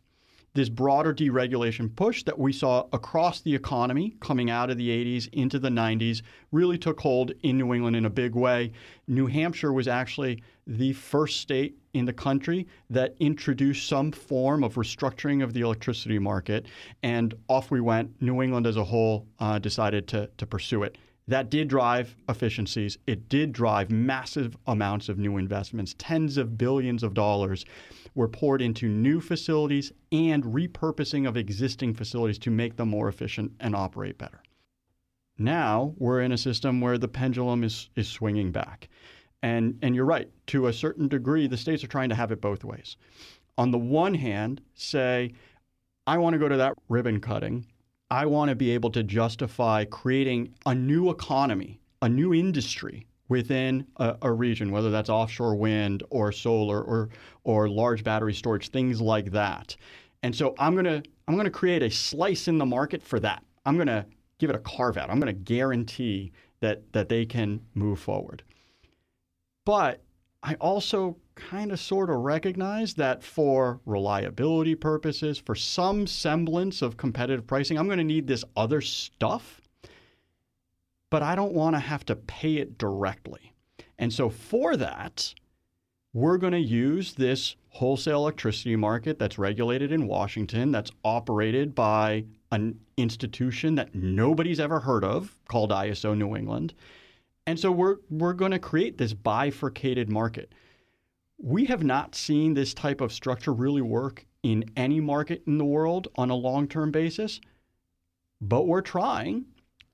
This 0.53 0.69
broader 0.69 1.13
deregulation 1.13 1.95
push 1.95 2.23
that 2.23 2.39
we 2.39 2.51
saw 2.51 2.87
across 2.91 3.41
the 3.41 3.53
economy 3.53 4.15
coming 4.19 4.49
out 4.49 4.69
of 4.69 4.77
the 4.77 4.89
80s 4.89 5.29
into 5.31 5.59
the 5.59 5.69
90s 5.69 6.23
really 6.51 6.77
took 6.77 6.99
hold 6.99 7.31
in 7.43 7.57
New 7.57 7.73
England 7.73 7.95
in 7.95 8.05
a 8.05 8.09
big 8.09 8.33
way. 8.33 8.71
New 9.07 9.27
Hampshire 9.27 9.71
was 9.71 9.87
actually 9.87 10.41
the 10.65 10.93
first 10.93 11.41
state 11.41 11.77
in 11.93 12.05
the 12.05 12.13
country 12.13 12.67
that 12.89 13.15
introduced 13.19 13.87
some 13.87 14.11
form 14.11 14.63
of 14.63 14.75
restructuring 14.75 15.43
of 15.43 15.53
the 15.53 15.61
electricity 15.61 16.19
market, 16.19 16.65
and 17.03 17.33
off 17.47 17.71
we 17.71 17.81
went. 17.81 18.21
New 18.21 18.41
England 18.41 18.67
as 18.67 18.77
a 18.77 18.83
whole 18.83 19.27
uh, 19.39 19.59
decided 19.59 20.07
to, 20.07 20.29
to 20.37 20.45
pursue 20.45 20.83
it. 20.83 20.97
That 21.27 21.49
did 21.49 21.67
drive 21.67 22.15
efficiencies. 22.29 22.97
It 23.05 23.27
did 23.27 23.51
drive 23.51 23.91
massive 23.91 24.55
amounts 24.65 25.09
of 25.09 25.17
new 25.17 25.37
investments. 25.37 25.93
Tens 25.97 26.37
of 26.37 26.57
billions 26.57 27.03
of 27.03 27.13
dollars 27.13 27.65
were 28.15 28.29
poured 28.29 28.61
into 28.61 28.87
new 28.87 29.19
facilities 29.19 29.91
and 30.11 30.43
repurposing 30.43 31.27
of 31.27 31.35
existing 31.35 31.95
facilities 31.95 32.39
to 32.39 32.49
make 32.49 32.77
them 32.77 32.89
more 32.89 33.09
efficient 33.09 33.51
and 33.59 33.75
operate 33.75 34.17
better. 34.17 34.41
Now 35.37 35.93
we're 35.97 36.21
in 36.21 36.31
a 36.31 36.37
system 36.37 36.79
where 36.79 36.97
the 36.97 37.09
pendulum 37.09 37.63
is, 37.63 37.89
is 37.95 38.07
swinging 38.07 38.51
back. 38.51 38.87
And, 39.43 39.77
and 39.81 39.93
you're 39.93 40.05
right, 40.05 40.31
to 40.47 40.67
a 40.67 40.73
certain 40.73 41.07
degree, 41.07 41.45
the 41.47 41.57
states 41.57 41.83
are 41.83 41.87
trying 41.87 42.09
to 42.09 42.15
have 42.15 42.31
it 42.31 42.41
both 42.41 42.63
ways. 42.63 42.95
On 43.57 43.71
the 43.71 43.77
one 43.77 44.13
hand, 44.13 44.61
say, 44.73 45.33
I 46.07 46.17
want 46.17 46.33
to 46.33 46.39
go 46.39 46.47
to 46.47 46.57
that 46.57 46.73
ribbon 46.89 47.19
cutting 47.19 47.65
I 48.09 48.25
want 48.25 48.49
to 48.49 48.55
be 48.55 48.71
able 48.71 48.91
to 48.91 49.03
justify 49.03 49.83
creating 49.85 50.53
a 50.65 50.73
new 50.73 51.09
economy, 51.09 51.79
a 52.01 52.07
new 52.07 52.33
industry 52.33 53.05
within 53.27 53.85
a, 53.97 54.15
a, 54.21 54.31
region, 54.31 54.71
whether 54.71 54.89
that's 54.89 55.09
offshore 55.09 55.55
wind 55.55 56.03
or 56.09 56.31
solar 56.31 56.81
or 56.81 57.09
or 57.43 57.67
large 57.67 58.03
battery 58.03 58.33
storage, 58.33 58.69
things 58.69 59.01
like 59.01 59.31
that. 59.31 59.75
And 60.23 60.33
so 60.33 60.55
I'm 60.57 60.75
gonna 60.75 61.03
I'm 61.27 61.35
gonna 61.35 61.49
create 61.49 61.83
a 61.83 61.91
slice 61.91 62.47
in 62.47 62.57
the 62.57 62.65
market 62.65 63.03
for 63.03 63.19
that. 63.19 63.43
I'm 63.65 63.77
gonna 63.77 64.05
give 64.39 64.49
it 64.49 64.55
a 64.55 64.59
carve 64.59 64.97
out. 64.97 65.09
I'm 65.09 65.19
gonna 65.19 65.33
guarantee 65.33 66.31
that 66.61 66.93
that 66.93 67.09
they 67.09 67.25
can 67.25 67.59
move 67.73 67.99
forward. 67.99 68.43
But 69.65 70.01
I 70.43 70.53
also 70.55 71.17
kind 71.37 71.71
of 71.71 71.79
sort 71.79 72.09
of 72.09 72.17
recognize 72.17 72.95
that 72.95 73.23
for 73.23 73.79
reliability 73.85 74.75
purposes, 74.75 75.37
for 75.37 75.55
some 75.55 76.05
semblance 76.05 76.81
of 76.81 76.97
competitive 76.97 77.47
pricing, 77.47 77.77
I'm 77.77 77.85
going 77.85 77.99
to 77.99 78.03
need 78.03 78.27
this 78.27 78.43
other 78.55 78.81
stuff, 78.81 79.61
but 81.09 81.21
I 81.23 81.35
don't 81.35 81.53
want 81.53 81.75
to 81.75 81.79
have 81.79 82.05
to 82.07 82.15
pay 82.15 82.55
it 82.57 82.77
directly. 82.77 83.53
And 83.97 84.11
so 84.11 84.29
for 84.29 84.75
that, 84.75 85.33
we're 86.13 86.37
going 86.37 86.53
to 86.53 86.59
use 86.59 87.13
this 87.13 87.55
wholesale 87.69 88.21
electricity 88.21 88.75
market 88.75 89.19
that's 89.19 89.37
regulated 89.37 89.91
in 89.91 90.07
Washington, 90.07 90.71
that's 90.71 90.91
operated 91.05 91.75
by 91.75 92.25
an 92.51 92.79
institution 92.97 93.75
that 93.75 93.93
nobody's 93.93 94.59
ever 94.59 94.79
heard 94.79 95.03
of 95.03 95.37
called 95.47 95.71
ISO 95.71 96.17
New 96.17 96.35
England. 96.35 96.73
And 97.45 97.59
so 97.59 97.71
we're, 97.71 97.97
we're 98.09 98.33
going 98.33 98.51
to 98.51 98.59
create 98.59 98.97
this 98.97 99.13
bifurcated 99.13 100.09
market. 100.09 100.51
We 101.37 101.65
have 101.65 101.83
not 101.83 102.15
seen 102.15 102.53
this 102.53 102.73
type 102.73 103.01
of 103.01 103.13
structure 103.13 103.53
really 103.53 103.81
work 103.81 104.25
in 104.43 104.65
any 104.75 104.99
market 104.99 105.43
in 105.45 105.57
the 105.57 105.65
world 105.65 106.07
on 106.15 106.29
a 106.29 106.35
long 106.35 106.67
term 106.67 106.91
basis, 106.91 107.39
but 108.41 108.67
we're 108.67 108.81
trying. 108.81 109.45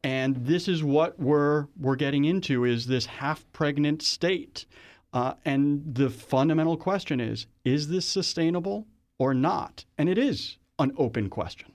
And 0.05 0.45
this 0.45 0.67
is 0.67 0.83
what 0.83 1.17
we're, 1.19 1.67
we're 1.79 1.95
getting 1.95 2.25
into 2.25 2.65
is 2.65 2.87
this 2.87 3.05
half 3.05 3.45
pregnant 3.53 4.01
state. 4.01 4.65
Uh, 5.13 5.35
and 5.45 5.95
the 5.95 6.09
fundamental 6.09 6.75
question 6.75 7.19
is 7.19 7.45
is 7.63 7.87
this 7.87 8.05
sustainable 8.05 8.87
or 9.17 9.33
not? 9.33 9.85
And 9.97 10.09
it 10.09 10.17
is 10.17 10.57
an 10.79 10.91
open 10.97 11.29
question. 11.29 11.71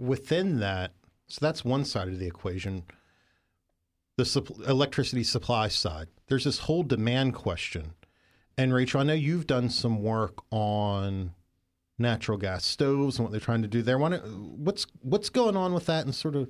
Within 0.00 0.58
that, 0.58 0.92
so 1.28 1.38
that's 1.40 1.64
one 1.64 1.84
side 1.84 2.08
of 2.08 2.18
the 2.18 2.26
equation 2.26 2.84
the 4.16 4.64
electricity 4.68 5.24
supply 5.24 5.68
side. 5.68 6.06
There's 6.28 6.44
this 6.44 6.60
whole 6.60 6.82
demand 6.82 7.34
question. 7.34 7.94
And 8.56 8.72
Rachael, 8.72 9.00
I 9.00 9.04
know 9.04 9.14
you've 9.14 9.46
done 9.46 9.68
some 9.68 10.02
work 10.02 10.38
on 10.50 11.32
natural 11.98 12.38
gas 12.38 12.64
stoves 12.64 13.18
and 13.18 13.24
what 13.24 13.32
they're 13.32 13.40
trying 13.40 13.62
to 13.62 13.68
do 13.68 13.82
there. 13.82 13.98
What's 13.98 14.86
what's 15.02 15.28
going 15.28 15.56
on 15.56 15.72
with 15.74 15.86
that 15.86 16.04
and 16.04 16.14
sort 16.14 16.36
of 16.36 16.48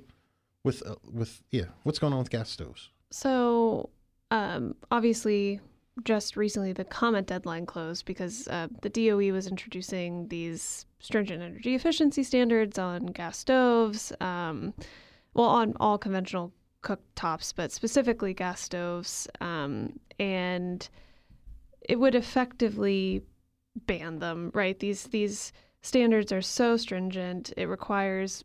with 0.63 0.85
uh, 0.85 0.95
with 1.11 1.41
yeah, 1.51 1.65
what's 1.83 1.99
going 1.99 2.13
on 2.13 2.19
with 2.19 2.29
gas 2.29 2.49
stoves? 2.49 2.89
So, 3.11 3.89
um, 4.31 4.75
obviously, 4.91 5.59
just 6.03 6.35
recently 6.35 6.73
the 6.73 6.83
comment 6.83 7.27
deadline 7.27 7.65
closed 7.65 8.05
because 8.05 8.47
uh, 8.49 8.67
the 8.81 8.89
DOE 8.89 9.31
was 9.31 9.47
introducing 9.47 10.27
these 10.27 10.85
stringent 10.99 11.41
energy 11.41 11.75
efficiency 11.75 12.23
standards 12.23 12.77
on 12.77 13.07
gas 13.07 13.37
stoves. 13.37 14.11
Um, 14.19 14.73
well, 15.33 15.47
on 15.47 15.73
all 15.79 15.97
conventional 15.97 16.51
cooktops, 16.83 17.53
but 17.55 17.71
specifically 17.71 18.33
gas 18.33 18.61
stoves. 18.61 19.27
Um, 19.41 19.99
and 20.19 20.87
it 21.87 21.99
would 21.99 22.15
effectively 22.15 23.23
ban 23.85 24.19
them, 24.19 24.51
right? 24.53 24.79
These 24.79 25.03
these 25.05 25.53
standards 25.81 26.31
are 26.31 26.41
so 26.41 26.77
stringent. 26.77 27.53
It 27.57 27.65
requires 27.65 28.43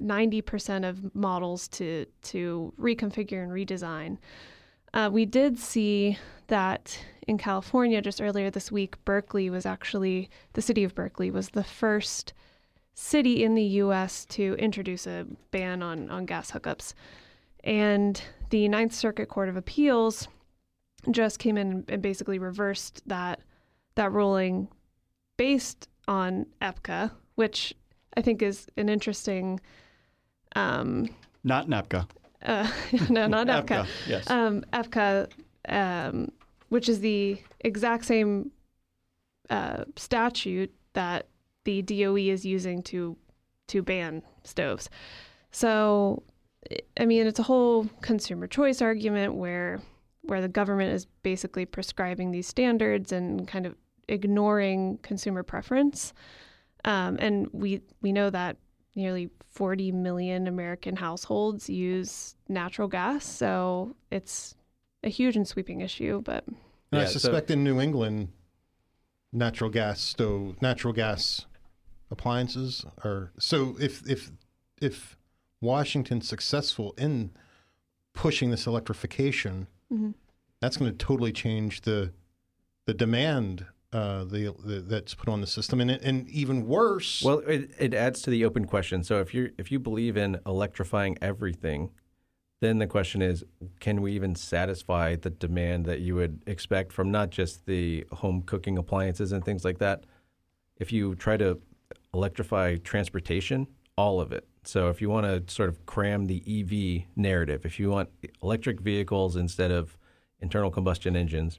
90% 0.00 0.88
of 0.88 1.14
models 1.14 1.68
to 1.68 2.06
to 2.22 2.72
reconfigure 2.78 3.42
and 3.42 3.52
redesign. 3.52 4.18
Uh, 4.92 5.08
we 5.12 5.24
did 5.24 5.58
see 5.58 6.18
that 6.48 6.98
in 7.28 7.38
California 7.38 8.02
just 8.02 8.20
earlier 8.20 8.50
this 8.50 8.72
week, 8.72 9.02
Berkeley 9.04 9.48
was 9.50 9.64
actually 9.64 10.28
the 10.54 10.62
city 10.62 10.82
of 10.82 10.94
Berkeley 10.94 11.30
was 11.30 11.50
the 11.50 11.64
first 11.64 12.32
city 12.94 13.44
in 13.44 13.54
the 13.54 13.62
U.S. 13.62 14.24
to 14.26 14.54
introduce 14.58 15.06
a 15.06 15.26
ban 15.50 15.82
on 15.82 16.10
on 16.10 16.26
gas 16.26 16.50
hookups. 16.50 16.94
And 17.62 18.20
the 18.48 18.68
Ninth 18.68 18.94
Circuit 18.94 19.28
Court 19.28 19.48
of 19.48 19.56
Appeals 19.56 20.28
just 21.10 21.38
came 21.38 21.56
in 21.56 21.84
and 21.88 22.02
basically 22.02 22.38
reversed 22.38 23.02
that 23.06 23.40
that 23.94 24.12
ruling 24.12 24.68
based 25.36 25.88
on 26.08 26.46
EPCA, 26.60 27.10
which 27.34 27.74
I 28.16 28.22
think 28.22 28.42
is 28.42 28.66
an 28.76 28.88
interesting. 28.88 29.60
Um, 30.56 31.08
Not 31.44 31.68
NEPCA. 31.68 32.06
uh, 32.44 32.70
no, 33.10 33.26
not 33.26 33.46
EPCA. 33.66 33.66
EPCA, 33.66 33.86
yes. 34.06 34.30
Um, 34.30 34.64
EPCA, 34.72 35.28
um, 35.68 36.32
which 36.68 36.88
is 36.88 37.00
the 37.00 37.38
exact 37.60 38.04
same 38.04 38.50
uh, 39.48 39.84
statute 39.96 40.72
that 40.92 41.26
the 41.64 41.82
DOE 41.82 42.16
is 42.16 42.44
using 42.44 42.82
to 42.84 43.16
to 43.68 43.82
ban 43.82 44.22
stoves. 44.44 44.90
So, 45.52 46.22
I 46.98 47.06
mean, 47.06 47.26
it's 47.26 47.38
a 47.38 47.44
whole 47.44 47.88
consumer 48.02 48.46
choice 48.46 48.82
argument 48.82 49.34
where 49.34 49.80
where 50.30 50.40
the 50.40 50.48
government 50.48 50.92
is 50.94 51.06
basically 51.24 51.66
prescribing 51.66 52.30
these 52.30 52.46
standards 52.46 53.10
and 53.10 53.48
kind 53.48 53.66
of 53.66 53.74
ignoring 54.06 54.96
consumer 55.02 55.42
preference. 55.42 56.14
Um, 56.84 57.16
and 57.20 57.48
we 57.52 57.82
we 58.00 58.12
know 58.12 58.30
that 58.30 58.56
nearly 58.94 59.28
40 59.50 59.90
million 59.90 60.46
American 60.46 60.94
households 60.94 61.68
use 61.68 62.36
natural 62.48 62.86
gas, 62.86 63.24
so 63.26 63.96
it's 64.12 64.54
a 65.02 65.08
huge 65.08 65.34
and 65.36 65.46
sweeping 65.48 65.80
issue. 65.80 66.22
But 66.22 66.44
And 66.46 66.56
I 66.92 66.98
Yeah, 67.00 67.06
so- 67.06 67.18
suspect 67.18 67.50
in 67.50 67.64
New 67.64 67.80
England, 67.80 68.28
natural 69.32 69.68
gas 69.68 70.00
stove, 70.00 70.62
natural 70.62 70.92
gas 70.92 71.44
appliances 72.08 72.84
are 73.04 73.32
so. 73.38 73.76
If 73.80 74.08
if 74.08 74.30
if 74.80 75.16
Washington's 75.60 76.28
successful 76.28 76.94
in 76.96 77.32
pushing 78.14 78.50
this 78.50 78.66
electrification, 78.66 79.66
Mm-hmm. 79.92 80.10
that's 80.60 80.76
going 80.76 80.90
to 80.90 80.96
totally 80.96 81.32
change 81.32 81.80
the 81.80 82.12
the 82.86 82.94
demand 82.94 83.66
uh, 83.92 84.22
the, 84.24 84.54
the 84.64 84.80
that's 84.80 85.14
put 85.14 85.28
on 85.28 85.40
the 85.40 85.46
system, 85.46 85.80
and 85.80 85.90
and 85.90 86.28
even 86.28 86.66
worse. 86.66 87.22
Well, 87.24 87.38
it, 87.40 87.72
it 87.78 87.92
adds 87.92 88.22
to 88.22 88.30
the 88.30 88.44
open 88.44 88.66
question. 88.66 89.02
So 89.02 89.20
if 89.20 89.34
you 89.34 89.50
if 89.58 89.72
you 89.72 89.80
believe 89.80 90.16
in 90.16 90.38
electrifying 90.46 91.18
everything, 91.20 91.90
then 92.60 92.78
the 92.78 92.86
question 92.86 93.20
is, 93.20 93.44
can 93.80 94.00
we 94.00 94.12
even 94.12 94.36
satisfy 94.36 95.16
the 95.16 95.30
demand 95.30 95.86
that 95.86 96.00
you 96.00 96.14
would 96.14 96.42
expect 96.46 96.92
from 96.92 97.10
not 97.10 97.30
just 97.30 97.66
the 97.66 98.06
home 98.12 98.42
cooking 98.42 98.78
appliances 98.78 99.32
and 99.32 99.44
things 99.44 99.64
like 99.64 99.78
that? 99.78 100.04
If 100.76 100.92
you 100.92 101.16
try 101.16 101.36
to 101.38 101.60
electrify 102.14 102.76
transportation, 102.76 103.66
all 103.96 104.20
of 104.20 104.32
it. 104.32 104.46
So 104.64 104.88
if 104.88 105.00
you 105.00 105.08
want 105.08 105.26
to 105.46 105.52
sort 105.52 105.68
of 105.68 105.84
cram 105.86 106.26
the 106.26 106.42
EV 106.46 107.06
narrative, 107.16 107.64
if 107.64 107.78
you 107.80 107.90
want 107.90 108.10
electric 108.42 108.80
vehicles 108.80 109.36
instead 109.36 109.70
of 109.70 109.96
internal 110.40 110.70
combustion 110.70 111.16
engines, 111.16 111.58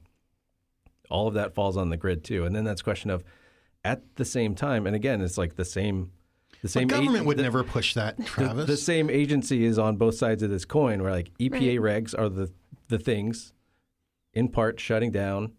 all 1.10 1.26
of 1.28 1.34
that 1.34 1.54
falls 1.54 1.76
on 1.76 1.90
the 1.90 1.96
grid 1.96 2.24
too. 2.24 2.44
And 2.44 2.54
then 2.54 2.64
that's 2.64 2.80
a 2.80 2.84
question 2.84 3.10
of 3.10 3.24
at 3.84 4.02
the 4.16 4.24
same 4.24 4.54
time, 4.54 4.86
and 4.86 4.94
again, 4.94 5.20
it's 5.20 5.36
like 5.36 5.56
the 5.56 5.64
same 5.64 6.12
the 6.52 6.58
the 6.62 6.68
same 6.68 6.86
government 6.88 7.22
ag- 7.22 7.26
would 7.26 7.36
the- 7.38 7.42
never 7.42 7.64
push 7.64 7.94
that, 7.94 8.24
Travis. 8.26 8.66
the 8.66 8.76
same 8.76 9.10
agency 9.10 9.64
is 9.64 9.78
on 9.78 9.96
both 9.96 10.14
sides 10.14 10.42
of 10.44 10.50
this 10.50 10.64
coin 10.64 11.02
where 11.02 11.10
like 11.10 11.36
EPA 11.38 11.78
regs 11.80 12.16
are 12.16 12.28
the 12.28 12.52
the 12.88 12.98
things 12.98 13.52
in 14.32 14.48
part 14.48 14.78
shutting 14.78 15.10
down 15.10 15.52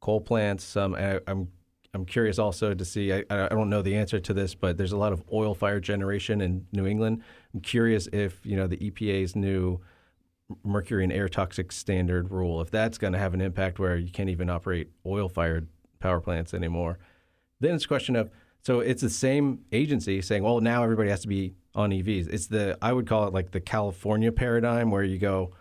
coal 0.00 0.20
plants 0.20 0.62
some 0.62 0.94
I, 0.94 1.18
I'm 1.26 1.48
I'm 1.96 2.06
curious 2.06 2.38
also 2.38 2.74
to 2.74 2.84
see 2.84 3.12
I, 3.12 3.24
I 3.30 3.48
don't 3.48 3.70
know 3.70 3.82
the 3.82 3.96
answer 3.96 4.20
to 4.20 4.34
this 4.34 4.54
but 4.54 4.76
there's 4.76 4.92
a 4.92 4.96
lot 4.96 5.12
of 5.12 5.22
oil 5.32 5.54
fired 5.54 5.82
generation 5.82 6.40
in 6.40 6.66
New 6.72 6.86
England 6.86 7.22
I'm 7.54 7.60
curious 7.60 8.08
if 8.12 8.44
you 8.44 8.56
know 8.56 8.66
the 8.66 8.76
EPA's 8.76 9.34
new 9.34 9.80
mercury 10.62 11.02
and 11.02 11.12
air 11.12 11.28
toxic 11.28 11.72
standard 11.72 12.30
rule 12.30 12.60
if 12.60 12.70
that's 12.70 12.98
going 12.98 13.12
to 13.12 13.18
have 13.18 13.34
an 13.34 13.40
impact 13.40 13.78
where 13.78 13.96
you 13.96 14.10
can't 14.10 14.30
even 14.30 14.48
operate 14.48 14.90
oil 15.04 15.28
fired 15.28 15.68
power 15.98 16.20
plants 16.20 16.54
anymore 16.54 16.98
then 17.60 17.74
it's 17.74 17.84
a 17.84 17.88
question 17.88 18.14
of 18.14 18.30
so 18.66 18.80
it's 18.80 19.00
the 19.00 19.10
same 19.10 19.60
agency 19.70 20.20
saying, 20.20 20.42
well, 20.42 20.60
now 20.60 20.82
everybody 20.82 21.08
has 21.10 21.20
to 21.20 21.28
be 21.28 21.54
on 21.76 21.90
EVs. 21.90 22.26
It's 22.28 22.48
the 22.48 22.76
I 22.82 22.92
would 22.92 23.06
call 23.06 23.28
it 23.28 23.32
like 23.32 23.52
the 23.52 23.60
California 23.60 24.32
paradigm 24.32 24.90
where 24.90 25.04
you 25.04 25.18
go, 25.18 25.52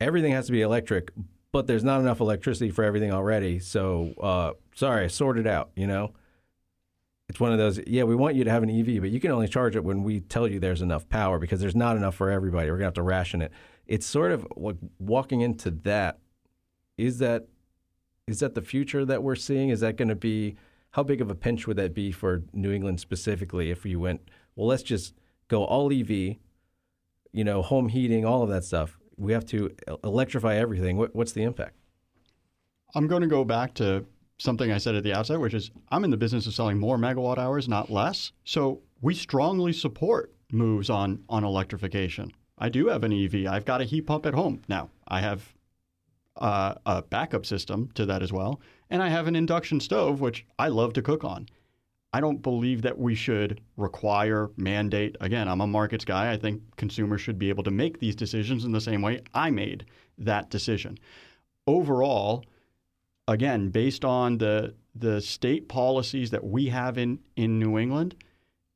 everything 0.00 0.32
has 0.32 0.46
to 0.46 0.52
be 0.52 0.62
electric, 0.62 1.10
but 1.54 1.68
there's 1.68 1.84
not 1.84 2.00
enough 2.00 2.18
electricity 2.18 2.68
for 2.68 2.82
everything 2.82 3.12
already. 3.12 3.60
So 3.60 4.12
uh, 4.20 4.54
sorry, 4.74 5.08
sort 5.08 5.38
it 5.38 5.46
out. 5.46 5.70
You 5.76 5.86
know, 5.86 6.12
it's 7.28 7.38
one 7.38 7.52
of 7.52 7.58
those. 7.58 7.78
Yeah, 7.86 8.02
we 8.02 8.16
want 8.16 8.34
you 8.34 8.42
to 8.42 8.50
have 8.50 8.64
an 8.64 8.70
EV, 8.70 9.00
but 9.00 9.10
you 9.10 9.20
can 9.20 9.30
only 9.30 9.46
charge 9.46 9.76
it 9.76 9.84
when 9.84 10.02
we 10.02 10.18
tell 10.18 10.48
you 10.48 10.58
there's 10.58 10.82
enough 10.82 11.08
power 11.08 11.38
because 11.38 11.60
there's 11.60 11.76
not 11.76 11.96
enough 11.96 12.16
for 12.16 12.28
everybody. 12.28 12.68
We're 12.68 12.78
gonna 12.78 12.86
have 12.86 12.94
to 12.94 13.04
ration 13.04 13.40
it. 13.40 13.52
It's 13.86 14.04
sort 14.04 14.32
of 14.32 14.44
like 14.56 14.74
walking 14.98 15.42
into 15.42 15.70
that. 15.84 16.18
Is 16.98 17.18
that 17.18 17.46
is 18.26 18.40
that 18.40 18.56
the 18.56 18.62
future 18.62 19.04
that 19.04 19.22
we're 19.22 19.36
seeing? 19.36 19.68
Is 19.68 19.78
that 19.78 19.96
going 19.96 20.08
to 20.08 20.16
be 20.16 20.56
how 20.90 21.04
big 21.04 21.20
of 21.20 21.30
a 21.30 21.36
pinch 21.36 21.68
would 21.68 21.76
that 21.76 21.94
be 21.94 22.10
for 22.10 22.42
New 22.52 22.72
England 22.72 22.98
specifically 22.98 23.70
if 23.70 23.84
we 23.84 23.94
went, 23.94 24.22
well, 24.56 24.66
let's 24.66 24.82
just 24.82 25.14
go 25.46 25.64
all 25.64 25.92
EV, 25.92 26.10
you 26.10 27.44
know, 27.44 27.62
home 27.62 27.90
heating, 27.90 28.24
all 28.24 28.42
of 28.42 28.48
that 28.48 28.64
stuff. 28.64 28.98
We 29.16 29.32
have 29.32 29.46
to 29.46 29.74
electrify 30.02 30.56
everything. 30.56 30.96
What, 30.96 31.14
what's 31.14 31.32
the 31.32 31.42
impact? 31.42 31.76
I'm 32.94 33.06
going 33.06 33.22
to 33.22 33.28
go 33.28 33.44
back 33.44 33.74
to 33.74 34.04
something 34.38 34.70
I 34.70 34.78
said 34.78 34.94
at 34.94 35.04
the 35.04 35.12
outset, 35.12 35.40
which 35.40 35.54
is 35.54 35.70
I'm 35.90 36.04
in 36.04 36.10
the 36.10 36.16
business 36.16 36.46
of 36.46 36.54
selling 36.54 36.78
more 36.78 36.96
megawatt 36.96 37.38
hours, 37.38 37.68
not 37.68 37.90
less. 37.90 38.32
So 38.44 38.80
we 39.00 39.14
strongly 39.14 39.72
support 39.72 40.32
moves 40.52 40.90
on 40.90 41.24
on 41.28 41.44
electrification. 41.44 42.32
I 42.58 42.68
do 42.68 42.88
have 42.88 43.02
an 43.02 43.12
EV. 43.12 43.46
I've 43.46 43.64
got 43.64 43.80
a 43.80 43.84
heat 43.84 44.02
pump 44.02 44.26
at 44.26 44.34
home. 44.34 44.62
Now, 44.68 44.90
I 45.08 45.20
have 45.20 45.54
uh, 46.36 46.74
a 46.86 47.02
backup 47.02 47.46
system 47.46 47.90
to 47.94 48.06
that 48.06 48.22
as 48.22 48.32
well. 48.32 48.60
And 48.90 49.02
I 49.02 49.08
have 49.08 49.26
an 49.26 49.36
induction 49.36 49.80
stove, 49.80 50.20
which 50.20 50.46
I 50.58 50.68
love 50.68 50.92
to 50.94 51.02
cook 51.02 51.24
on. 51.24 51.48
I 52.14 52.20
don't 52.20 52.42
believe 52.42 52.82
that 52.82 52.96
we 52.96 53.16
should 53.16 53.60
require, 53.76 54.48
mandate. 54.56 55.16
Again, 55.20 55.48
I'm 55.48 55.60
a 55.60 55.66
markets 55.66 56.04
guy. 56.04 56.32
I 56.32 56.36
think 56.36 56.62
consumers 56.76 57.20
should 57.20 57.40
be 57.40 57.48
able 57.48 57.64
to 57.64 57.72
make 57.72 57.98
these 57.98 58.14
decisions 58.14 58.64
in 58.64 58.70
the 58.70 58.80
same 58.80 59.02
way 59.02 59.22
I 59.34 59.50
made 59.50 59.86
that 60.18 60.48
decision. 60.48 60.96
Overall, 61.66 62.44
again, 63.26 63.70
based 63.70 64.04
on 64.04 64.38
the 64.38 64.76
the 64.94 65.20
state 65.20 65.68
policies 65.68 66.30
that 66.30 66.44
we 66.44 66.66
have 66.66 66.98
in, 66.98 67.18
in 67.34 67.58
New 67.58 67.78
England, 67.78 68.14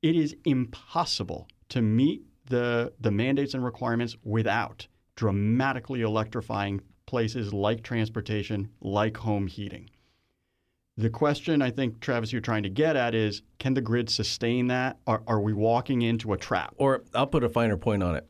it 0.03 0.17
is 0.17 0.35
impossible 0.45 1.47
to 1.69 1.81
meet 1.81 2.25
the 2.47 2.93
the 2.99 3.13
mandates 3.13 3.55
and 3.55 3.65
requirements 3.65 4.17
without 4.25 4.89
dramatically 5.15 6.01
electrifying 6.01 6.81
places 7.07 7.53
like 7.53 7.85
transportation, 7.85 8.69
like 8.81 9.17
home 9.19 9.47
heating. 9.47 9.89
The 10.99 11.09
question 11.09 11.63
I 11.63 11.71
think, 11.71 12.01
Travis, 12.01 12.33
you're 12.33 12.41
trying 12.41 12.65
to 12.65 12.69
get 12.69 12.97
at 12.97 13.15
is 13.15 13.43
can 13.61 13.73
the 13.73 13.81
grid 13.81 14.11
sustain 14.11 14.67
that? 14.67 14.99
Are, 15.07 15.23
are 15.29 15.41
we 15.41 15.53
walking 15.53 16.03
into 16.03 16.33
a 16.33 16.37
trap? 16.37 16.75
Or 16.77 17.05
I'll 17.15 17.29
put 17.29 17.45
a 17.45 17.49
finer 17.49 17.77
point 17.77 18.03
on 18.03 18.17
it. 18.17 18.29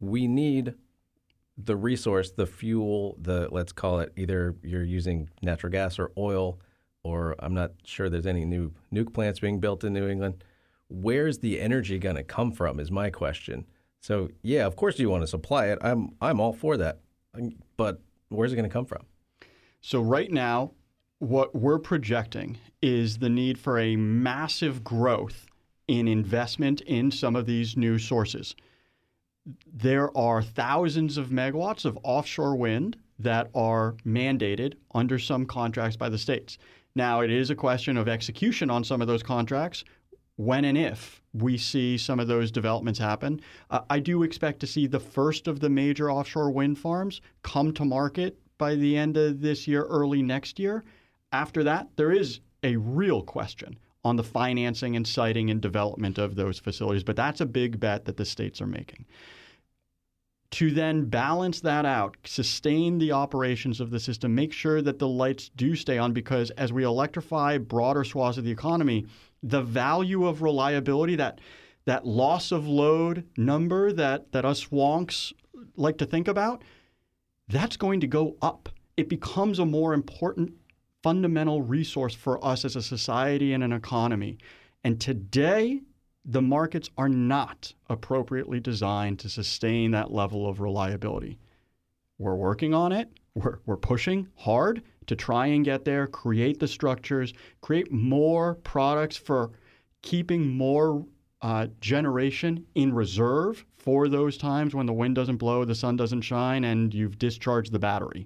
We 0.00 0.26
need 0.26 0.74
the 1.56 1.76
resource, 1.76 2.32
the 2.32 2.46
fuel, 2.46 3.16
the 3.20 3.46
let's 3.52 3.72
call 3.72 4.00
it 4.00 4.12
either 4.16 4.56
you're 4.64 4.82
using 4.82 5.30
natural 5.42 5.70
gas 5.70 6.00
or 6.00 6.10
oil, 6.18 6.58
or 7.04 7.36
I'm 7.38 7.54
not 7.54 7.70
sure 7.84 8.10
there's 8.10 8.26
any 8.26 8.44
new 8.44 8.72
nuke 8.92 9.14
plants 9.14 9.38
being 9.38 9.60
built 9.60 9.84
in 9.84 9.92
New 9.92 10.08
England. 10.08 10.42
Where's 10.88 11.38
the 11.38 11.60
energy 11.60 12.00
going 12.00 12.16
to 12.16 12.24
come 12.24 12.50
from? 12.50 12.80
Is 12.80 12.90
my 12.90 13.10
question. 13.10 13.64
So 14.00 14.28
yeah, 14.42 14.66
of 14.66 14.74
course 14.74 14.98
you 14.98 15.08
want 15.08 15.22
to 15.22 15.28
supply 15.28 15.66
it. 15.66 15.78
I'm 15.80 16.16
I'm 16.20 16.40
all 16.40 16.52
for 16.52 16.76
that, 16.78 16.98
but 17.76 18.00
where's 18.28 18.52
it 18.52 18.56
going 18.56 18.68
to 18.68 18.72
come 18.72 18.86
from? 18.86 19.04
So, 19.84 20.00
right 20.00 20.30
now, 20.30 20.72
what 21.22 21.54
we're 21.54 21.78
projecting 21.78 22.58
is 22.82 23.18
the 23.18 23.28
need 23.28 23.56
for 23.56 23.78
a 23.78 23.94
massive 23.94 24.82
growth 24.82 25.46
in 25.86 26.08
investment 26.08 26.80
in 26.80 27.12
some 27.12 27.36
of 27.36 27.46
these 27.46 27.76
new 27.76 27.96
sources. 27.96 28.56
There 29.72 30.16
are 30.18 30.42
thousands 30.42 31.18
of 31.18 31.28
megawatts 31.28 31.84
of 31.84 31.96
offshore 32.02 32.56
wind 32.56 32.96
that 33.20 33.50
are 33.54 33.94
mandated 34.04 34.74
under 34.96 35.16
some 35.16 35.46
contracts 35.46 35.96
by 35.96 36.08
the 36.08 36.18
states. 36.18 36.58
Now, 36.96 37.20
it 37.20 37.30
is 37.30 37.50
a 37.50 37.54
question 37.54 37.96
of 37.96 38.08
execution 38.08 38.68
on 38.68 38.82
some 38.82 39.00
of 39.00 39.06
those 39.06 39.22
contracts 39.22 39.84
when 40.34 40.64
and 40.64 40.76
if 40.76 41.22
we 41.34 41.56
see 41.56 41.96
some 41.96 42.18
of 42.18 42.26
those 42.26 42.50
developments 42.50 42.98
happen. 42.98 43.40
Uh, 43.70 43.82
I 43.88 44.00
do 44.00 44.24
expect 44.24 44.58
to 44.58 44.66
see 44.66 44.88
the 44.88 44.98
first 44.98 45.46
of 45.46 45.60
the 45.60 45.70
major 45.70 46.10
offshore 46.10 46.50
wind 46.50 46.80
farms 46.80 47.20
come 47.44 47.72
to 47.74 47.84
market 47.84 48.36
by 48.58 48.74
the 48.74 48.96
end 48.96 49.16
of 49.16 49.40
this 49.40 49.68
year, 49.68 49.84
early 49.84 50.20
next 50.20 50.58
year. 50.58 50.82
After 51.32 51.64
that, 51.64 51.88
there 51.96 52.12
is 52.12 52.40
a 52.62 52.76
real 52.76 53.22
question 53.22 53.78
on 54.04 54.16
the 54.16 54.24
financing 54.24 54.96
and 54.96 55.06
siting 55.06 55.50
and 55.50 55.60
development 55.60 56.18
of 56.18 56.34
those 56.34 56.58
facilities, 56.58 57.04
but 57.04 57.16
that's 57.16 57.40
a 57.40 57.46
big 57.46 57.80
bet 57.80 58.04
that 58.04 58.16
the 58.16 58.24
states 58.24 58.60
are 58.60 58.66
making. 58.66 59.06
To 60.52 60.70
then 60.70 61.06
balance 61.06 61.60
that 61.62 61.86
out, 61.86 62.16
sustain 62.24 62.98
the 62.98 63.12
operations 63.12 63.80
of 63.80 63.90
the 63.90 64.00
system, 64.00 64.34
make 64.34 64.52
sure 64.52 64.82
that 64.82 64.98
the 64.98 65.08
lights 65.08 65.50
do 65.56 65.74
stay 65.74 65.96
on, 65.96 66.12
because 66.12 66.50
as 66.50 66.72
we 66.72 66.84
electrify 66.84 67.56
broader 67.56 68.04
swaths 68.04 68.36
of 68.36 68.44
the 68.44 68.50
economy, 68.50 69.06
the 69.42 69.62
value 69.62 70.26
of 70.26 70.42
reliability, 70.42 71.16
that 71.16 71.40
that 71.84 72.06
loss 72.06 72.52
of 72.52 72.68
load 72.68 73.26
number 73.36 73.92
that, 73.92 74.30
that 74.32 74.44
us 74.44 74.66
wonks 74.66 75.32
like 75.76 75.98
to 75.98 76.06
think 76.06 76.28
about, 76.28 76.62
that's 77.48 77.76
going 77.76 78.00
to 78.00 78.06
go 78.06 78.36
up. 78.40 78.68
It 78.96 79.08
becomes 79.08 79.58
a 79.58 79.66
more 79.66 79.94
important 79.94 80.52
fundamental 81.02 81.62
resource 81.62 82.14
for 82.14 82.44
us 82.44 82.64
as 82.64 82.76
a 82.76 82.82
society 82.82 83.52
and 83.52 83.62
an 83.64 83.72
economy. 83.72 84.38
And 84.84 85.00
today, 85.00 85.80
the 86.24 86.42
markets 86.42 86.88
are 86.96 87.08
not 87.08 87.72
appropriately 87.88 88.60
designed 88.60 89.18
to 89.20 89.28
sustain 89.28 89.90
that 89.90 90.12
level 90.12 90.48
of 90.48 90.60
reliability. 90.60 91.38
We're 92.18 92.36
working 92.36 92.74
on 92.74 92.92
it. 92.92 93.08
We're, 93.34 93.58
we're 93.66 93.76
pushing 93.76 94.28
hard 94.36 94.82
to 95.06 95.16
try 95.16 95.46
and 95.46 95.64
get 95.64 95.84
there, 95.84 96.06
create 96.06 96.60
the 96.60 96.68
structures, 96.68 97.32
create 97.60 97.90
more 97.90 98.54
products 98.56 99.16
for 99.16 99.50
keeping 100.02 100.48
more 100.48 101.04
uh, 101.40 101.66
generation 101.80 102.64
in 102.74 102.94
reserve 102.94 103.64
for 103.76 104.08
those 104.08 104.36
times 104.36 104.74
when 104.74 104.86
the 104.86 104.92
wind 104.92 105.16
doesn't 105.16 105.38
blow, 105.38 105.64
the 105.64 105.74
sun 105.74 105.96
doesn't 105.96 106.20
shine, 106.20 106.62
and 106.62 106.94
you've 106.94 107.18
discharged 107.18 107.72
the 107.72 107.78
battery. 107.80 108.24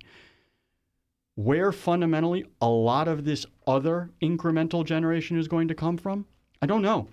Where 1.37 1.70
fundamentally 1.70 2.47
a 2.61 2.68
lot 2.68 3.09
of 3.09 3.24
this 3.24 3.47
other 3.66 4.11
incremental 4.22 4.84
generation 4.84 5.39
is 5.39 5.49
going 5.49 5.68
to 5.68 5.74
come 5.74 5.97
from, 5.97 6.26
I 6.61 6.66
don't 6.66 6.82
know. 6.82 7.09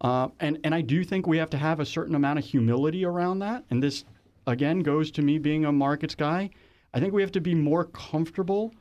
Uh, 0.00 0.28
and, 0.40 0.58
and 0.64 0.74
I 0.74 0.80
do 0.80 1.04
think 1.04 1.26
we 1.26 1.38
have 1.38 1.50
to 1.50 1.58
have 1.58 1.80
a 1.80 1.86
certain 1.86 2.14
amount 2.14 2.38
of 2.38 2.44
humility 2.44 3.04
around 3.04 3.38
that. 3.40 3.64
And 3.70 3.82
this, 3.82 4.04
again, 4.46 4.80
goes 4.80 5.10
to 5.12 5.22
me 5.22 5.38
being 5.38 5.64
a 5.64 5.72
markets 5.72 6.14
guy. 6.14 6.50
I 6.92 7.00
think 7.00 7.12
we 7.12 7.22
have 7.22 7.32
to 7.32 7.40
be 7.40 7.54
more 7.54 7.84
comfortable 7.84 8.74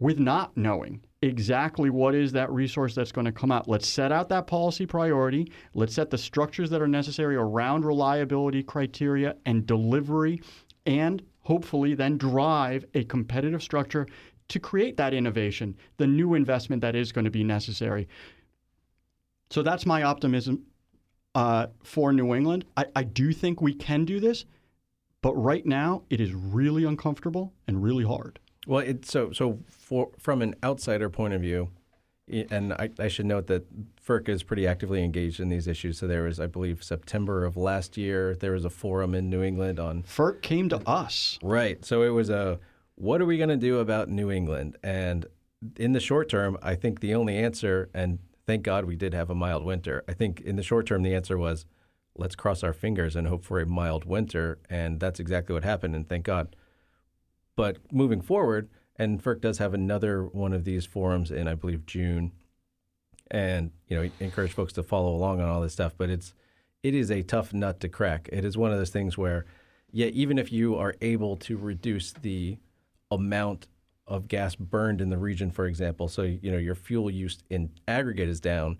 with 0.00 0.18
not 0.18 0.56
knowing 0.56 1.04
exactly 1.22 1.90
what 1.90 2.14
is 2.14 2.32
that 2.32 2.50
resource 2.50 2.94
that's 2.94 3.12
going 3.12 3.26
to 3.26 3.32
come 3.32 3.52
out. 3.52 3.68
Let's 3.68 3.86
set 3.86 4.10
out 4.10 4.28
that 4.30 4.46
policy 4.46 4.86
priority. 4.86 5.52
Let's 5.74 5.94
set 5.94 6.10
the 6.10 6.18
structures 6.18 6.70
that 6.70 6.80
are 6.80 6.88
necessary 6.88 7.36
around 7.36 7.84
reliability 7.84 8.62
criteria 8.62 9.36
and 9.44 9.66
delivery, 9.66 10.40
and 10.86 11.22
hopefully 11.40 11.94
then 11.94 12.16
drive 12.16 12.84
a 12.94 13.04
competitive 13.04 13.62
structure 13.62 14.06
to 14.50 14.60
create 14.60 14.96
that 14.98 15.14
innovation, 15.14 15.76
the 15.96 16.06
new 16.06 16.34
investment 16.34 16.82
that 16.82 16.94
is 16.94 17.12
going 17.12 17.24
to 17.24 17.30
be 17.30 17.44
necessary. 17.44 18.08
So 19.50 19.62
that's 19.62 19.86
my 19.86 20.02
optimism 20.02 20.64
uh, 21.34 21.68
for 21.82 22.12
New 22.12 22.34
England. 22.34 22.64
I, 22.76 22.86
I 22.94 23.02
do 23.04 23.32
think 23.32 23.60
we 23.60 23.72
can 23.72 24.04
do 24.04 24.20
this, 24.20 24.44
but 25.22 25.34
right 25.34 25.64
now 25.64 26.02
it 26.10 26.20
is 26.20 26.34
really 26.34 26.84
uncomfortable 26.84 27.52
and 27.66 27.82
really 27.82 28.04
hard. 28.04 28.38
Well, 28.66 28.80
it, 28.80 29.06
so 29.06 29.32
so 29.32 29.58
for 29.66 30.10
from 30.18 30.42
an 30.42 30.54
outsider 30.62 31.08
point 31.08 31.32
of 31.32 31.40
view, 31.40 31.70
and 32.28 32.72
I, 32.74 32.90
I, 32.98 33.08
should 33.08 33.26
note 33.26 33.46
that 33.46 33.64
FERC 34.06 34.28
is 34.28 34.42
pretty 34.42 34.66
actively 34.66 35.02
engaged 35.02 35.40
in 35.40 35.48
these 35.48 35.66
issues. 35.66 35.98
So 35.98 36.06
there 36.06 36.24
was, 36.24 36.38
I 36.38 36.46
believe, 36.46 36.84
September 36.84 37.44
of 37.44 37.56
last 37.56 37.96
year, 37.96 38.36
there 38.36 38.52
was 38.52 38.64
a 38.64 38.70
forum 38.70 39.14
in 39.14 39.30
New 39.30 39.42
England 39.42 39.80
on 39.80 40.02
FERC 40.02 40.42
came 40.42 40.68
to 40.68 40.76
us. 40.88 41.38
Right. 41.42 41.84
So 41.84 42.02
it 42.02 42.10
was 42.10 42.30
a 42.30 42.60
what 43.00 43.22
are 43.22 43.26
we 43.26 43.38
going 43.38 43.48
to 43.48 43.56
do 43.56 43.78
about 43.78 44.10
New 44.10 44.30
England? 44.30 44.76
And 44.82 45.24
in 45.76 45.92
the 45.92 46.00
short 46.00 46.28
term, 46.28 46.58
I 46.62 46.74
think 46.74 47.00
the 47.00 47.14
only 47.14 47.34
answer, 47.38 47.88
and 47.94 48.18
thank 48.46 48.62
God 48.62 48.84
we 48.84 48.94
did 48.94 49.14
have 49.14 49.30
a 49.30 49.34
mild 49.34 49.64
winter. 49.64 50.04
I 50.06 50.12
think 50.12 50.42
in 50.42 50.56
the 50.56 50.62
short 50.62 50.86
term, 50.86 51.02
the 51.02 51.14
answer 51.14 51.38
was 51.38 51.64
let's 52.14 52.34
cross 52.34 52.62
our 52.62 52.74
fingers 52.74 53.16
and 53.16 53.26
hope 53.26 53.42
for 53.42 53.58
a 53.58 53.64
mild 53.64 54.04
winter, 54.04 54.58
and 54.68 55.00
that's 55.00 55.18
exactly 55.18 55.54
what 55.54 55.64
happened. 55.64 55.96
And 55.96 56.06
thank 56.06 56.24
God. 56.24 56.54
But 57.56 57.78
moving 57.90 58.20
forward, 58.20 58.68
and 58.96 59.22
FERC 59.22 59.40
does 59.40 59.56
have 59.58 59.72
another 59.72 60.24
one 60.24 60.52
of 60.52 60.64
these 60.64 60.84
forums 60.84 61.30
in, 61.30 61.48
I 61.48 61.54
believe, 61.54 61.86
June, 61.86 62.32
and 63.30 63.70
you 63.88 63.96
know, 63.96 64.10
encourage 64.20 64.52
folks 64.52 64.74
to 64.74 64.82
follow 64.82 65.14
along 65.14 65.40
on 65.40 65.48
all 65.48 65.62
this 65.62 65.72
stuff. 65.72 65.94
But 65.96 66.10
it's 66.10 66.34
it 66.82 66.94
is 66.94 67.10
a 67.10 67.22
tough 67.22 67.54
nut 67.54 67.80
to 67.80 67.88
crack. 67.88 68.28
It 68.30 68.44
is 68.44 68.58
one 68.58 68.72
of 68.72 68.78
those 68.78 68.90
things 68.90 69.16
where, 69.16 69.46
yeah, 69.90 70.08
even 70.08 70.38
if 70.38 70.52
you 70.52 70.76
are 70.76 70.96
able 71.00 71.36
to 71.38 71.56
reduce 71.56 72.12
the 72.12 72.58
amount 73.10 73.68
of 74.06 74.28
gas 74.28 74.56
burned 74.56 75.00
in 75.00 75.08
the 75.08 75.18
region, 75.18 75.50
for 75.50 75.66
example, 75.66 76.08
so 76.08 76.22
you 76.22 76.50
know 76.50 76.58
your 76.58 76.74
fuel 76.74 77.10
use 77.10 77.38
in 77.48 77.70
aggregate 77.86 78.28
is 78.28 78.40
down. 78.40 78.78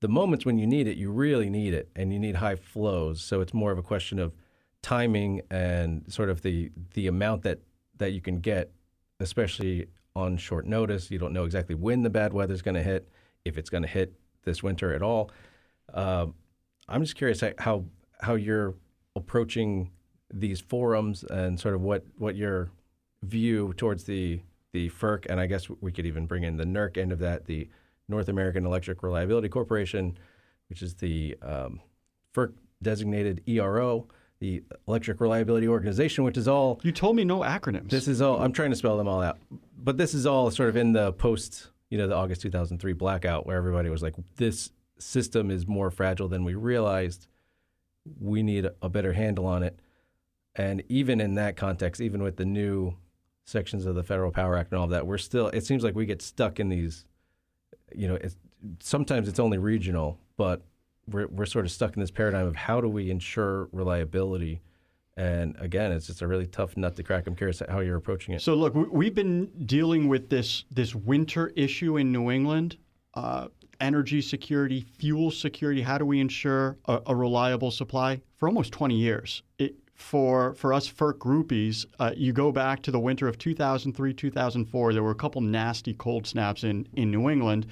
The 0.00 0.08
moments 0.08 0.44
when 0.44 0.58
you 0.58 0.66
need 0.66 0.86
it, 0.88 0.96
you 0.96 1.10
really 1.10 1.48
need 1.48 1.72
it, 1.72 1.88
and 1.94 2.12
you 2.12 2.18
need 2.18 2.36
high 2.36 2.56
flows. 2.56 3.22
So 3.22 3.40
it's 3.40 3.54
more 3.54 3.72
of 3.72 3.78
a 3.78 3.82
question 3.82 4.18
of 4.18 4.34
timing 4.82 5.40
and 5.50 6.04
sort 6.08 6.28
of 6.28 6.42
the 6.42 6.70
the 6.94 7.06
amount 7.06 7.42
that 7.42 7.60
that 7.98 8.10
you 8.10 8.20
can 8.20 8.40
get, 8.40 8.72
especially 9.20 9.86
on 10.16 10.36
short 10.36 10.66
notice. 10.66 11.10
You 11.10 11.18
don't 11.18 11.32
know 11.32 11.44
exactly 11.44 11.74
when 11.74 12.02
the 12.02 12.10
bad 12.10 12.32
weather 12.32 12.54
is 12.54 12.62
going 12.62 12.74
to 12.74 12.82
hit, 12.82 13.08
if 13.44 13.56
it's 13.56 13.70
going 13.70 13.82
to 13.82 13.88
hit 13.88 14.12
this 14.44 14.62
winter 14.62 14.92
at 14.92 15.02
all. 15.02 15.30
Uh, 15.92 16.26
I'm 16.88 17.02
just 17.02 17.16
curious 17.16 17.42
how 17.58 17.84
how 18.20 18.34
you're 18.34 18.74
approaching 19.16 19.90
these 20.32 20.60
forums 20.60 21.24
and 21.24 21.58
sort 21.58 21.74
of 21.74 21.80
what 21.80 22.04
what 22.18 22.36
your 22.36 22.70
view 23.24 23.74
towards 23.76 24.04
the 24.04 24.40
the 24.72 24.90
FERC 24.90 25.26
and 25.28 25.38
I 25.38 25.46
guess 25.46 25.68
we 25.80 25.92
could 25.92 26.04
even 26.04 26.26
bring 26.26 26.42
in 26.42 26.56
the 26.56 26.64
NERC 26.64 26.96
end 26.98 27.12
of 27.12 27.20
that, 27.20 27.44
the 27.44 27.68
North 28.08 28.28
American 28.28 28.66
Electric 28.66 29.02
Reliability 29.02 29.48
Corporation, 29.48 30.18
which 30.68 30.82
is 30.82 30.94
the 30.94 31.36
um, 31.42 31.80
FERC 32.34 32.52
designated 32.82 33.40
ERO 33.46 34.08
the 34.44 34.62
Electric 34.86 35.20
Reliability 35.20 35.66
Organization, 35.66 36.22
which 36.24 36.36
is 36.36 36.46
all. 36.46 36.80
You 36.82 36.92
told 36.92 37.16
me 37.16 37.24
no 37.24 37.40
acronyms. 37.40 37.88
This 37.88 38.08
is 38.08 38.20
all. 38.20 38.42
I'm 38.42 38.52
trying 38.52 38.70
to 38.70 38.76
spell 38.76 38.98
them 38.98 39.08
all 39.08 39.22
out, 39.22 39.38
but 39.78 39.96
this 39.96 40.12
is 40.12 40.26
all 40.26 40.50
sort 40.50 40.68
of 40.68 40.76
in 40.76 40.92
the 40.92 41.12
post, 41.14 41.68
you 41.88 41.96
know, 41.96 42.06
the 42.06 42.14
August 42.14 42.42
2003 42.42 42.92
blackout, 42.92 43.46
where 43.46 43.56
everybody 43.56 43.88
was 43.88 44.02
like, 44.02 44.14
"This 44.36 44.70
system 44.98 45.50
is 45.50 45.66
more 45.66 45.90
fragile 45.90 46.28
than 46.28 46.44
we 46.44 46.54
realized. 46.54 47.26
We 48.20 48.42
need 48.42 48.68
a 48.82 48.88
better 48.88 49.14
handle 49.14 49.46
on 49.46 49.62
it." 49.62 49.80
And 50.54 50.82
even 50.88 51.20
in 51.20 51.34
that 51.34 51.56
context, 51.56 52.02
even 52.02 52.22
with 52.22 52.36
the 52.36 52.44
new 52.44 52.96
sections 53.44 53.86
of 53.86 53.94
the 53.94 54.02
Federal 54.02 54.30
Power 54.30 54.56
Act 54.56 54.72
and 54.72 54.78
all 54.78 54.84
of 54.84 54.90
that, 54.90 55.06
we're 55.06 55.18
still. 55.18 55.48
It 55.48 55.64
seems 55.64 55.84
like 55.84 55.94
we 55.94 56.06
get 56.06 56.22
stuck 56.22 56.60
in 56.60 56.68
these. 56.68 57.04
You 57.94 58.08
know, 58.08 58.14
it's, 58.16 58.36
sometimes 58.80 59.28
it's 59.28 59.38
only 59.38 59.58
regional, 59.58 60.18
but 60.36 60.62
we're, 61.08 61.28
we're 61.28 61.46
sort 61.46 61.64
of 61.64 61.70
stuck 61.70 61.94
in 61.94 62.00
this 62.00 62.10
paradigm 62.10 62.46
of 62.46 62.56
how 62.56 62.80
do 62.80 62.88
we 62.88 63.10
ensure 63.10 63.68
reliability. 63.72 64.60
And 65.16 65.54
again, 65.60 65.92
it's 65.92 66.08
just 66.08 66.22
a 66.22 66.26
really 66.26 66.46
tough 66.46 66.76
nut 66.76 66.96
to 66.96 67.02
crack. 67.02 67.26
I'm 67.26 67.36
curious 67.36 67.62
how 67.68 67.80
you're 67.80 67.96
approaching 67.96 68.34
it. 68.34 68.42
So, 68.42 68.54
look, 68.54 68.74
we've 68.74 69.14
been 69.14 69.46
dealing 69.66 70.08
with 70.08 70.28
this 70.28 70.64
this 70.70 70.94
winter 70.94 71.52
issue 71.54 71.98
in 71.98 72.10
New 72.10 72.30
England. 72.30 72.78
Uh, 73.14 73.46
energy 73.80 74.20
security, 74.20 74.80
fuel 74.80 75.30
security. 75.30 75.82
How 75.82 75.98
do 75.98 76.06
we 76.06 76.20
ensure 76.20 76.78
a, 76.86 77.00
a 77.06 77.14
reliable 77.14 77.70
supply 77.70 78.20
for 78.36 78.48
almost 78.48 78.72
20 78.72 78.96
years? 78.96 79.42
It, 79.58 79.74
for 79.94 80.54
for 80.54 80.72
us 80.72 80.88
FERC 80.88 81.18
groupies, 81.18 81.86
uh, 81.98 82.12
you 82.16 82.32
go 82.32 82.50
back 82.52 82.82
to 82.82 82.90
the 82.90 83.00
winter 83.00 83.28
of 83.28 83.38
2003, 83.38 84.12
2004. 84.12 84.92
There 84.92 85.02
were 85.02 85.10
a 85.10 85.14
couple 85.14 85.40
nasty 85.40 85.94
cold 85.94 86.26
snaps 86.26 86.64
in 86.64 86.86
in 86.94 87.10
New 87.10 87.30
England 87.30 87.66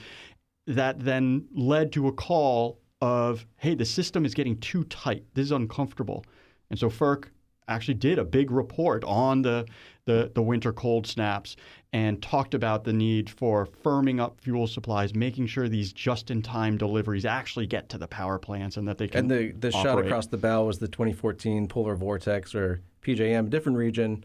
that 0.67 1.01
then 1.01 1.47
led 1.55 1.93
to 1.93 2.09
a 2.09 2.13
call 2.13 2.79
of, 3.01 3.47
hey, 3.57 3.75
the 3.75 3.85
system 3.85 4.25
is 4.25 4.33
getting 4.33 4.57
too 4.59 4.85
tight. 4.85 5.25
This 5.35 5.47
is 5.47 5.53
uncomfortable. 5.53 6.25
And 6.71 6.79
so 6.79 6.89
FERC 6.89 7.25
actually 7.69 7.95
did 7.95 8.19
a 8.19 8.25
big 8.25 8.51
report 8.51 9.03
on 9.05 9.43
the, 9.43 9.67
the, 10.05 10.31
the 10.35 10.43
winter 10.43 10.73
cold 10.73 11.07
snaps 11.07 11.57
and 11.93 12.23
talked 12.23 12.55
about 12.55 12.85
the 12.85 12.93
need 12.93 13.29
for 13.29 13.67
firming 13.85 14.21
up 14.21 14.41
fuel 14.41 14.67
supplies, 14.67 15.15
making 15.15 15.47
sure 15.47 15.69
these 15.69 15.93
just-in-time 15.93 16.79
deliveries 16.79 17.25
actually 17.25 17.67
get 17.67 17.89
to 17.91 17.99
the 17.99 18.09
power 18.09 18.39
plants 18.39 18.77
and 18.77 18.89
that 18.89 18.99
they 18.99 19.09
can. 19.09 19.21
And 19.21 19.31
the, 19.31 19.53
the 19.53 19.71
shot 19.71 19.99
across 19.99 20.27
the 20.27 20.39
bow 20.39 20.65
was 20.65 20.79
the 20.79 20.89
2014 20.89 21.69
polar 21.69 21.95
vortex 21.95 22.55
or 22.55 22.81
PJM, 23.03 23.51
different 23.51 23.79
region. 23.79 24.25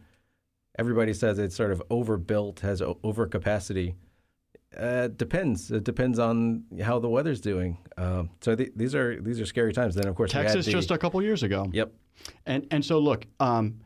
Everybody 0.79 1.13
says 1.13 1.39
it's 1.39 1.55
sort 1.55 1.71
of 1.71 1.81
overbuilt, 1.89 2.61
has 2.61 2.81
overcapacity. 2.81 3.95
Uh, 4.77 5.07
depends. 5.07 5.71
It 5.71 5.83
depends 5.83 6.19
on 6.19 6.63
how 6.81 6.99
the 6.99 7.09
weather's 7.09 7.41
doing. 7.41 7.77
Um, 7.97 8.29
so 8.41 8.55
th- 8.55 8.73
these 8.75 8.93
are 8.93 9.19
these 9.21 9.39
are 9.39 9.45
scary 9.45 9.73
times. 9.73 9.95
Then 9.95 10.07
of 10.07 10.15
course 10.15 10.31
Texas 10.31 10.65
the, 10.65 10.71
just 10.71 10.91
a 10.91 10.97
couple 10.97 11.21
years 11.23 11.41
ago. 11.41 11.67
Yep. 11.71 11.93
And 12.45 12.67
and 12.69 12.85
so 12.85 12.99
look, 12.99 13.25
um, 13.39 13.79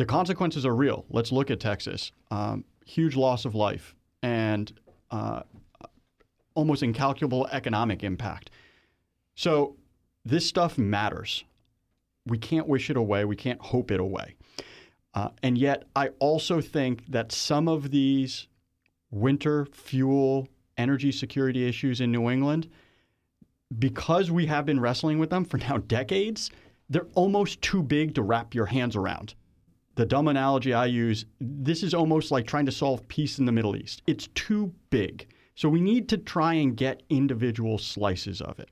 the 0.00 0.06
consequences 0.06 0.64
are 0.64 0.74
real. 0.74 1.04
Let's 1.10 1.30
look 1.30 1.50
at 1.50 1.60
Texas. 1.60 2.10
Um, 2.30 2.64
huge 2.86 3.16
loss 3.16 3.44
of 3.44 3.54
life 3.54 3.94
and 4.22 4.72
uh, 5.10 5.42
almost 6.54 6.82
incalculable 6.82 7.46
economic 7.52 8.02
impact. 8.02 8.50
So 9.34 9.76
this 10.24 10.46
stuff 10.46 10.78
matters. 10.78 11.44
We 12.26 12.38
can't 12.38 12.66
wish 12.66 12.88
it 12.88 12.96
away. 12.96 13.26
We 13.26 13.36
can't 13.36 13.60
hope 13.60 13.90
it 13.90 14.00
away. 14.00 14.36
Uh, 15.12 15.28
and 15.42 15.58
yet, 15.58 15.84
I 15.94 16.08
also 16.18 16.62
think 16.62 17.04
that 17.08 17.30
some 17.30 17.68
of 17.68 17.90
these 17.90 18.48
winter 19.10 19.66
fuel 19.66 20.48
energy 20.78 21.12
security 21.12 21.68
issues 21.68 22.00
in 22.00 22.10
New 22.10 22.30
England, 22.30 22.70
because 23.78 24.30
we 24.30 24.46
have 24.46 24.64
been 24.64 24.80
wrestling 24.80 25.18
with 25.18 25.28
them 25.28 25.44
for 25.44 25.58
now 25.58 25.76
decades, 25.98 26.50
they're 26.88 27.08
almost 27.12 27.60
too 27.60 27.82
big 27.82 28.14
to 28.14 28.22
wrap 28.22 28.54
your 28.54 28.64
hands 28.64 28.96
around. 28.96 29.34
The 30.00 30.06
dumb 30.06 30.28
analogy 30.28 30.72
I 30.72 30.86
use 30.86 31.26
this 31.42 31.82
is 31.82 31.92
almost 31.92 32.30
like 32.30 32.46
trying 32.46 32.64
to 32.64 32.72
solve 32.72 33.06
peace 33.08 33.38
in 33.38 33.44
the 33.44 33.52
Middle 33.52 33.76
East. 33.76 34.00
It's 34.06 34.28
too 34.28 34.72
big. 34.88 35.26
So 35.56 35.68
we 35.68 35.82
need 35.82 36.08
to 36.08 36.16
try 36.16 36.54
and 36.54 36.74
get 36.74 37.02
individual 37.10 37.76
slices 37.76 38.40
of 38.40 38.58
it. 38.58 38.70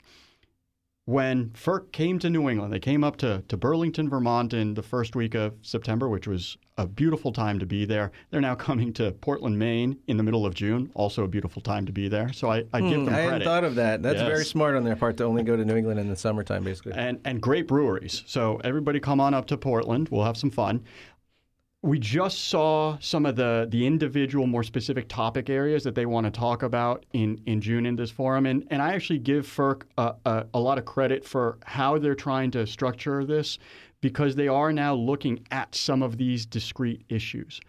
When 1.05 1.51
FERC 1.51 1.91
came 1.93 2.19
to 2.19 2.29
New 2.29 2.51
England, 2.51 2.71
they 2.73 2.79
came 2.79 3.03
up 3.03 3.17
to, 3.19 3.43
to 3.49 3.57
Burlington, 3.57 4.11
Vermont 4.11 4.53
in 4.53 4.75
the 4.75 4.83
first 4.83 5.17
week 5.17 5.35
of 5.35 5.55
September, 5.63 6.07
which 6.09 6.27
was 6.27 6.59
a 6.77 6.87
beautiful 6.87 7.33
time 7.33 7.59
to 7.59 7.67
be 7.67 7.85
there. 7.87 8.11
They're 8.31 8.43
now 8.43 8.55
coming 8.69 8.93
to 8.95 9.13
Portland, 9.13 9.59
Maine 9.59 9.99
in 10.07 10.17
the 10.19 10.23
middle 10.23 10.45
of 10.47 10.55
June. 10.55 10.91
Also 10.95 11.25
a 11.25 11.29
beautiful 11.29 11.61
time 11.63 11.85
to 11.87 11.93
be 11.93 12.09
there. 12.09 12.31
So 12.35 12.51
I, 12.51 12.65
I 12.75 12.81
give 12.83 12.91
them 12.91 13.07
Hmm, 13.07 13.09
I 13.09 13.13
credit. 13.13 13.31
hadn't 13.33 13.45
thought 13.45 13.65
of 13.65 13.75
that. 13.77 14.03
That's 14.03 14.21
very 14.21 14.45
smart 14.47 14.77
on 14.77 14.85
their 14.85 14.97
part 14.97 15.17
to 15.19 15.25
only 15.25 15.43
go 15.43 15.57
to 15.57 15.65
New 15.65 15.77
England 15.77 15.99
in 16.01 16.09
the 16.09 16.17
summertime, 16.17 16.63
basically. 16.65 16.93
and 16.93 17.21
and 17.27 17.41
great 17.41 17.67
breweries. 17.67 18.23
So 18.27 18.61
everybody 18.65 18.99
come 19.01 19.19
on 19.21 19.33
up 19.35 19.47
to 19.47 19.57
Portland. 19.59 20.09
We'll 20.11 20.25
have 20.25 20.37
some 20.39 20.51
fun. 20.51 20.85
We 21.83 22.01
just 22.01 22.49
saw 22.49 22.99
some 22.99 23.25
of 23.25 23.37
the 23.37 23.69
the 23.71 23.87
individual, 23.87 24.49
more 24.49 24.65
specific 24.65 25.07
topic 25.09 25.49
areas 25.49 25.85
that 25.85 25.95
they 25.95 26.07
want 26.07 26.25
to 26.25 26.31
talk 26.31 26.65
about 26.65 27.07
in, 27.13 27.41
in 27.47 27.61
June 27.61 27.87
in 27.87 27.95
this 27.95 28.11
forum, 28.11 28.47
and 28.47 28.67
and 28.71 28.83
I 28.83 28.95
actually 28.95 29.21
give 29.21 29.47
FERC 29.47 29.83
a, 29.97 30.15
a, 30.25 30.47
a 30.55 30.61
lot 30.61 30.79
of 30.79 30.85
credit 30.85 31.25
for 31.25 31.59
how 31.65 31.97
they're 31.99 32.17
trying 32.17 32.51
to 32.53 32.67
structure 32.67 33.25
this, 33.25 33.59
because 34.01 34.35
they 34.35 34.49
are 34.49 34.73
now 34.73 34.93
looking 34.95 35.47
at 35.53 35.73
some 35.73 36.03
of 36.03 36.17
these 36.17 36.47
discrete 36.47 37.05
issues. 37.09 37.61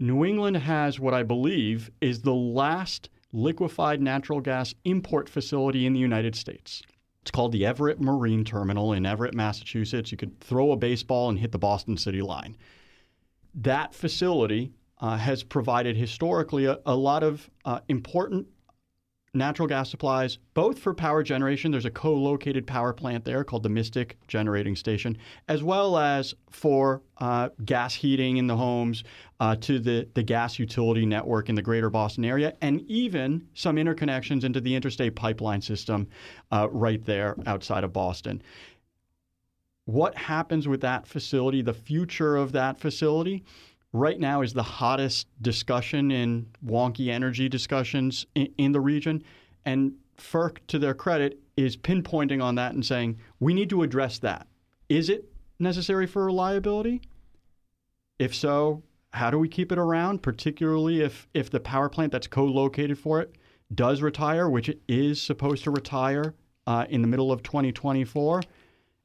New 0.00 0.24
England 0.24 0.56
has 0.56 0.98
what 0.98 1.14
I 1.14 1.22
believe 1.22 1.92
is 2.00 2.20
the 2.20 2.34
last 2.34 3.10
liquefied 3.32 4.02
natural 4.02 4.40
gas 4.40 4.74
import 4.84 5.28
facility 5.28 5.86
in 5.86 5.92
the 5.92 6.00
United 6.00 6.34
States. 6.34 6.82
It's 7.22 7.30
called 7.30 7.52
the 7.52 7.64
Everett 7.64 8.00
Marine 8.00 8.44
Terminal 8.44 8.92
in 8.92 9.06
Everett, 9.06 9.34
Massachusetts. 9.34 10.10
You 10.10 10.18
could 10.18 10.38
throw 10.40 10.72
a 10.72 10.76
baseball 10.76 11.28
and 11.28 11.38
hit 11.38 11.52
the 11.52 11.58
Boston 11.58 11.96
City 11.96 12.20
line. 12.20 12.56
That 13.54 13.94
facility 13.94 14.72
uh, 14.98 15.16
has 15.16 15.42
provided 15.42 15.96
historically 15.96 16.66
a, 16.66 16.78
a 16.86 16.94
lot 16.94 17.22
of 17.22 17.48
uh, 17.64 17.80
important 17.88 18.46
natural 19.34 19.66
gas 19.66 19.90
supplies, 19.90 20.38
both 20.54 20.78
for 20.78 20.94
power 20.94 21.22
generation. 21.22 21.70
There's 21.70 21.84
a 21.84 21.90
co 21.90 22.14
located 22.14 22.66
power 22.66 22.92
plant 22.92 23.24
there 23.24 23.44
called 23.44 23.64
the 23.64 23.68
Mystic 23.68 24.16
Generating 24.28 24.76
Station, 24.76 25.18
as 25.48 25.62
well 25.62 25.98
as 25.98 26.34
for 26.50 27.02
uh, 27.18 27.48
gas 27.64 27.94
heating 27.94 28.36
in 28.36 28.46
the 28.46 28.56
homes 28.56 29.04
uh, 29.40 29.56
to 29.56 29.78
the, 29.78 30.08
the 30.14 30.22
gas 30.22 30.58
utility 30.58 31.04
network 31.04 31.48
in 31.48 31.54
the 31.54 31.62
greater 31.62 31.90
Boston 31.90 32.24
area, 32.24 32.54
and 32.62 32.80
even 32.82 33.46
some 33.54 33.76
interconnections 33.76 34.44
into 34.44 34.60
the 34.60 34.74
interstate 34.74 35.16
pipeline 35.16 35.60
system 35.60 36.06
uh, 36.52 36.68
right 36.70 37.04
there 37.04 37.36
outside 37.46 37.84
of 37.84 37.92
Boston. 37.92 38.40
What 39.86 40.16
happens 40.16 40.66
with 40.66 40.80
that 40.80 41.06
facility, 41.06 41.62
the 41.62 41.74
future 41.74 42.36
of 42.36 42.52
that 42.52 42.78
facility? 42.78 43.44
right 43.94 44.18
now 44.18 44.42
is 44.42 44.52
the 44.52 44.62
hottest 44.62 45.28
discussion 45.40 46.10
in 46.10 46.46
wonky 46.66 47.08
energy 47.08 47.48
discussions 47.48 48.26
in, 48.34 48.52
in, 48.58 48.72
the 48.72 48.80
region. 48.80 49.22
And 49.64 49.94
FERC, 50.18 50.58
to 50.66 50.78
their 50.78 50.94
credit, 50.94 51.38
is 51.56 51.76
pinpointing 51.76 52.42
on 52.42 52.56
that 52.56 52.74
and 52.74 52.84
saying, 52.84 53.18
we 53.38 53.54
need 53.54 53.70
to 53.70 53.82
address 53.82 54.18
that. 54.18 54.48
Is 54.88 55.08
it 55.08 55.32
necessary 55.60 56.06
for 56.06 56.26
reliability? 56.26 57.02
If 58.18 58.34
so, 58.34 58.82
how 59.12 59.30
do 59.30 59.38
we 59.38 59.48
keep 59.48 59.70
it 59.70 59.78
around, 59.78 60.22
particularly 60.22 61.00
if, 61.00 61.28
if 61.32 61.48
the 61.48 61.60
power 61.60 61.88
plant 61.88 62.10
that's 62.10 62.26
co 62.26 62.44
located 62.44 62.98
for 62.98 63.20
it 63.20 63.36
does 63.74 64.02
retire, 64.02 64.50
which 64.50 64.68
it 64.68 64.80
is 64.88 65.22
supposed 65.22 65.62
to 65.64 65.70
retire 65.70 66.34
uh, 66.66 66.84
in 66.90 67.00
the 67.00 67.08
middle 67.08 67.30
of 67.30 67.44
2024? 67.44 68.42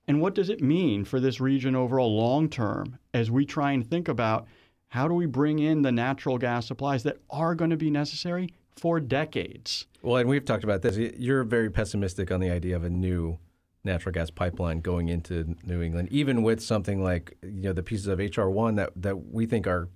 And 0.09 0.19
what 0.19 0.33
does 0.33 0.49
it 0.49 0.59
mean 0.59 1.05
for 1.05 1.19
this 1.19 1.39
region 1.39 1.75
overall 1.75 2.17
long 2.17 2.49
term 2.49 2.97
as 3.13 3.29
we 3.29 3.45
try 3.45 3.73
and 3.73 3.87
think 3.87 4.07
about 4.07 4.47
how 4.87 5.07
do 5.07 5.13
we 5.13 5.27
bring 5.27 5.59
in 5.59 5.83
the 5.83 5.91
natural 5.91 6.39
gas 6.39 6.65
supplies 6.65 7.03
that 7.03 7.17
are 7.29 7.53
going 7.53 7.69
to 7.69 7.77
be 7.77 7.91
necessary 7.91 8.49
for 8.75 8.99
decades? 8.99 9.85
Well, 10.01 10.17
and 10.17 10.27
we've 10.27 10.43
talked 10.43 10.63
about 10.63 10.81
this. 10.81 10.97
You're 10.97 11.43
very 11.43 11.69
pessimistic 11.69 12.31
on 12.31 12.39
the 12.39 12.49
idea 12.49 12.75
of 12.75 12.83
a 12.83 12.89
new 12.89 13.37
natural 13.83 14.11
gas 14.11 14.31
pipeline 14.31 14.79
going 14.79 15.09
into 15.09 15.55
New 15.63 15.83
England, 15.83 16.09
even 16.11 16.41
with 16.41 16.59
something 16.59 17.03
like 17.03 17.37
you 17.43 17.61
know 17.61 17.73
the 17.73 17.83
pieces 17.83 18.07
of 18.07 18.17
HR 18.17 18.49
one 18.49 18.75
that 18.75 18.89
that 18.95 19.31
we 19.31 19.45
think 19.45 19.67
are 19.67 19.89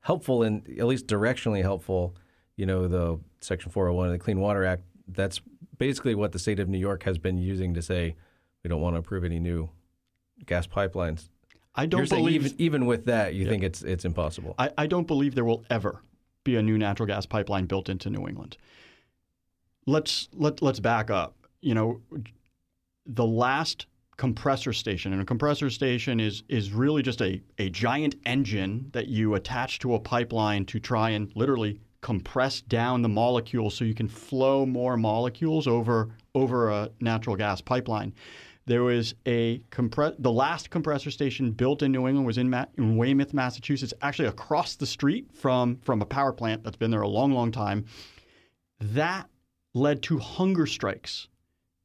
helpful 0.00 0.42
and 0.42 0.68
at 0.78 0.84
least 0.84 1.06
directionally 1.06 1.62
helpful. 1.62 2.14
You 2.56 2.66
know, 2.66 2.86
the 2.86 3.18
Section 3.40 3.72
401 3.72 4.08
of 4.08 4.12
the 4.12 4.18
Clean 4.18 4.38
Water 4.38 4.66
Act. 4.66 4.82
That's 5.08 5.40
basically 5.78 6.14
what 6.14 6.32
the 6.32 6.38
state 6.38 6.60
of 6.60 6.68
New 6.68 6.76
York 6.76 7.04
has 7.04 7.16
been 7.16 7.38
using 7.38 7.72
to 7.72 7.80
say 7.80 8.14
we 8.62 8.68
don't 8.68 8.80
want 8.80 8.94
to 8.94 9.00
approve 9.00 9.24
any 9.24 9.40
new 9.40 9.70
gas 10.46 10.66
pipelines. 10.66 11.28
I 11.74 11.86
don't 11.86 12.00
You're 12.00 12.18
believe 12.18 12.44
even, 12.46 12.60
even 12.60 12.86
with 12.86 13.06
that, 13.06 13.34
you 13.34 13.44
yeah. 13.44 13.50
think 13.50 13.62
it's 13.62 13.82
it's 13.82 14.04
impossible. 14.04 14.54
I, 14.58 14.70
I 14.76 14.86
don't 14.86 15.06
believe 15.06 15.34
there 15.34 15.44
will 15.44 15.64
ever 15.70 16.02
be 16.44 16.56
a 16.56 16.62
new 16.62 16.76
natural 16.76 17.06
gas 17.06 17.24
pipeline 17.24 17.66
built 17.66 17.88
into 17.88 18.10
New 18.10 18.28
England. 18.28 18.56
Let's 19.86 20.28
let 20.34 20.60
let's 20.62 20.80
back 20.80 21.10
up. 21.10 21.34
You 21.60 21.74
know, 21.74 22.00
the 23.06 23.26
last 23.26 23.86
compressor 24.16 24.72
station, 24.72 25.12
and 25.12 25.22
a 25.22 25.24
compressor 25.24 25.70
station 25.70 26.20
is 26.20 26.42
is 26.48 26.72
really 26.72 27.02
just 27.02 27.22
a, 27.22 27.40
a 27.58 27.70
giant 27.70 28.16
engine 28.26 28.90
that 28.92 29.08
you 29.08 29.34
attach 29.34 29.78
to 29.80 29.94
a 29.94 30.00
pipeline 30.00 30.66
to 30.66 30.78
try 30.78 31.10
and 31.10 31.32
literally 31.34 31.80
compress 32.02 32.60
down 32.62 33.00
the 33.00 33.08
molecules 33.08 33.74
so 33.74 33.84
you 33.84 33.94
can 33.94 34.08
flow 34.08 34.66
more 34.66 34.96
molecules 34.96 35.66
over 35.66 36.10
over 36.34 36.70
a 36.70 36.90
natural 37.00 37.36
gas 37.36 37.60
pipeline. 37.60 38.12
There 38.66 38.82
was 38.82 39.14
a 39.26 39.60
compress 39.70 40.14
the 40.18 40.30
last 40.30 40.70
compressor 40.70 41.10
station 41.10 41.50
built 41.50 41.82
in 41.82 41.90
New 41.90 42.06
England 42.06 42.26
was 42.26 42.38
in, 42.38 42.48
Ma- 42.48 42.66
in 42.78 42.96
Weymouth, 42.96 43.34
Massachusetts, 43.34 43.92
actually 44.02 44.28
across 44.28 44.76
the 44.76 44.86
street 44.86 45.28
from 45.34 45.78
from 45.82 46.00
a 46.00 46.06
power 46.06 46.32
plant 46.32 46.62
that's 46.62 46.76
been 46.76 46.90
there 46.90 47.02
a 47.02 47.08
long, 47.08 47.32
long 47.32 47.50
time. 47.50 47.84
That 48.80 49.28
led 49.74 50.02
to 50.04 50.18
hunger 50.18 50.66
strikes 50.66 51.28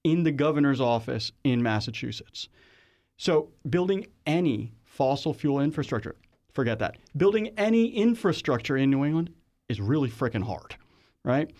in 0.03 0.23
the 0.23 0.31
governor's 0.31 0.81
office 0.81 1.31
in 1.43 1.63
Massachusetts. 1.63 2.49
So 3.17 3.49
building 3.69 4.07
any 4.25 4.73
fossil 4.83 5.33
fuel 5.33 5.59
infrastructure, 5.59 6.15
forget 6.53 6.79
that. 6.79 6.97
Building 7.15 7.49
any 7.57 7.87
infrastructure 7.87 8.77
in 8.77 8.89
New 8.89 9.03
England 9.03 9.31
is 9.69 9.81
really 9.81 10.09
freaking 10.09 10.43
hard, 10.43 10.75
right? 11.23 11.51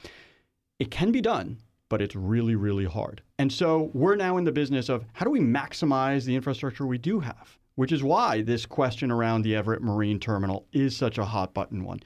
It 0.79 0.91
can 0.91 1.11
be 1.11 1.21
done, 1.21 1.57
but 1.89 2.01
it's 2.01 2.15
really, 2.15 2.55
really 2.55 2.85
hard. 2.85 3.21
And 3.39 3.51
so 3.51 3.91
we're 3.93 4.15
now 4.15 4.37
in 4.37 4.43
the 4.43 4.51
business 4.51 4.89
of 4.89 5.05
how 5.13 5.25
do 5.25 5.31
we 5.31 5.39
maximize 5.39 6.25
the 6.25 6.35
infrastructure 6.35 6.85
we 6.85 6.97
do 6.97 7.19
have, 7.19 7.57
which 7.75 7.91
is 7.91 8.03
why 8.03 8.41
this 8.41 8.65
question 8.65 9.11
around 9.11 9.41
the 9.41 9.55
Everett 9.55 9.81
Marine 9.81 10.19
Terminal 10.19 10.65
is 10.73 10.95
such 10.95 11.17
a 11.17 11.25
hot 11.25 11.53
button 11.53 11.83
one. 11.83 12.01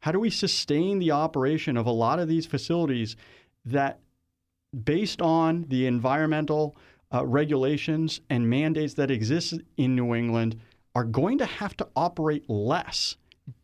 How 0.00 0.12
do 0.12 0.20
we 0.20 0.30
sustain 0.30 0.98
the 0.98 1.10
operation 1.10 1.76
of 1.76 1.86
a 1.86 1.90
lot 1.90 2.18
of 2.18 2.28
these 2.28 2.46
facilities 2.46 3.16
that, 3.64 3.98
based 4.84 5.20
on 5.20 5.64
the 5.68 5.86
environmental 5.86 6.76
uh, 7.12 7.24
regulations 7.26 8.20
and 8.30 8.48
mandates 8.48 8.94
that 8.94 9.10
exist 9.10 9.54
in 9.76 9.96
New 9.96 10.14
England, 10.14 10.60
are 10.94 11.04
going 11.04 11.38
to 11.38 11.46
have 11.46 11.76
to 11.76 11.88
operate 11.96 12.48
less? 12.48 13.16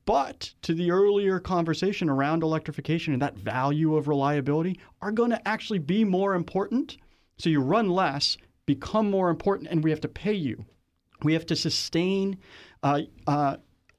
But 0.04 0.52
to 0.62 0.74
the 0.74 0.90
earlier 0.90 1.38
conversation 1.38 2.08
around 2.08 2.42
electrification 2.42 3.12
and 3.12 3.22
that 3.22 3.36
value 3.36 3.96
of 3.96 4.08
reliability 4.08 4.78
are 5.00 5.12
going 5.12 5.30
to 5.30 5.48
actually 5.48 5.78
be 5.78 6.04
more 6.04 6.34
important. 6.34 6.98
So 7.38 7.50
you 7.50 7.60
run 7.60 7.88
less, 7.88 8.36
become 8.66 9.10
more 9.10 9.30
important, 9.30 9.70
and 9.70 9.82
we 9.82 9.90
have 9.90 10.00
to 10.00 10.08
pay 10.08 10.32
you. 10.34 10.64
We 11.22 11.32
have 11.34 11.46
to 11.46 11.56
sustain 11.56 12.38
uh, 12.82 13.02
uh, 13.26 13.56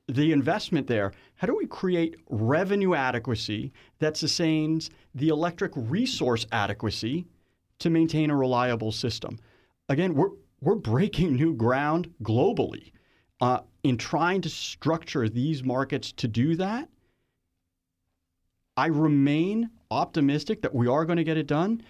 the 0.08 0.32
investment 0.32 0.88
there. 0.88 1.14
How 1.36 1.48
do 1.48 1.56
we 1.56 1.68
create 1.68 2.16
revenue 2.30 2.94
adequacy 2.94 3.72
that 4.00 4.18
sustains 4.18 4.90
the 5.16 5.30
electric 5.30 5.72
resource 5.76 6.46
adequacy 6.52 7.26
to 7.80 7.90
maintain 7.90 8.30
a 8.30 8.36
reliable 8.36 8.92
system? 8.92 9.40
Again, 9.90 10.16
we're, 10.16 10.32
we're 10.62 10.76
breaking 10.76 11.36
new 11.36 11.54
ground 11.54 12.14
globally. 12.24 12.93
Uh, 13.44 13.60
in 13.84 13.98
trying 13.98 14.40
to 14.40 14.48
structure 14.48 15.28
these 15.28 15.66
markets 15.66 16.14
to 16.14 16.30
do 16.30 16.56
that, 16.56 16.88
I 18.78 18.86
remain 18.86 19.70
optimistic 19.92 20.62
that 20.62 20.74
we 20.74 20.88
are 20.88 21.04
going 21.04 21.18
to 21.18 21.26
get 21.26 21.36
it 21.36 21.46
done. 21.46 21.82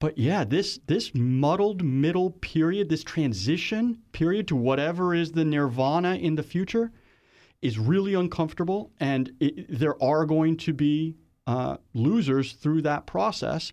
But 0.00 0.18
yeah, 0.18 0.42
this 0.42 0.80
this 0.88 1.14
muddled 1.14 1.84
middle 1.84 2.32
period, 2.32 2.88
this 2.88 3.04
transition 3.04 3.98
period 4.10 4.48
to 4.48 4.56
whatever 4.56 5.14
is 5.14 5.30
the 5.30 5.44
nirvana 5.44 6.16
in 6.16 6.34
the 6.34 6.42
future, 6.42 6.90
is 7.62 7.78
really 7.78 8.14
uncomfortable, 8.14 8.90
and 8.98 9.30
it, 9.38 9.78
there 9.78 10.02
are 10.02 10.26
going 10.26 10.56
to 10.56 10.72
be 10.72 11.14
uh, 11.46 11.76
losers 11.94 12.54
through 12.54 12.82
that 12.82 13.06
process 13.06 13.72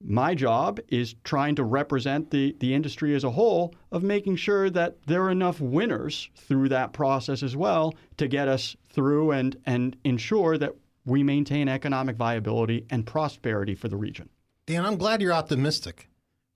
my 0.00 0.34
job 0.34 0.78
is 0.88 1.14
trying 1.24 1.54
to 1.56 1.64
represent 1.64 2.30
the, 2.30 2.54
the 2.60 2.72
industry 2.72 3.14
as 3.14 3.24
a 3.24 3.30
whole 3.30 3.74
of 3.90 4.02
making 4.02 4.36
sure 4.36 4.70
that 4.70 4.96
there 5.06 5.22
are 5.24 5.30
enough 5.30 5.60
winners 5.60 6.30
through 6.36 6.68
that 6.68 6.92
process 6.92 7.42
as 7.42 7.56
well 7.56 7.94
to 8.16 8.28
get 8.28 8.48
us 8.48 8.76
through 8.90 9.32
and, 9.32 9.56
and 9.66 9.96
ensure 10.04 10.56
that 10.58 10.74
we 11.04 11.22
maintain 11.22 11.68
economic 11.68 12.16
viability 12.16 12.86
and 12.90 13.06
prosperity 13.06 13.74
for 13.74 13.88
the 13.88 13.96
region. 13.96 14.28
Dan, 14.66 14.84
I'm 14.84 14.96
glad 14.96 15.20
you're 15.20 15.32
optimistic 15.32 16.08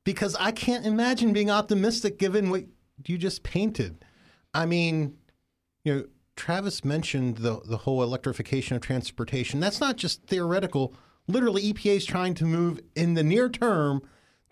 because 0.05 0.37
I 0.37 0.53
can't 0.53 0.87
imagine 0.87 1.33
being 1.33 1.51
optimistic 1.51 2.19
given 2.19 2.51
what 2.51 2.65
you 3.07 3.19
just 3.19 3.43
painted. 3.43 4.05
I 4.55 4.67
mean, 4.67 5.17
you 5.85 5.95
know, 5.95 6.05
Travis 6.37 6.85
mentioned 6.85 7.39
the, 7.39 7.61
the 7.65 7.79
whole 7.79 8.03
electrification 8.03 8.77
of 8.77 8.83
transportation. 8.83 9.61
That's 9.61 9.81
not 9.81 9.97
just 9.97 10.25
theoretical 10.25 10.95
literally 11.29 11.73
EPA 11.73 11.97
is 11.97 12.05
trying 12.05 12.35
to 12.35 12.45
move 12.45 12.81
in 12.95 13.15
the 13.15 13.23
near 13.23 13.49
term 13.49 14.03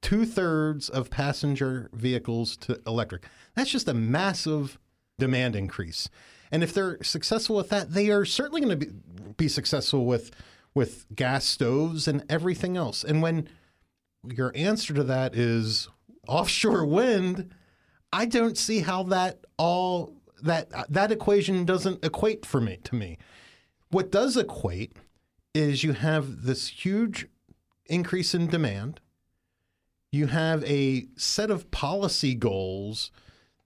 two 0.02 0.24
thirds 0.24 0.88
of 0.88 1.10
passenger 1.10 1.90
vehicles 1.92 2.56
to 2.56 2.80
electric. 2.86 3.24
That's 3.54 3.70
just 3.70 3.88
a 3.88 3.94
massive 3.94 4.78
demand 5.18 5.54
increase. 5.56 6.08
And 6.50 6.62
if 6.62 6.72
they're 6.72 7.02
successful 7.02 7.56
with 7.56 7.68
that, 7.68 7.92
they 7.92 8.10
are 8.10 8.24
certainly 8.24 8.60
going 8.60 8.78
to 8.78 8.86
be, 8.86 8.92
be 9.36 9.48
successful 9.48 10.04
with 10.04 10.30
with 10.74 11.06
gas 11.14 11.44
stoves 11.44 12.06
and 12.06 12.24
everything 12.28 12.76
else. 12.76 13.02
And 13.02 13.22
when 13.22 13.48
your 14.24 14.52
answer 14.54 14.94
to 14.94 15.02
that 15.04 15.34
is 15.34 15.88
offshore 16.28 16.84
wind, 16.84 17.52
I 18.12 18.26
don't 18.26 18.56
see 18.56 18.80
how 18.80 19.02
that 19.04 19.44
all 19.56 20.14
that 20.42 20.70
that 20.90 21.12
equation 21.12 21.64
doesn't 21.64 22.04
equate 22.04 22.46
for 22.46 22.60
me 22.60 22.78
to 22.84 22.94
me. 22.94 23.18
What 23.90 24.10
does 24.10 24.36
equate 24.36 24.96
is 25.54 25.82
you 25.84 25.92
have 25.92 26.42
this 26.42 26.68
huge 26.68 27.26
increase 27.86 28.34
in 28.34 28.46
demand. 28.46 29.00
You 30.12 30.26
have 30.26 30.64
a 30.64 31.06
set 31.16 31.50
of 31.50 31.70
policy 31.70 32.34
goals 32.34 33.10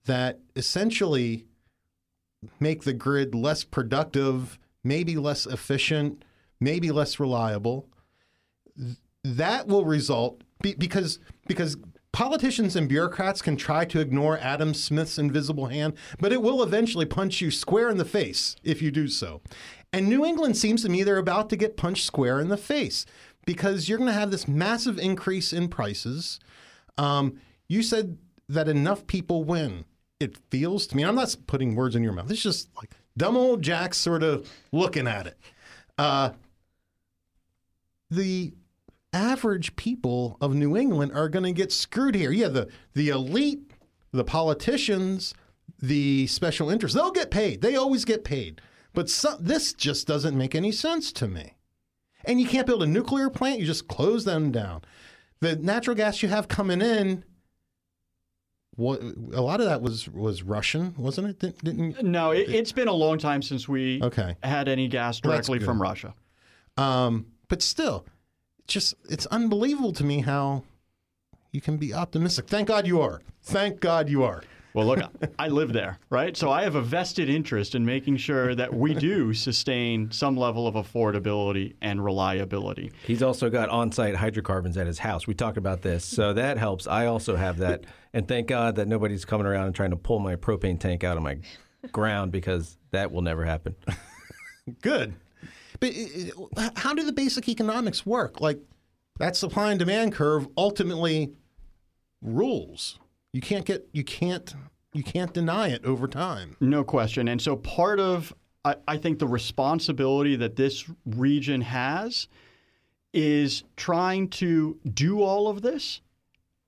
that 0.07 0.41
essentially 0.57 1.47
make 2.61 2.85
the 2.85 2.93
grid 2.93 3.35
less 3.35 3.64
productive, 3.64 4.59
maybe 4.82 5.16
less 5.16 5.47
efficient, 5.47 6.22
maybe 6.61 6.91
less 6.91 7.18
reliable. 7.18 7.89
That 9.22 9.66
will 9.66 9.85
result 9.85 10.43
because 10.61 11.18
because 11.47 11.76
politicians 12.12 12.76
and 12.76 12.89
bureaucrats 12.89 13.43
can 13.43 13.57
try 13.57 13.85
to 13.85 13.99
ignore 13.99 14.39
Adam 14.39 14.72
Smith's 14.72 15.18
invisible 15.18 15.66
hand, 15.66 15.95
but 16.20 16.32
it 16.32 16.41
will 16.41 16.62
eventually 16.62 17.07
punch 17.07 17.41
you 17.41 17.51
square 17.51 17.91
in 17.91 17.99
the 17.99 18.05
face 18.05 18.57
if 18.62 18.80
you 18.80 18.91
do 18.91 19.09
so. 19.09 19.41
And 19.95 20.09
New 20.09 20.24
England 20.24 20.57
seems 20.57 20.82
to 20.82 20.88
me 20.88 21.05
they're 21.05 21.18
about 21.18 21.51
to 21.51 21.57
get 21.57 21.76
punched 21.76 22.05
square 22.05 22.40
in 22.40 22.49
the 22.49 22.57
face 22.57 23.07
because 23.47 23.88
you're 23.88 23.97
going 23.97 24.09
to 24.09 24.12
have 24.12 24.32
this 24.32 24.49
massive 24.49 24.99
increase 24.99 25.53
in 25.53 25.68
prices. 25.68 26.40
Um, 26.99 27.40
you 27.68 27.80
said 27.80 28.18
that 28.49 28.66
enough 28.66 29.07
people 29.07 29.45
win. 29.45 29.84
It 30.18 30.36
feels 30.51 30.88
to 30.88 30.97
me, 30.97 31.05
I'm 31.05 31.14
not 31.14 31.36
putting 31.47 31.76
words 31.76 31.95
in 31.95 32.03
your 32.03 32.12
mouth. 32.12 32.28
It's 32.28 32.42
just 32.42 32.74
like 32.76 32.90
dumb 33.16 33.36
old 33.36 33.62
Jack 33.62 33.95
sort 33.95 34.24
of 34.24 34.51
looking 34.72 35.07
at 35.07 35.28
it. 35.28 35.38
Uh, 35.97 36.30
the 38.11 38.53
average 39.12 39.76
people 39.76 40.36
of 40.40 40.57
New 40.57 40.76
England 40.76 41.12
are 41.12 41.28
going 41.28 41.45
to 41.45 41.53
get 41.53 41.70
screwed 41.70 42.16
here. 42.16 42.32
Yeah, 42.32 42.49
the 42.49 42.68
the 42.95 43.11
elite, 43.11 43.70
the 44.11 44.24
politicians, 44.24 45.34
the 45.80 46.26
special 46.26 46.68
interests, 46.68 46.97
they'll 46.97 47.12
get 47.12 47.30
paid. 47.30 47.61
They 47.61 47.76
always 47.76 48.05
get 48.05 48.24
paid. 48.24 48.61
But 48.95 49.11
some, 49.11 49.36
this 49.40 49.72
just 49.72 50.07
doesn't 50.07 50.38
make 50.38 50.55
any 50.55 50.72
sense 50.72 51.12
to 51.12 51.28
me. 51.28 51.57
And 52.24 52.40
you 52.40 52.47
can't 52.47 52.66
build 52.66 52.82
a 52.82 52.86
nuclear 52.86 53.28
plant, 53.28 53.61
you 53.61 53.66
just 53.66 53.88
close 53.88 54.24
them 54.24 54.51
down. 54.51 54.82
The 55.40 55.57
natural 55.57 55.95
gas 55.95 56.22
you 56.22 56.30
have 56.30 56.49
coming 56.49 56.80
in, 56.80 57.24
what, 58.76 59.01
a 59.03 59.42
lot 59.42 59.61
of 59.61 59.66
that 59.66 59.82
was 59.82 60.09
was 60.09 60.42
Russian, 60.42 60.95
wasn't 60.97 61.28
it? 61.28 61.38
Didn't, 61.38 61.64
didn't 61.64 62.03
no, 62.03 62.30
it, 62.30 62.49
has 62.49 62.72
been 62.72 62.88
a 62.88 62.92
long 62.92 63.18
time 63.18 63.42
since 63.42 63.68
we 63.68 64.03
okay. 64.03 64.36
had 64.42 64.68
any 64.68 64.88
gas 64.88 65.20
directly 65.20 65.59
well, 65.59 65.66
from 65.66 65.82
Russia. 65.82 66.14
Um, 66.76 67.26
but 67.49 67.62
still, 67.62 68.07
just 68.66 68.95
it's 69.09 69.26
unbelievable 69.26 69.92
to 69.92 70.05
me 70.05 70.20
how 70.22 70.64
you 71.53 71.61
can 71.61 71.76
be 71.76 71.95
optimistic. 71.95 72.49
Thank 72.49 72.68
God 72.68 72.86
you 72.86 73.01
are. 73.01 73.20
Thank 73.42 73.80
God 73.80 74.09
you 74.09 74.24
are. 74.24 74.42
Well, 74.74 74.86
look, 74.86 74.98
I 75.38 75.46
live 75.48 75.72
there, 75.72 76.00
right? 76.10 76.36
So 76.36 76.50
I 76.50 76.64
have 76.64 76.74
a 76.74 76.82
vested 76.82 77.28
interest 77.28 77.76
in 77.76 77.86
making 77.86 78.16
sure 78.16 78.56
that 78.56 78.74
we 78.74 78.92
do 78.92 79.32
sustain 79.32 80.10
some 80.10 80.36
level 80.36 80.66
of 80.66 80.74
affordability 80.74 81.74
and 81.80 82.04
reliability. 82.04 82.90
He's 83.06 83.22
also 83.22 83.50
got 83.50 83.68
on 83.68 83.92
site 83.92 84.16
hydrocarbons 84.16 84.76
at 84.76 84.88
his 84.88 84.98
house. 84.98 85.28
We 85.28 85.34
talked 85.34 85.58
about 85.58 85.82
this. 85.82 86.04
So 86.04 86.32
that 86.32 86.58
helps. 86.58 86.88
I 86.88 87.06
also 87.06 87.36
have 87.36 87.58
that. 87.58 87.84
And 88.12 88.26
thank 88.26 88.48
God 88.48 88.74
that 88.74 88.88
nobody's 88.88 89.24
coming 89.24 89.46
around 89.46 89.66
and 89.66 89.74
trying 89.76 89.90
to 89.90 89.96
pull 89.96 90.18
my 90.18 90.34
propane 90.34 90.80
tank 90.80 91.04
out 91.04 91.16
of 91.16 91.22
my 91.22 91.38
ground 91.92 92.32
because 92.32 92.76
that 92.90 93.12
will 93.12 93.22
never 93.22 93.44
happen. 93.44 93.76
Good. 94.82 95.14
But 95.78 95.92
uh, 95.94 96.46
uh, 96.56 96.70
how 96.74 96.94
do 96.94 97.04
the 97.04 97.12
basic 97.12 97.48
economics 97.48 98.04
work? 98.04 98.40
Like 98.40 98.58
that 99.20 99.36
supply 99.36 99.70
and 99.70 99.78
demand 99.78 100.14
curve 100.14 100.48
ultimately 100.56 101.32
rules. 102.20 102.98
You 103.35 103.41
can't 103.41 103.64
get 103.64 103.89
you 103.93 104.05
can't 104.05 104.55
you 104.93 105.03
can't 105.03 105.35
deny 105.35 105.68
it 105.68 105.85
over 105.85 106.07
time. 106.07 106.57
No 106.61 106.85
question. 106.85 107.26
And 107.26 107.43
so 107.43 107.57
part 107.57 107.99
of 107.99 108.32
I, 108.64 108.76
I 108.87 108.97
think 108.97 109.18
the 109.18 109.26
responsibility 109.26 110.37
that 110.37 110.55
this 110.55 110.89
region 111.05 111.61
has 111.62 112.28
is 113.12 113.64
trying 113.76 114.28
to 114.28 114.78
do 114.95 115.20
all 115.20 115.49
of 115.49 115.62
this 115.62 116.01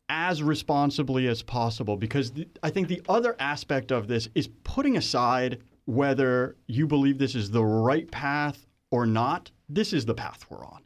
as 0.08 0.42
responsibly 0.42 1.28
as 1.28 1.40
possible 1.40 1.96
because 1.96 2.32
the, 2.32 2.48
I 2.64 2.70
think 2.70 2.88
the 2.88 3.02
other 3.08 3.36
aspect 3.38 3.92
of 3.92 4.08
this 4.08 4.28
is 4.34 4.48
putting 4.64 4.96
aside 4.96 5.62
whether 5.84 6.56
you 6.66 6.88
believe 6.88 7.18
this 7.18 7.36
is 7.36 7.52
the 7.52 7.64
right 7.64 8.10
path 8.10 8.66
or 8.90 9.06
not, 9.06 9.52
this 9.68 9.92
is 9.92 10.04
the 10.04 10.14
path 10.14 10.44
we're 10.50 10.64
on. 10.64 10.82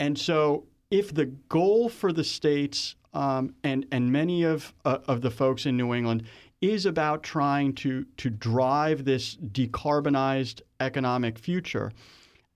And 0.00 0.18
so, 0.18 0.64
if 0.90 1.12
the 1.12 1.26
goal 1.26 1.88
for 1.88 2.12
the 2.12 2.24
states 2.24 2.96
um, 3.14 3.54
and 3.64 3.86
and 3.92 4.10
many 4.10 4.42
of 4.42 4.72
uh, 4.84 4.98
of 5.06 5.20
the 5.20 5.30
folks 5.30 5.66
in 5.66 5.76
New 5.76 5.94
England 5.94 6.24
is 6.60 6.86
about 6.86 7.22
trying 7.22 7.72
to 7.74 8.04
to 8.16 8.30
drive 8.30 9.04
this 9.04 9.36
decarbonized 9.36 10.62
economic 10.80 11.38
future, 11.38 11.92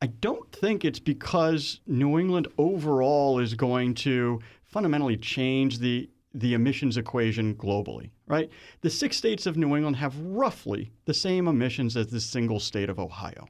I 0.00 0.06
don't 0.06 0.50
think 0.52 0.84
it's 0.84 0.98
because 0.98 1.80
New 1.86 2.18
England 2.18 2.48
overall 2.58 3.38
is 3.38 3.54
going 3.54 3.94
to 3.96 4.40
fundamentally 4.64 5.16
change 5.16 5.78
the 5.78 6.08
the 6.34 6.54
emissions 6.54 6.96
equation 6.96 7.54
globally, 7.56 8.10
right? 8.26 8.50
The 8.80 8.88
six 8.88 9.18
states 9.18 9.44
of 9.46 9.58
New 9.58 9.76
England 9.76 9.96
have 9.96 10.18
roughly 10.18 10.90
the 11.04 11.12
same 11.12 11.46
emissions 11.46 11.94
as 11.94 12.06
the 12.06 12.20
single 12.20 12.58
state 12.58 12.88
of 12.88 12.98
Ohio. 12.98 13.46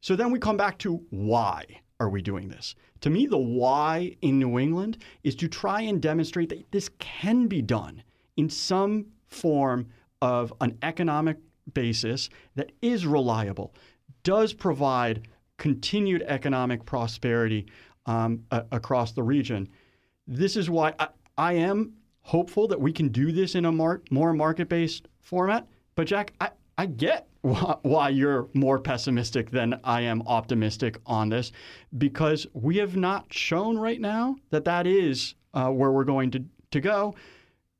So 0.00 0.16
then 0.16 0.32
we 0.32 0.40
come 0.40 0.56
back 0.56 0.78
to 0.78 1.00
why 1.10 1.64
are 2.00 2.08
we 2.08 2.22
doing 2.22 2.48
this? 2.48 2.74
To 3.00 3.10
me, 3.10 3.26
the 3.26 3.38
why 3.38 4.16
in 4.22 4.38
New 4.38 4.58
England 4.58 4.98
is 5.24 5.34
to 5.36 5.48
try 5.48 5.82
and 5.82 6.00
demonstrate 6.00 6.48
that 6.50 6.70
this 6.70 6.90
can 6.98 7.46
be 7.46 7.62
done 7.62 8.02
in 8.36 8.48
some 8.48 9.06
form 9.26 9.88
of 10.22 10.52
an 10.60 10.78
economic 10.82 11.38
basis 11.74 12.28
that 12.54 12.72
is 12.82 13.06
reliable, 13.06 13.74
does 14.22 14.52
provide 14.52 15.28
continued 15.58 16.22
economic 16.22 16.84
prosperity 16.84 17.66
um, 18.06 18.44
a- 18.50 18.64
across 18.72 19.12
the 19.12 19.22
region. 19.22 19.68
This 20.26 20.56
is 20.56 20.70
why 20.70 20.94
I, 20.98 21.08
I, 21.36 21.52
am 21.54 21.94
hopeful 22.22 22.68
that 22.68 22.80
we 22.80 22.92
can 22.92 23.08
do 23.08 23.32
this 23.32 23.54
in 23.54 23.64
a 23.64 23.72
mar- 23.72 24.02
more 24.10 24.32
market 24.32 24.68
based 24.68 25.08
format. 25.20 25.66
But, 25.94 26.06
Jack, 26.06 26.32
I, 26.40 26.50
I 26.78 26.86
get 26.86 27.26
why 27.42 28.08
you're 28.08 28.48
more 28.54 28.78
pessimistic 28.78 29.50
than 29.50 29.80
I 29.82 30.02
am 30.02 30.22
optimistic 30.22 30.98
on 31.06 31.28
this, 31.28 31.50
because 31.96 32.46
we 32.52 32.76
have 32.76 32.96
not 32.96 33.32
shown 33.32 33.76
right 33.76 34.00
now 34.00 34.36
that 34.50 34.64
that 34.64 34.86
is 34.86 35.34
uh, 35.54 35.70
where 35.70 35.90
we're 35.90 36.04
going 36.04 36.30
to, 36.32 36.44
to 36.70 36.80
go. 36.80 37.16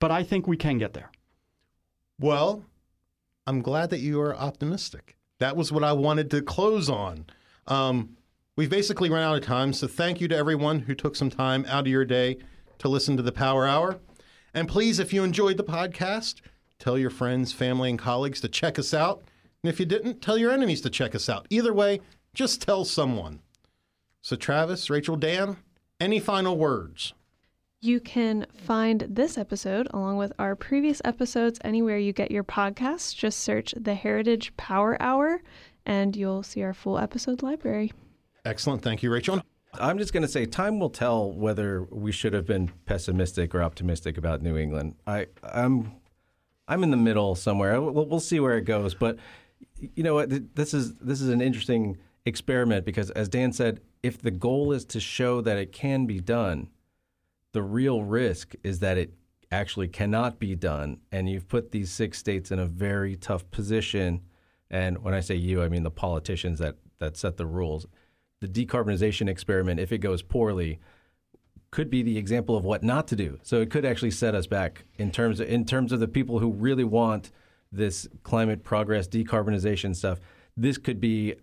But 0.01 0.11
I 0.11 0.25
think 0.25 0.47
we 0.47 0.57
can 0.57 0.79
get 0.79 0.95
there. 0.95 1.11
Well, 2.19 2.65
I'm 3.47 3.63
glad 3.63 3.91
that 3.91 4.01
you 4.01 4.21
are 4.21 4.37
optimistic. 4.37 5.17
That 5.39 5.57
was 5.57 5.71
what 5.71 5.85
I 5.85 5.93
wanted 5.93 6.31
to 6.33 6.43
close 6.43 6.91
on. 6.91 7.27
Um, 7.69 8.17
we've 8.57 8.71
basically 8.71 9.11
run 9.11 9.23
out 9.23 9.37
of 9.37 9.45
time, 9.45 9.73
so 9.73 9.87
thank 9.87 10.21
you 10.21 10.27
to 10.29 10.37
everyone 10.37 10.81
who 10.81 10.95
took 10.95 11.15
some 11.15 11.31
time 11.31 11.65
out 11.69 11.81
of 11.81 11.87
your 11.87 12.05
day 12.05 12.39
to 12.79 12.89
listen 12.89 13.17
to 13.17 13.23
the 13.23 13.33
Power 13.33 13.67
Hour. 13.67 14.01
And 14.55 14.69
please, 14.69 14.99
if 14.99 15.13
you 15.13 15.23
enjoyed 15.23 15.57
the 15.57 15.65
podcast, 15.65 16.41
tell 16.79 16.99
your 16.99 17.11
friends, 17.11 17.53
family, 17.53 17.91
and 17.91 17.99
colleagues 17.99 18.41
to 18.41 18.49
check 18.49 18.79
us 18.79 18.95
out. 18.95 19.23
And 19.63 19.71
if 19.71 19.81
you 19.81 19.87
didn't, 19.87 20.23
tell 20.23 20.39
your 20.39 20.53
enemies 20.53 20.81
to 20.83 20.91
check 20.91 21.15
us 21.15 21.29
out. 21.29 21.47
Either 21.51 21.73
way, 21.73 22.01
just 22.35 22.63
tell 22.63 22.85
someone. 22.85 23.41
So, 24.23 24.37
Travis, 24.37 24.91
Rachael, 24.91 25.17
Dan, 25.17 25.57
any 26.01 26.21
final 26.21 26.57
words? 26.57 27.15
You 27.81 28.01
can 28.01 28.47
find 28.53 29.07
this 29.09 29.39
episode 29.39 29.89
along 29.93 30.17
with 30.17 30.33
our 30.39 30.57
previous 30.57 31.01
episodes 31.05 31.61
anywhere 31.63 31.99
you 31.99 32.13
get 32.13 32.31
your 32.31 32.43
podcasts. 32.43 33.15
Just 33.15 33.41
search 33.41 33.73
the 33.77 33.95
Heritage 33.95 34.57
Power 34.57 35.01
Hour 35.01 35.43
and 35.87 36.17
you'll 36.17 36.43
see 36.43 36.63
our 36.63 36.75
full 36.75 36.99
episode 36.99 37.43
library. 37.43 37.93
Excellent. 38.45 38.83
Thank 38.83 39.03
you, 39.03 39.11
Rachael. 39.11 39.43
I'm 39.75 39.99
just 39.99 40.13
going 40.13 40.23
to 40.23 40.29
say 40.29 40.45
time 40.45 40.81
will 40.81 40.91
tell 40.91 41.31
whether 41.33 41.85
we 41.85 42.11
should 42.11 42.33
have 42.33 42.47
been 42.47 42.73
pessimistic 42.87 43.55
or 43.55 43.63
optimistic 43.63 44.19
about 44.19 44.43
New 44.43 44.57
England. 44.57 44.97
I, 45.07 45.27
I'm 45.43 45.93
I'm 46.69 46.83
in 46.83 46.91
the 46.91 46.97
middle 46.97 47.35
somewhere. 47.35 47.81
We'll, 47.81 48.07
we'll 48.07 48.21
see 48.21 48.39
where 48.39 48.57
it 48.59 48.65
goes, 48.65 48.95
but 48.95 49.17
you 49.81 50.03
know 50.03 50.15
what? 50.15 50.55
This 50.55 50.75
is 50.75 50.95
this 50.97 51.21
is 51.21 51.31
an 51.31 51.41
interesting 51.41 51.97
experiment 52.27 52.85
because, 52.85 53.11
as 53.11 53.29
Dan 53.29 53.53
said, 53.53 53.81
if 54.03 54.21
the 54.21 54.31
goal 54.31 54.73
is 54.73 54.85
to 54.87 55.01
show 55.01 55.41
that 55.41 55.57
it 55.57 55.73
can 55.73 56.07
be 56.07 56.21
done, 56.21 56.69
the 57.53 57.63
real 57.63 58.03
risk 58.03 58.55
is 58.63 58.81
that 58.81 58.99
it 58.99 59.15
actually 59.51 59.89
cannot 59.89 60.39
be 60.39 60.55
done, 60.55 60.99
and 61.11 61.29
you've 61.29 61.49
put 61.49 61.73
these 61.73 61.91
six 61.91 62.19
states 62.19 62.51
in 62.51 62.59
a 62.59 62.67
very 62.67 63.17
tough 63.17 63.51
position. 63.51 64.21
And 64.71 65.03
when 65.03 65.15
I 65.15 65.21
say 65.21 65.35
you, 65.35 65.63
I 65.63 65.69
mean 65.69 65.83
the 65.83 65.91
politicians 65.91 66.59
that 66.59 66.77
that 66.99 67.17
set 67.17 67.37
the 67.37 67.47
rules. 67.47 67.87
The 68.41 68.49
decarbonization 68.49 69.29
experiment, 69.29 69.81
if 69.81 69.91
it 69.91 69.99
goes 69.99 70.23
poorly, 70.23 70.79
could 71.71 71.91
be 71.91 72.03
the 72.03 72.17
example 72.17 72.57
of 72.57 72.65
what 72.65 72.83
not 72.83 73.09
to 73.09 73.17
do. 73.17 73.39
So 73.43 73.61
it 73.61 73.71
could 73.71 73.85
actually 73.85 74.11
set 74.11 74.35
us 74.35 74.47
back 74.47 74.85
in 74.97 75.11
terms 75.11 75.41
of, 75.41 75.49
in 75.49 75.65
terms 75.65 75.93
of 75.93 76.01
the 76.01 76.09
people 76.09 76.39
who 76.39 76.51
really 76.53 76.85
want 76.85 77.31
this 77.71 78.09
climate 78.23 78.65
progress, 78.65 79.07
decarbonization 79.07 79.95
stuff, 79.95 80.21
this 80.57 80.79
could 80.79 81.01
be 81.01 81.35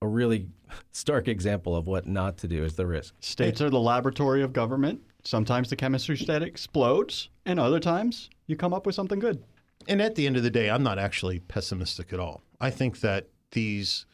a 0.00 0.06
really 0.06 0.48
stark 0.92 1.28
example 1.28 1.76
of 1.76 1.86
what 1.86 2.06
not 2.06 2.38
to 2.38 2.48
do 2.48 2.64
is 2.64 2.76
the 2.76 2.86
risk. 2.86 3.14
States 3.20 3.60
are 3.60 3.70
the 3.70 3.80
laboratory 3.80 4.42
of 4.42 4.52
government. 4.52 5.00
Sometimes 5.24 5.68
the 5.68 5.76
chemistry 5.76 6.16
stat 6.16 6.42
explodes, 6.42 7.28
and 7.44 7.60
other 7.60 7.80
times 7.80 8.30
you 8.46 8.56
come 8.56 8.72
up 8.72 8.86
with 8.86 8.94
something 8.94 9.18
good. 9.18 9.44
And 9.86 10.00
at 10.00 10.14
the 10.14 10.26
end 10.26 10.36
of 10.36 10.42
the 10.42 10.50
day, 10.50 10.70
I'm 10.70 10.82
not 10.82 10.98
actually 10.98 11.40
pessimistic 11.40 12.12
at 12.12 12.20
all. 12.20 12.42
I 12.60 12.70
think 12.70 13.00
that 13.00 13.28
these 13.52 14.06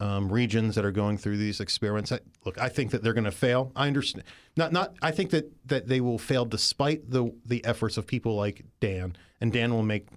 um, 0.00 0.32
regions 0.32 0.74
that 0.76 0.84
are 0.84 0.92
going 0.92 1.18
through 1.18 1.38
these 1.38 1.60
experiments, 1.60 2.12
I, 2.12 2.20
look, 2.44 2.58
I 2.60 2.68
think 2.68 2.92
that 2.92 3.02
they're 3.02 3.14
going 3.14 3.24
to 3.24 3.30
fail. 3.30 3.72
I 3.74 3.88
understand. 3.88 4.24
Not, 4.56 4.72
not. 4.72 4.94
I 5.02 5.10
think 5.10 5.30
that 5.30 5.52
that 5.66 5.88
they 5.88 6.00
will 6.00 6.18
fail 6.18 6.44
despite 6.44 7.10
the 7.10 7.32
the 7.44 7.64
efforts 7.64 7.96
of 7.96 8.06
people 8.06 8.36
like 8.36 8.64
Dan, 8.80 9.16
and 9.40 9.52
Dan 9.52 9.72
will 9.74 9.82
make 9.82 10.08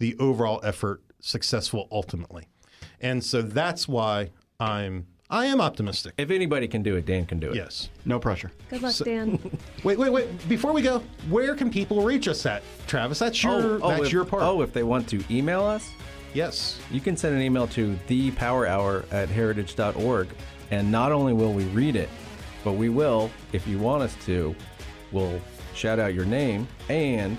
the 0.00 0.16
overall 0.18 0.60
effort 0.64 1.02
successful 1.20 1.88
ultimately. 1.92 2.48
And 3.00 3.22
so 3.22 3.42
that's 3.42 3.86
why 3.86 4.30
I'm 4.58 5.06
I 5.32 5.46
am 5.46 5.62
optimistic. 5.62 6.12
If 6.18 6.30
anybody 6.30 6.68
can 6.68 6.82
do 6.82 6.96
it, 6.96 7.06
Dan 7.06 7.24
can 7.24 7.40
do 7.40 7.50
it. 7.50 7.56
Yes. 7.56 7.88
No 8.04 8.18
pressure. 8.18 8.52
Good 8.68 8.82
luck, 8.82 8.94
Dan. 8.96 9.38
Wait, 9.82 9.98
wait, 9.98 10.10
wait. 10.10 10.48
Before 10.48 10.72
we 10.72 10.82
go, 10.82 11.02
where 11.30 11.56
can 11.56 11.70
people 11.70 12.04
reach 12.04 12.28
us 12.28 12.44
at, 12.46 12.62
Travis? 12.86 13.18
That's 13.18 13.42
your 13.42 13.78
that's 13.78 14.04
if, 14.04 14.12
your 14.12 14.24
part. 14.24 14.42
Oh, 14.42 14.62
if 14.62 14.72
they 14.72 14.82
want 14.82 15.08
to 15.08 15.24
email 15.30 15.64
us, 15.64 15.90
yes. 16.34 16.80
you 16.90 17.00
can 17.00 17.16
send 17.16 17.34
an 17.34 17.42
email 17.42 17.66
to 17.68 17.98
thepowerhour 18.08 19.04
at 19.12 19.28
heritage.org. 19.28 20.28
And 20.70 20.90
not 20.90 21.12
only 21.12 21.32
will 21.32 21.52
we 21.52 21.64
read 21.64 21.96
it, 21.96 22.08
but 22.64 22.72
we 22.72 22.88
will, 22.88 23.30
if 23.52 23.66
you 23.66 23.78
want 23.78 24.02
us 24.02 24.16
to, 24.24 24.54
we'll 25.10 25.40
shout 25.74 25.98
out 25.98 26.14
your 26.14 26.24
name 26.24 26.66
and 26.88 27.36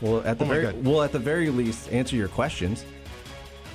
we'll 0.00 0.20
at 0.26 0.38
the 0.38 0.44
Oh 0.44 0.48
very 0.48 0.72
we'll 0.74 1.02
at 1.02 1.12
the 1.12 1.18
very 1.18 1.50
least 1.50 1.90
answer 1.92 2.16
your 2.16 2.28
questions. 2.28 2.84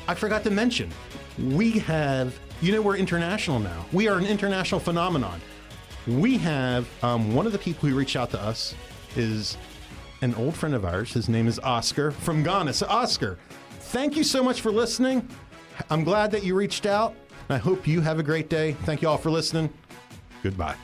I 0.07 0.15
forgot 0.15 0.43
to 0.43 0.51
mention, 0.51 0.91
we 1.39 1.79
have, 1.79 2.37
you 2.61 2.73
know, 2.73 2.81
we're 2.81 2.97
international 2.97 3.59
now. 3.59 3.85
We 3.93 4.07
are 4.07 4.17
an 4.17 4.25
international 4.25 4.79
phenomenon. 4.79 5.39
We 6.05 6.37
have 6.39 6.87
um, 7.03 7.33
one 7.33 7.45
of 7.45 7.53
the 7.53 7.59
people 7.59 7.87
who 7.87 7.95
reached 7.95 8.17
out 8.17 8.29
to 8.31 8.41
us 8.41 8.75
is 9.15 9.57
an 10.21 10.35
old 10.35 10.55
friend 10.55 10.75
of 10.75 10.83
ours. 10.83 11.13
His 11.13 11.29
name 11.29 11.47
is 11.47 11.59
Oscar 11.59 12.11
from 12.11 12.43
Ghana. 12.43 12.73
So, 12.73 12.85
Oscar, 12.87 13.37
thank 13.93 14.17
you 14.17 14.23
so 14.23 14.43
much 14.43 14.59
for 14.59 14.71
listening. 14.71 15.29
I'm 15.89 16.03
glad 16.03 16.31
that 16.31 16.43
you 16.43 16.55
reached 16.55 16.85
out. 16.85 17.13
I 17.49 17.57
hope 17.57 17.87
you 17.87 18.01
have 18.01 18.19
a 18.19 18.23
great 18.23 18.49
day. 18.49 18.73
Thank 18.83 19.01
you 19.01 19.07
all 19.07 19.17
for 19.17 19.29
listening. 19.29 19.71
Goodbye. 20.41 20.75